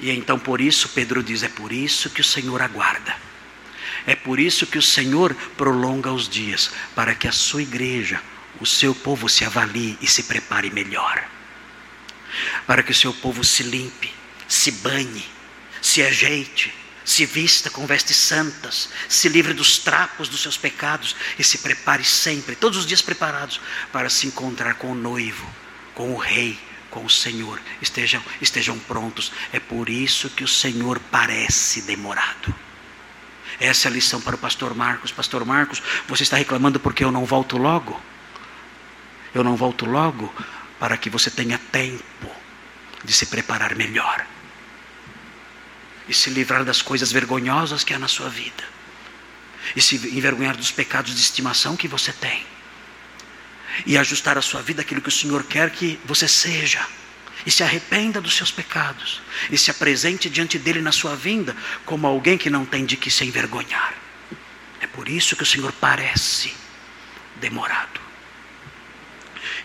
E 0.00 0.10
então 0.10 0.38
por 0.38 0.60
isso 0.60 0.88
Pedro 0.90 1.22
diz: 1.22 1.42
é 1.42 1.48
por 1.48 1.72
isso 1.72 2.10
que 2.10 2.20
o 2.20 2.24
Senhor 2.24 2.62
aguarda 2.62 3.30
é 4.06 4.14
por 4.14 4.40
isso 4.40 4.66
que 4.66 4.78
o 4.78 4.82
Senhor 4.82 5.34
prolonga 5.56 6.12
os 6.12 6.28
dias, 6.28 6.70
para 6.94 7.14
que 7.14 7.28
a 7.28 7.32
sua 7.32 7.62
igreja, 7.62 8.20
o 8.60 8.66
seu 8.66 8.94
povo 8.94 9.28
se 9.28 9.44
avalie 9.44 9.98
e 10.00 10.06
se 10.06 10.24
prepare 10.24 10.70
melhor. 10.70 11.24
Para 12.66 12.82
que 12.82 12.92
o 12.92 12.94
seu 12.94 13.12
povo 13.12 13.44
se 13.44 13.62
limpe, 13.62 14.12
se 14.48 14.72
banhe, 14.72 15.24
se 15.82 16.02
ajeite, 16.02 16.72
se 17.04 17.26
vista 17.26 17.70
com 17.70 17.86
vestes 17.86 18.16
santas, 18.16 18.88
se 19.08 19.28
livre 19.28 19.52
dos 19.52 19.78
trapos 19.78 20.28
dos 20.28 20.40
seus 20.40 20.56
pecados 20.56 21.16
e 21.38 21.44
se 21.44 21.58
prepare 21.58 22.04
sempre, 22.04 22.54
todos 22.54 22.78
os 22.78 22.86
dias 22.86 23.02
preparados, 23.02 23.60
para 23.92 24.08
se 24.08 24.26
encontrar 24.26 24.74
com 24.74 24.92
o 24.92 24.94
noivo, 24.94 25.48
com 25.94 26.12
o 26.12 26.16
rei, 26.16 26.58
com 26.90 27.04
o 27.04 27.10
Senhor. 27.10 27.60
Estejam, 27.80 28.22
estejam 28.40 28.78
prontos. 28.78 29.32
É 29.52 29.60
por 29.60 29.88
isso 29.88 30.28
que 30.30 30.44
o 30.44 30.48
Senhor 30.48 30.98
parece 31.10 31.82
demorado. 31.82 32.54
Essa 33.58 33.88
é 33.88 33.90
a 33.90 33.92
lição 33.92 34.20
para 34.20 34.34
o 34.34 34.38
pastor 34.38 34.74
Marcos. 34.74 35.12
Pastor 35.12 35.44
Marcos, 35.44 35.82
você 36.08 36.22
está 36.22 36.36
reclamando 36.36 36.80
porque 36.80 37.04
eu 37.04 37.12
não 37.12 37.24
volto 37.24 37.56
logo? 37.56 38.00
Eu 39.34 39.44
não 39.44 39.56
volto 39.56 39.86
logo 39.86 40.32
para 40.78 40.96
que 40.96 41.10
você 41.10 41.30
tenha 41.30 41.58
tempo 41.58 42.30
de 43.04 43.12
se 43.12 43.26
preparar 43.26 43.74
melhor 43.74 44.26
e 46.08 46.14
se 46.14 46.30
livrar 46.30 46.64
das 46.64 46.82
coisas 46.82 47.12
vergonhosas 47.12 47.84
que 47.84 47.94
há 47.94 47.98
na 47.98 48.08
sua 48.08 48.28
vida 48.28 48.64
e 49.76 49.80
se 49.80 49.96
envergonhar 50.16 50.56
dos 50.56 50.70
pecados 50.70 51.14
de 51.14 51.20
estimação 51.20 51.76
que 51.76 51.86
você 51.86 52.12
tem 52.12 52.44
e 53.86 53.96
ajustar 53.96 54.36
a 54.38 54.42
sua 54.42 54.62
vida 54.62 54.82
àquilo 54.82 55.00
que 55.00 55.08
o 55.08 55.12
Senhor 55.12 55.44
quer 55.44 55.70
que 55.70 55.98
você 56.04 56.28
seja 56.28 56.86
e 57.46 57.50
se 57.50 57.62
arrependa 57.62 58.20
dos 58.20 58.36
seus 58.36 58.50
pecados 58.50 59.22
e 59.50 59.56
se 59.56 59.70
apresente 59.70 60.28
diante 60.28 60.58
dele 60.58 60.80
na 60.80 60.92
sua 60.92 61.16
vinda 61.16 61.56
como 61.84 62.06
alguém 62.06 62.36
que 62.36 62.50
não 62.50 62.64
tem 62.64 62.84
de 62.84 62.96
que 62.96 63.10
se 63.10 63.24
envergonhar. 63.24 63.94
É 64.80 64.86
por 64.86 65.08
isso 65.08 65.36
que 65.36 65.42
o 65.42 65.46
Senhor 65.46 65.72
parece 65.72 66.52
demorado. 67.36 68.00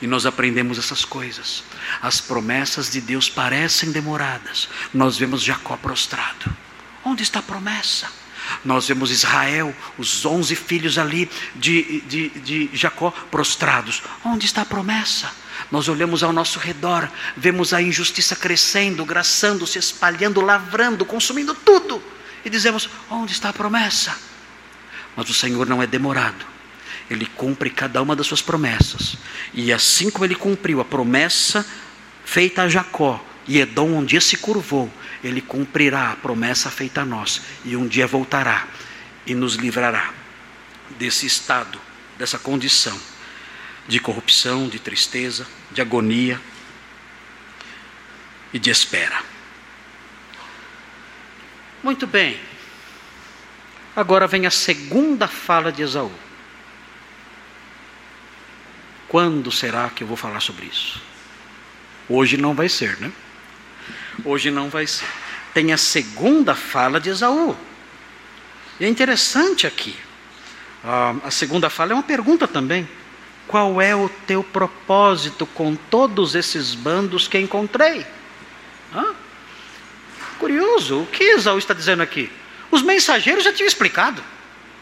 E 0.02 0.08
nós 0.08 0.26
aprendemos 0.26 0.78
essas 0.78 1.06
coisas. 1.06 1.64
As 2.02 2.20
promessas 2.20 2.92
de 2.92 3.02
Deus 3.02 3.30
parecem 3.30 3.92
demoradas. 3.92 4.68
Nós 4.94 5.18
vemos 5.18 5.42
Jacó 5.44 5.78
prostrado. 5.78 6.56
Onde 7.04 7.24
está 7.24 7.40
a 7.40 7.44
promessa? 7.44 8.12
Nós 8.64 8.88
vemos 8.88 9.12
Israel, 9.12 9.76
os 9.98 10.26
onze 10.26 10.56
filhos 10.56 10.98
ali 10.98 11.30
de, 11.56 12.02
de, 12.02 12.30
de 12.30 12.70
Jacó 12.74 13.12
prostrados. 13.32 14.02
Onde 14.24 14.46
está 14.46 14.62
a 14.62 14.66
promessa? 14.66 15.32
Nós 15.72 15.88
olhamos 15.88 16.24
ao 16.24 16.34
nosso 16.34 16.60
redor, 16.60 17.10
vemos 17.36 17.74
a 17.74 17.82
injustiça 17.82 18.36
crescendo, 18.36 19.06
graçando, 19.06 19.66
se 19.66 19.80
espalhando, 19.80 20.42
lavrando, 20.42 21.06
consumindo 21.06 21.54
tudo. 21.54 22.02
E 22.44 22.50
dizemos: 22.50 22.90
onde 23.10 23.32
está 23.32 23.50
a 23.50 23.54
promessa? 23.54 24.16
Mas 25.16 25.30
o 25.30 25.34
Senhor 25.34 25.66
não 25.66 25.82
é 25.82 25.88
demorado. 25.88 26.46
Ele 27.10 27.26
cumpre 27.26 27.70
cada 27.70 28.02
uma 28.02 28.16
das 28.16 28.28
suas 28.28 28.42
promessas. 28.42 29.16
E 29.54 29.72
assim 29.72 30.10
como 30.10 30.26
ele 30.26 30.36
cumpriu 30.36 30.82
a 30.82 30.86
promessa 30.86 31.66
feita 32.24 32.64
a 32.64 32.70
Jacó, 32.70 33.24
e 33.48 33.60
Edom 33.60 33.98
um 33.98 34.06
dia 34.06 34.22
se 34.22 34.38
curvou, 34.38 34.92
ele 35.24 35.42
cumprirá 35.42 36.12
a 36.12 36.16
promessa 36.16 36.72
feita 36.72 37.02
a 37.02 37.06
nós. 37.06 37.42
E 37.64 37.76
um 37.76 37.88
dia 37.88 38.08
voltará 38.08 38.68
e 39.26 39.36
nos 39.36 39.56
livrará 39.56 40.12
desse 40.98 41.26
estado, 41.26 41.80
dessa 42.18 42.40
condição 42.40 43.00
de 43.88 44.00
corrupção, 44.00 44.68
de 44.68 44.80
tristeza, 44.80 45.46
de 45.72 45.82
agonia 45.82 46.42
e 48.52 48.58
de 48.58 48.70
espera. 48.70 49.22
Muito 51.84 52.08
bem. 52.08 52.40
Agora 53.96 54.28
vem 54.28 54.46
a 54.46 54.52
segunda 54.52 55.28
fala 55.28 55.72
de 55.72 55.84
Esaú. 55.84 56.12
Quando 59.08 59.52
será 59.52 59.90
que 59.90 60.04
eu 60.04 60.08
vou 60.08 60.18
falar 60.18 60.40
sobre 60.40 60.66
isso? 60.66 61.02
Hoje 62.10 62.38
não 62.38 62.56
vai 62.56 62.68
ser, 62.68 63.00
né? 63.00 63.12
Hoje 64.24 64.52
não 64.52 64.70
vai 64.70 64.88
ser. 64.88 65.06
Tem 65.54 65.74
a 65.74 65.78
segunda 65.78 66.56
fala 66.56 67.00
de 67.00 67.10
Esaú. 67.10 67.56
E 68.80 68.86
é 68.86 68.88
interessante 68.88 69.66
aqui. 69.66 69.96
Ah, 70.84 71.16
a 71.24 71.32
segunda 71.32 71.70
fala 71.70 71.92
é 71.92 71.96
uma 71.96 72.04
pergunta 72.04 72.48
também. 72.48 72.88
Qual 73.48 73.82
é 73.82 73.96
o 73.96 74.10
teu 74.28 74.44
propósito 74.44 75.46
com 75.46 75.76
todos 75.76 76.36
esses 76.36 76.74
bandos 76.74 77.28
que 77.28 77.38
encontrei? 77.38 78.06
Hã? 78.94 79.14
Curioso, 80.40 81.02
o 81.02 81.08
que 81.08 81.24
Esaú 81.24 81.58
está 81.58 81.74
dizendo 81.74 82.04
aqui? 82.04 82.32
Os 82.72 82.82
mensageiros 82.82 83.44
já 83.44 83.54
tinham 83.54 83.68
explicado, 83.68 84.22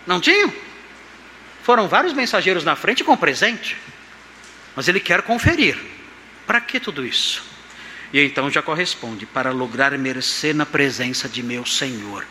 não 0.08 0.20
tinham? 0.20 0.52
Foram 1.62 1.88
vários 1.88 2.14
mensageiros 2.14 2.64
na 2.64 2.76
frente 2.76 3.04
com 3.04 3.16
presente, 3.16 3.78
mas 4.76 4.88
ele 4.88 5.00
quer 5.00 5.22
conferir. 5.22 5.78
Para 6.48 6.60
que 6.60 6.80
tudo 6.80 7.06
isso? 7.06 7.53
E 8.14 8.24
então 8.24 8.49
Jacó 8.51 8.76
responde: 8.76 9.26
Para 9.26 9.51
lograr 9.51 9.97
mercê 9.97 10.53
na 10.53 10.66
presença 10.66 11.28
de 11.28 11.41
meu 11.41 11.66
Senhor. 11.66 12.26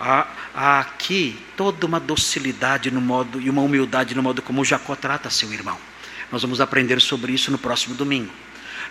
Há, 0.00 0.26
há, 0.54 0.80
aqui 0.80 1.38
toda 1.56 1.86
uma 1.86 2.00
docilidade 2.00 2.90
no 2.90 3.00
modo 3.00 3.40
e 3.40 3.48
uma 3.48 3.62
humildade 3.62 4.14
no 4.14 4.22
modo 4.22 4.42
como 4.42 4.64
Jacó 4.64 4.96
trata 4.96 5.30
seu 5.30 5.52
irmão. 5.52 5.78
Nós 6.32 6.42
vamos 6.42 6.60
aprender 6.60 7.00
sobre 7.00 7.32
isso 7.32 7.50
no 7.50 7.58
próximo 7.58 7.94
domingo. 7.94 8.32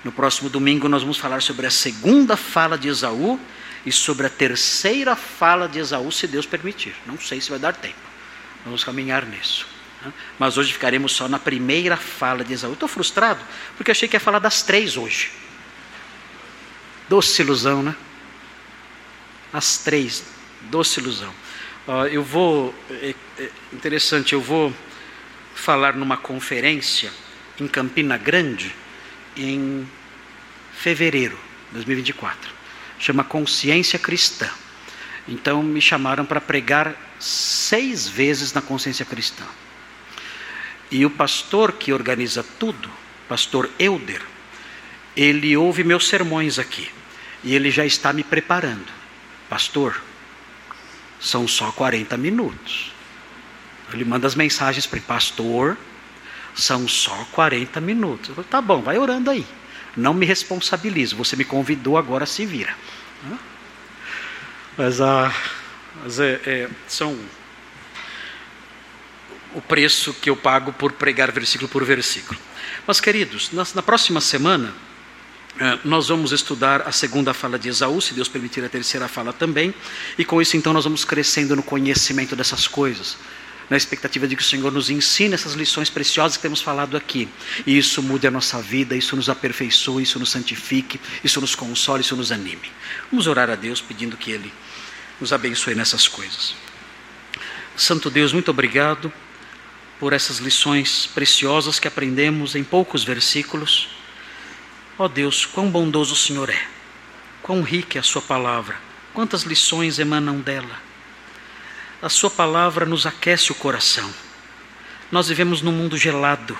No 0.03 0.11
próximo 0.11 0.49
domingo 0.49 0.87
nós 0.87 1.01
vamos 1.01 1.17
falar 1.17 1.41
sobre 1.41 1.65
a 1.65 1.71
segunda 1.71 2.37
fala 2.37 2.77
de 2.77 2.87
Esaú 2.87 3.39
e 3.85 3.91
sobre 3.91 4.27
a 4.27 4.29
terceira 4.29 5.15
fala 5.15 5.67
de 5.67 5.79
Esaú, 5.79 6.11
se 6.11 6.27
Deus 6.27 6.45
permitir. 6.45 6.95
Não 7.05 7.19
sei 7.19 7.41
se 7.41 7.49
vai 7.49 7.59
dar 7.59 7.73
tempo. 7.73 7.95
Vamos 8.63 8.83
caminhar 8.83 9.25
nisso. 9.25 9.67
Né? 10.03 10.11
Mas 10.39 10.57
hoje 10.57 10.73
ficaremos 10.73 11.11
só 11.11 11.27
na 11.27 11.37
primeira 11.37 11.97
fala 11.97 12.43
de 12.43 12.53
Esaú. 12.53 12.73
Estou 12.73 12.89
frustrado 12.89 13.39
porque 13.77 13.91
achei 13.91 14.07
que 14.07 14.15
ia 14.15 14.19
falar 14.19 14.39
das 14.39 14.61
três 14.63 14.97
hoje. 14.97 15.44
Doce 17.07 17.41
ilusão, 17.41 17.83
né? 17.83 17.95
As 19.53 19.77
três 19.77 20.23
doce 20.63 20.99
ilusão. 20.99 21.33
Uh, 21.87 22.07
eu 22.11 22.23
vou, 22.23 22.73
é, 22.89 23.13
é 23.37 23.49
interessante, 23.71 24.33
eu 24.33 24.41
vou 24.41 24.73
falar 25.53 25.95
numa 25.95 26.17
conferência 26.17 27.11
em 27.59 27.67
Campina 27.67 28.17
Grande 28.17 28.75
em 29.37 29.87
fevereiro 30.73 31.37
de 31.67 31.75
2024. 31.75 32.51
Chama 32.99 33.23
Consciência 33.23 33.99
Cristã. 33.99 34.49
Então 35.27 35.61
me 35.63 35.81
chamaram 35.81 36.25
para 36.25 36.41
pregar 36.41 36.95
seis 37.19 38.07
vezes 38.07 38.53
na 38.53 38.61
consciência 38.61 39.05
cristã. 39.05 39.45
E 40.91 41.05
o 41.05 41.09
pastor 41.09 41.73
que 41.73 41.91
organiza 41.91 42.43
tudo, 42.59 42.89
pastor 43.27 43.69
Euder, 43.79 44.21
ele 45.15 45.55
ouve 45.55 45.83
meus 45.83 46.07
sermões 46.07 46.59
aqui. 46.59 46.89
E 47.43 47.53
ele 47.55 47.71
já 47.71 47.85
está 47.85 48.11
me 48.11 48.23
preparando. 48.23 48.87
Pastor, 49.49 50.01
são 51.19 51.47
só 51.47 51.71
40 51.71 52.17
minutos. 52.17 52.91
Ele 53.93 54.03
manda 54.03 54.27
as 54.27 54.35
mensagens 54.35 54.85
para 54.85 54.99
o 54.99 55.01
pastor, 55.03 55.77
são 56.55 56.87
só 56.87 57.27
40 57.31 57.79
minutos. 57.79 58.29
Eu 58.29 58.35
falo, 58.35 58.47
tá 58.47 58.61
bom, 58.61 58.81
vai 58.81 58.97
orando 58.97 59.29
aí. 59.29 59.45
Não 59.95 60.13
me 60.13 60.25
responsabilizo, 60.25 61.15
você 61.15 61.35
me 61.35 61.45
convidou, 61.45 61.97
agora 61.97 62.25
se 62.25 62.45
vira. 62.45 62.75
Mas, 64.77 64.99
ah, 64.99 65.33
mas 66.03 66.19
é, 66.19 66.41
é, 66.45 66.69
são 66.87 67.17
o 69.53 69.61
preço 69.61 70.13
que 70.13 70.29
eu 70.29 70.35
pago 70.35 70.73
por 70.73 70.91
pregar 70.91 71.31
versículo 71.31 71.69
por 71.69 71.85
versículo. 71.85 72.37
Mas, 72.85 72.99
queridos, 72.99 73.51
na, 73.53 73.65
na 73.73 73.81
próxima 73.81 74.19
semana, 74.19 74.73
nós 75.83 76.09
vamos 76.09 76.31
estudar 76.31 76.81
a 76.81 76.91
segunda 76.91 77.33
fala 77.33 77.57
de 77.57 77.69
Esaú, 77.69 78.01
se 78.01 78.13
Deus 78.13 78.27
permitir 78.27 78.63
a 78.63 78.69
terceira 78.69 79.07
fala 79.07 79.31
também, 79.31 79.73
e 80.17 80.25
com 80.25 80.41
isso 80.41 80.57
então 80.57 80.73
nós 80.73 80.83
vamos 80.83 81.05
crescendo 81.05 81.55
no 81.55 81.63
conhecimento 81.63 82.35
dessas 82.35 82.67
coisas, 82.67 83.17
na 83.69 83.77
expectativa 83.77 84.27
de 84.27 84.35
que 84.35 84.41
o 84.41 84.45
Senhor 84.45 84.71
nos 84.71 84.89
ensine 84.89 85.33
essas 85.33 85.53
lições 85.53 85.89
preciosas 85.89 86.35
que 86.37 86.43
temos 86.43 86.61
falado 86.61 86.97
aqui, 86.97 87.29
e 87.65 87.77
isso 87.77 88.03
mude 88.03 88.27
a 88.27 88.31
nossa 88.31 88.61
vida, 88.61 88.95
isso 88.95 89.15
nos 89.15 89.29
aperfeiçoe, 89.29 90.03
isso 90.03 90.19
nos 90.19 90.29
santifique, 90.29 90.99
isso 91.23 91.39
nos 91.39 91.55
console, 91.55 92.01
isso 92.01 92.15
nos 92.15 92.31
anime. 92.31 92.71
Vamos 93.09 93.25
orar 93.25 93.49
a 93.49 93.55
Deus 93.55 93.81
pedindo 93.81 94.17
que 94.17 94.31
Ele 94.31 94.51
nos 95.19 95.31
abençoe 95.31 95.73
nessas 95.73 96.07
coisas. 96.07 96.53
Santo 97.77 98.09
Deus, 98.09 98.33
muito 98.33 98.51
obrigado 98.51 99.11
por 99.99 100.13
essas 100.13 100.37
lições 100.37 101.09
preciosas 101.13 101.79
que 101.79 101.87
aprendemos 101.87 102.55
em 102.55 102.63
poucos 102.63 103.03
versículos. 103.03 103.89
Ó 104.97 105.05
oh 105.05 105.09
Deus, 105.09 105.45
quão 105.45 105.69
bondoso 105.69 106.13
o 106.13 106.17
Senhor 106.17 106.49
é, 106.49 106.67
quão 107.43 107.61
rica 107.61 107.97
é 107.97 107.99
a 107.99 108.03
Sua 108.03 108.21
palavra, 108.21 108.79
quantas 109.13 109.43
lições 109.43 109.99
emanam 109.99 110.39
dela. 110.39 110.81
A 112.01 112.07
Sua 112.07 112.29
palavra 112.29 112.85
nos 112.85 113.05
aquece 113.05 113.51
o 113.51 113.55
coração. 113.55 114.09
Nós 115.11 115.27
vivemos 115.27 115.61
num 115.61 115.73
mundo 115.73 115.97
gelado, 115.97 116.57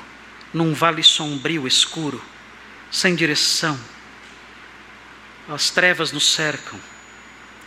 num 0.54 0.74
vale 0.74 1.02
sombrio, 1.02 1.66
escuro, 1.66 2.22
sem 2.92 3.16
direção. 3.16 3.80
As 5.48 5.70
trevas 5.70 6.12
nos 6.12 6.34
cercam. 6.34 6.78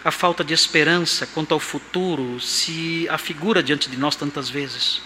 A 0.04 0.10
falta 0.10 0.44
de 0.44 0.52
esperança 0.52 1.26
quanto 1.28 1.54
ao 1.54 1.60
futuro 1.60 2.38
se 2.40 3.08
afigura 3.08 3.62
diante 3.62 3.88
de 3.88 3.96
nós 3.96 4.16
tantas 4.16 4.50
vezes. 4.50 5.00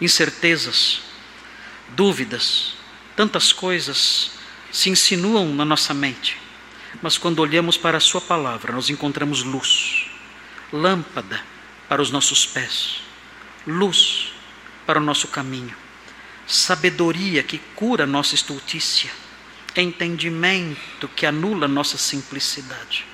Incertezas, 0.00 1.00
dúvidas, 1.96 2.74
tantas 3.16 3.52
coisas 3.52 4.38
se 4.70 4.88
insinuam 4.90 5.54
na 5.54 5.64
nossa 5.64 5.92
mente, 5.92 6.36
mas 7.02 7.18
quando 7.18 7.40
olhamos 7.40 7.76
para 7.76 7.98
a 7.98 8.00
Sua 8.00 8.20
palavra, 8.20 8.72
nós 8.72 8.90
encontramos 8.90 9.42
luz, 9.42 10.06
lâmpada 10.72 11.42
para 11.88 12.02
os 12.02 12.10
nossos 12.10 12.46
pés, 12.46 13.02
luz 13.66 14.32
para 14.86 14.98
o 14.98 15.02
nosso 15.02 15.28
caminho, 15.28 15.74
sabedoria 16.46 17.42
que 17.42 17.58
cura 17.74 18.06
nossa 18.06 18.34
estultícia, 18.34 19.10
entendimento 19.76 21.08
que 21.08 21.26
anula 21.26 21.68
nossa 21.68 21.96
simplicidade. 21.96 23.04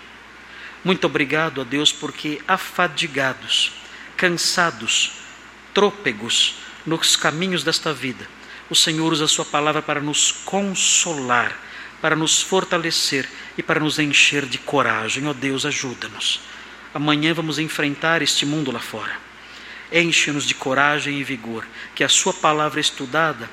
Muito 0.84 1.06
obrigado 1.06 1.60
a 1.60 1.64
Deus, 1.64 1.92
porque 1.92 2.40
afadigados, 2.46 3.72
cansados, 4.16 5.12
trôpegos 5.74 6.54
nos 6.86 7.16
caminhos 7.16 7.64
desta 7.64 7.92
vida, 7.92 8.26
o 8.68 8.74
Senhor 8.74 9.12
usa 9.12 9.24
a 9.24 9.28
Sua 9.28 9.44
palavra 9.44 9.80
para 9.80 10.00
nos 10.00 10.32
consolar, 10.32 11.56
para 12.00 12.16
nos 12.16 12.42
fortalecer 12.42 13.28
e 13.56 13.62
para 13.62 13.80
nos 13.80 13.98
encher 13.98 14.46
de 14.46 14.58
coragem. 14.58 15.26
Ó 15.26 15.30
oh 15.30 15.34
Deus, 15.34 15.64
ajuda-nos. 15.64 16.40
Amanhã 16.92 17.32
vamos 17.34 17.58
enfrentar 17.58 18.22
este 18.22 18.44
mundo 18.44 18.70
lá 18.72 18.80
fora. 18.80 19.16
Enche-nos 19.92 20.44
de 20.44 20.54
coragem 20.54 21.20
e 21.20 21.24
vigor, 21.24 21.66
que 21.94 22.02
a 22.02 22.08
Sua 22.08 22.32
palavra 22.32 22.80
estudada 22.80 23.48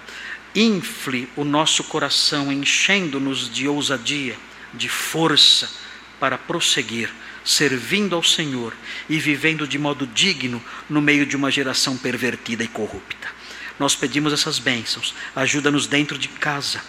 infle 0.56 1.30
o 1.35 1.44
nosso 1.44 1.84
coração, 1.84 2.52
enchendo-nos 2.52 3.49
de 3.52 3.68
ousadia, 3.68 4.35
de 4.73 4.90
força 4.90 5.69
para 6.19 6.38
prosseguir, 6.38 7.10
servindo 7.44 8.15
ao 8.15 8.23
Senhor 8.23 8.73
e 9.10 9.19
vivendo 9.19 9.68
de 9.68 9.77
modo 9.77 10.07
digno 10.07 10.64
no 10.90 11.02
meio 11.02 11.26
de 11.26 11.35
uma 11.35 11.52
geração 11.52 11.98
pervertida 11.98 12.64
e 12.64 12.68
corrupta. 12.68 13.32
Nós 13.84 13.95
pedimos 13.95 14.31
essas 14.31 14.60
bênçãos. 14.60 15.14
Ajuda-nos 15.35 15.88
dentro 15.88 16.18
de 16.18 16.30
casa, 16.30 16.81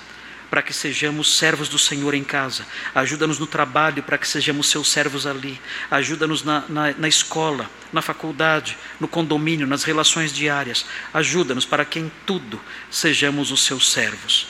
para 0.49 0.63
que 0.63 0.73
sejamos 0.73 1.37
servos 1.37 1.69
do 1.69 1.77
Senhor 1.77 2.15
em 2.15 2.23
casa. 2.23 2.65
Ajuda-nos 2.95 3.41
no 3.41 3.49
trabalho, 3.49 4.01
para 4.01 4.17
que 4.17 4.29
sejamos 4.29 4.71
seus 4.71 4.93
servos 4.93 5.27
ali. 5.27 5.61
Ajuda-nos 5.91 6.45
na, 6.45 6.63
na, 6.69 6.93
na, 6.93 7.09
escola, 7.09 7.69
na 7.93 8.01
faculdade, 8.01 8.79
no 9.01 9.09
condomínio, 9.09 9.67
nas 9.67 9.83
relações 9.83 10.33
diárias. 10.33 10.87
Ajuda-nos 11.13 11.67
para 11.67 11.85
que 11.85 11.99
em 11.99 12.13
tudo 12.25 12.61
sejamos 12.89 13.51
os 13.51 13.65
seus 13.65 13.91
servos. 13.91 14.47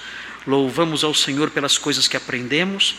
Louvamos 0.47 1.03
ao 1.03 1.15
Senhor 1.15 1.49
pelas 1.49 1.79
coisas 1.79 2.07
que 2.07 2.19
aprendemos 2.19 2.97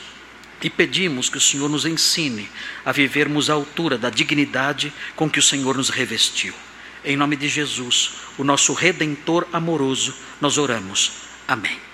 e 0.59 0.71
pedimos 0.71 1.29
que 1.29 1.37
o 1.37 1.41
Senhor 1.41 1.69
nos 1.69 1.85
ensine 1.85 2.49
a 2.83 2.91
vivermos 2.91 3.51
à 3.51 3.53
altura 3.53 3.95
da 3.95 4.09
dignidade 4.09 4.91
com 5.15 5.29
que 5.29 5.37
o 5.37 5.43
Senhor 5.43 5.77
nos 5.77 5.89
revestiu. 5.89 6.55
Em 7.05 7.15
nome 7.15 7.35
de 7.35 7.47
Jesus, 7.47 8.13
o 8.37 8.43
nosso 8.43 8.73
redentor 8.73 9.47
amoroso, 9.53 10.13
nós 10.41 10.57
oramos. 10.57 11.11
Amém. 11.47 11.84